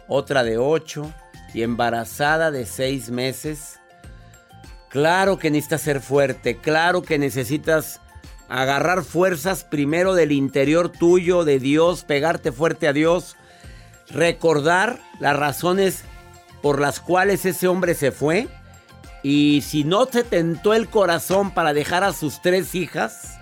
otra 0.08 0.43
de 0.43 0.58
8 0.58 1.12
y 1.54 1.64
embarazada 1.64 2.51
de 2.51 2.66
6 2.66 3.10
meses. 3.10 3.80
Claro 4.89 5.38
que 5.38 5.49
necesitas 5.49 5.82
ser 5.82 6.01
fuerte, 6.01 6.58
claro 6.58 7.01
que 7.01 7.18
necesitas 7.18 7.99
agarrar 8.49 9.04
fuerzas 9.04 9.64
primero 9.64 10.14
del 10.14 10.32
interior 10.32 10.89
tuyo, 10.89 11.43
de 11.43 11.60
Dios, 11.60 12.04
pegarte 12.04 12.51
fuerte 12.51 12.88
a 12.88 12.93
Dios, 12.93 13.36
recordar 14.10 14.99
las 15.20 15.36
razones 15.36 16.04
por 16.62 16.80
las 16.80 16.99
cuales 16.99 17.45
ese 17.45 17.68
hombre 17.68 17.95
se 17.95 18.12
fue. 18.12 18.47
Y 19.24 19.64
si 19.66 19.84
no 19.84 20.06
te 20.06 20.24
tentó 20.24 20.74
el 20.74 20.89
corazón 20.89 21.51
para 21.51 21.74
dejar 21.74 22.04
a 22.04 22.14
sus 22.14 22.41
tres 22.41 22.76
hijas, 22.76 23.39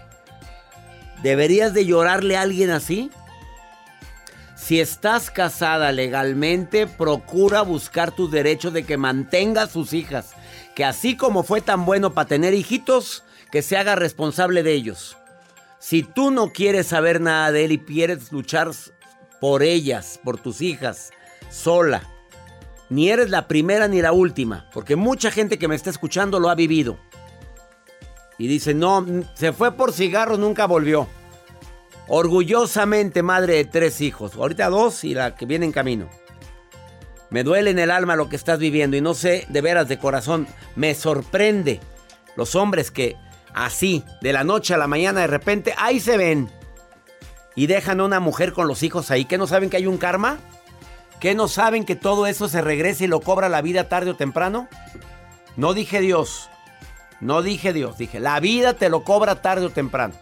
¿deberías 1.23 1.73
de 1.73 1.85
llorarle 1.85 2.37
a 2.37 2.41
alguien 2.41 2.69
así? 2.69 3.11
Si 4.61 4.79
estás 4.79 5.31
casada 5.31 5.91
legalmente, 5.91 6.85
procura 6.85 7.63
buscar 7.63 8.11
tu 8.11 8.29
derecho 8.29 8.69
de 8.69 8.83
que 8.83 8.95
mantenga 8.95 9.65
sus 9.65 9.91
hijas. 9.91 10.33
Que 10.75 10.85
así 10.85 11.17
como 11.17 11.41
fue 11.41 11.61
tan 11.61 11.83
bueno 11.83 12.13
para 12.13 12.27
tener 12.27 12.53
hijitos, 12.53 13.23
que 13.51 13.63
se 13.63 13.75
haga 13.75 13.95
responsable 13.95 14.61
de 14.61 14.73
ellos. 14.73 15.17
Si 15.79 16.03
tú 16.03 16.29
no 16.29 16.53
quieres 16.53 16.85
saber 16.85 17.21
nada 17.21 17.51
de 17.51 17.65
él 17.65 17.71
y 17.71 17.79
quieres 17.79 18.31
luchar 18.31 18.69
por 19.41 19.63
ellas, 19.63 20.19
por 20.23 20.37
tus 20.37 20.61
hijas, 20.61 21.09
sola, 21.49 22.07
ni 22.87 23.09
eres 23.09 23.31
la 23.31 23.47
primera 23.47 23.87
ni 23.87 23.99
la 23.99 24.11
última, 24.11 24.69
porque 24.75 24.95
mucha 24.95 25.31
gente 25.31 25.57
que 25.57 25.67
me 25.67 25.75
está 25.75 25.89
escuchando 25.89 26.39
lo 26.39 26.49
ha 26.51 26.55
vivido. 26.55 26.99
Y 28.37 28.47
dice, 28.47 28.75
no, 28.75 29.05
se 29.33 29.53
fue 29.53 29.71
por 29.71 29.91
cigarros, 29.91 30.37
nunca 30.37 30.67
volvió. 30.67 31.07
Orgullosamente 32.13 33.23
madre 33.23 33.53
de 33.53 33.63
tres 33.63 34.01
hijos, 34.01 34.35
ahorita 34.35 34.67
dos 34.67 35.05
y 35.05 35.13
la 35.13 35.33
que 35.33 35.45
viene 35.45 35.65
en 35.65 35.71
camino. 35.71 36.09
Me 37.29 37.45
duele 37.45 37.69
en 37.69 37.79
el 37.79 37.89
alma 37.89 38.17
lo 38.17 38.27
que 38.27 38.35
estás 38.35 38.59
viviendo 38.59 38.97
y 38.97 39.01
no 39.01 39.13
sé 39.13 39.45
de 39.47 39.61
veras 39.61 39.87
de 39.87 39.97
corazón, 39.97 40.45
me 40.75 40.93
sorprende 40.93 41.79
los 42.35 42.53
hombres 42.55 42.91
que 42.91 43.15
así, 43.53 44.03
de 44.19 44.33
la 44.33 44.43
noche 44.43 44.73
a 44.73 44.77
la 44.77 44.87
mañana 44.87 45.21
de 45.21 45.27
repente, 45.27 45.73
ahí 45.77 46.01
se 46.01 46.17
ven 46.17 46.51
y 47.55 47.67
dejan 47.67 48.01
a 48.01 48.03
una 48.03 48.19
mujer 48.19 48.51
con 48.51 48.67
los 48.67 48.83
hijos 48.83 49.09
ahí, 49.09 49.23
que 49.23 49.37
no 49.37 49.47
saben 49.47 49.69
que 49.69 49.77
hay 49.77 49.87
un 49.87 49.97
karma, 49.97 50.37
que 51.21 51.33
no 51.33 51.47
saben 51.47 51.85
que 51.85 51.95
todo 51.95 52.27
eso 52.27 52.49
se 52.49 52.59
regresa 52.59 53.05
y 53.05 53.07
lo 53.07 53.21
cobra 53.21 53.47
la 53.47 53.61
vida 53.61 53.87
tarde 53.87 54.11
o 54.11 54.17
temprano. 54.17 54.67
No 55.55 55.73
dije 55.73 56.01
Dios, 56.01 56.49
no 57.21 57.41
dije 57.41 57.71
Dios, 57.71 57.97
dije, 57.97 58.19
la 58.19 58.37
vida 58.41 58.73
te 58.73 58.89
lo 58.89 59.05
cobra 59.05 59.41
tarde 59.41 59.67
o 59.67 59.69
temprano. 59.69 60.13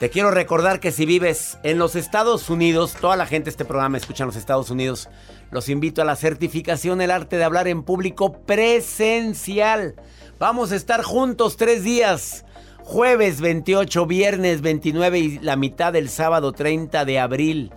Te 0.00 0.08
quiero 0.08 0.30
recordar 0.30 0.80
que 0.80 0.92
si 0.92 1.04
vives 1.04 1.58
en 1.62 1.76
los 1.76 1.94
Estados 1.94 2.48
Unidos, 2.48 2.96
toda 2.98 3.18
la 3.18 3.26
gente 3.26 3.44
de 3.44 3.50
este 3.50 3.66
programa 3.66 3.98
escucha 3.98 4.24
en 4.24 4.28
los 4.28 4.36
Estados 4.36 4.70
Unidos, 4.70 5.10
los 5.50 5.68
invito 5.68 6.00
a 6.00 6.06
la 6.06 6.16
certificación 6.16 7.02
El 7.02 7.10
arte 7.10 7.36
de 7.36 7.44
hablar 7.44 7.68
en 7.68 7.82
público 7.82 8.32
presencial. 8.32 9.96
Vamos 10.38 10.72
a 10.72 10.76
estar 10.76 11.02
juntos 11.02 11.58
tres 11.58 11.84
días. 11.84 12.46
Jueves 12.78 13.42
28, 13.42 14.06
viernes 14.06 14.62
29 14.62 15.18
y 15.18 15.38
la 15.40 15.56
mitad 15.56 15.92
del 15.92 16.08
sábado 16.08 16.52
30 16.52 17.04
de 17.04 17.18
abril 17.18 17.70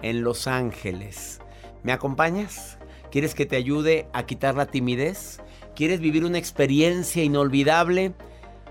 en 0.00 0.22
Los 0.22 0.46
Ángeles. 0.46 1.40
¿Me 1.82 1.90
acompañas? 1.90 2.78
¿Quieres 3.10 3.34
que 3.34 3.46
te 3.46 3.56
ayude 3.56 4.06
a 4.12 4.26
quitar 4.26 4.54
la 4.54 4.66
timidez? 4.66 5.40
¿Quieres 5.74 5.98
vivir 5.98 6.24
una 6.24 6.38
experiencia 6.38 7.24
inolvidable? 7.24 8.14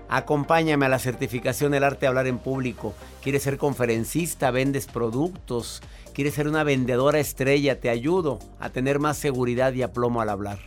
Acompáñame 0.08 0.86
a 0.86 0.88
la 0.88 0.98
certificación 0.98 1.72
del 1.72 1.84
arte 1.84 2.00
de 2.00 2.06
hablar 2.06 2.26
en 2.26 2.38
público. 2.38 2.94
¿Quieres 3.22 3.42
ser 3.42 3.58
conferencista? 3.58 4.50
¿Vendes 4.50 4.86
productos? 4.86 5.82
¿Quieres 6.14 6.34
ser 6.34 6.48
una 6.48 6.64
vendedora 6.64 7.18
estrella? 7.18 7.78
Te 7.78 7.90
ayudo 7.90 8.38
a 8.58 8.70
tener 8.70 8.98
más 8.98 9.18
seguridad 9.18 9.74
y 9.74 9.82
aplomo 9.82 10.22
al 10.22 10.30
hablar. 10.30 10.58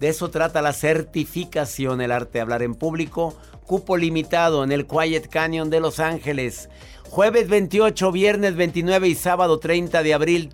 De 0.00 0.08
eso 0.08 0.30
trata 0.30 0.62
la 0.62 0.72
certificación 0.72 2.00
el 2.00 2.12
arte 2.12 2.38
de 2.38 2.40
hablar 2.40 2.62
en 2.62 2.74
público. 2.74 3.36
Cupo 3.66 3.98
limitado 3.98 4.64
en 4.64 4.72
el 4.72 4.86
Quiet 4.86 5.28
Canyon 5.28 5.68
de 5.68 5.80
Los 5.80 6.00
Ángeles. 6.00 6.70
Jueves 7.10 7.48
28, 7.48 8.10
viernes 8.10 8.56
29 8.56 9.08
y 9.08 9.14
sábado 9.14 9.58
30 9.58 10.02
de 10.02 10.14
abril. 10.14 10.52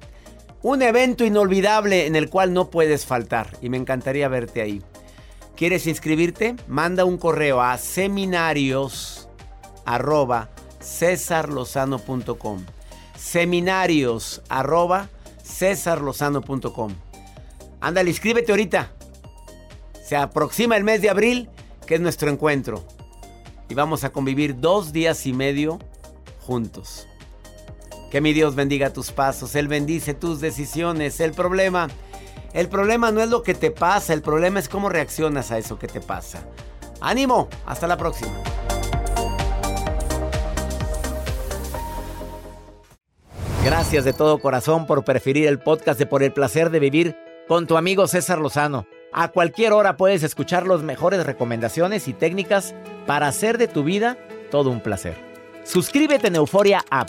Un 0.63 0.83
evento 0.83 1.25
inolvidable 1.25 2.07
en 2.07 2.17
el 2.17 2.31
cual 2.31 2.53
no 2.53 2.71
puedes 2.71 3.07
faltar. 3.07 3.49
Y 3.61 3.69
me 3.69 3.77
encantaría 3.77 4.29
verte 4.29 4.63
ahí. 4.63 4.83
¿Quieres 5.57 5.87
inscribirte? 5.87 6.57
Manda 6.67 7.05
un 7.05 7.17
correo 7.17 7.61
a 7.61 7.79
seminarios 7.79 9.29
arroba 9.85 10.51
cesarlozano.com 10.81 12.65
seminarios 13.17 14.43
arroba 14.49 15.09
cesarlozano.com 15.43 16.95
Ándale, 17.81 18.11
inscríbete 18.11 18.51
ahorita. 18.51 18.93
Se 20.03 20.17
aproxima 20.17 20.77
el 20.77 20.85
mes 20.85 21.03
de 21.03 21.11
abril, 21.11 21.51
que 21.87 21.97
es 21.97 22.01
nuestro 22.01 22.31
encuentro. 22.31 22.83
Y 23.69 23.75
vamos 23.75 24.05
a 24.05 24.11
convivir 24.11 24.59
dos 24.59 24.93
días 24.93 25.27
y 25.27 25.35
medio 25.35 25.79
juntos. 26.41 27.07
Que 28.11 28.23
mi 28.23 28.33
Dios 28.33 28.55
bendiga 28.55 28.93
tus 28.93 29.13
pasos, 29.13 29.55
Él 29.55 29.69
bendice 29.69 30.15
tus 30.15 30.41
decisiones. 30.41 31.21
El 31.21 31.33
problema 31.33 31.89
el 32.55 32.69
problema 32.69 33.11
no 33.11 33.21
es 33.21 33.29
lo 33.29 33.43
que 33.43 33.53
te 33.53 33.73
pasa, 33.73 34.15
el 34.15 34.23
problema 34.23 34.61
es 34.61 34.69
cómo 34.69 34.89
reaccionas 34.89 35.51
a 35.51 35.59
eso 35.59 35.79
que 35.79 35.89
te 35.89 36.01
pasa. 36.01 36.45
Ánimo, 37.01 37.49
hasta 37.67 37.87
la 37.89 37.97
próxima. 37.97 38.33
Gracias 43.65 44.05
de 44.05 44.13
todo 44.13 44.39
corazón 44.39 44.87
por 44.87 45.05
preferir 45.05 45.49
el 45.49 45.59
podcast 45.59 45.99
de 45.99 46.07
Por 46.07 46.23
el 46.23 46.33
placer 46.33 46.71
de 46.71 46.79
vivir 46.79 47.17
con 47.49 47.67
tu 47.67 47.77
amigo 47.77 48.07
César 48.07 48.39
Lozano. 48.39 48.87
A 49.13 49.29
cualquier 49.29 49.73
hora 49.73 49.97
puedes 49.97 50.23
escuchar 50.23 50.67
las 50.67 50.83
mejores 50.83 51.27
recomendaciones 51.27 52.07
y 52.07 52.13
técnicas 52.13 52.75
para 53.07 53.27
hacer 53.27 53.59
de 53.59 53.69
tu 53.69 53.83
vida 53.83 54.17
todo 54.51 54.71
un 54.71 54.81
placer. 54.81 55.17
Suscríbete 55.65 56.29
en 56.29 56.37
Euforia 56.37 56.85
App 56.91 57.09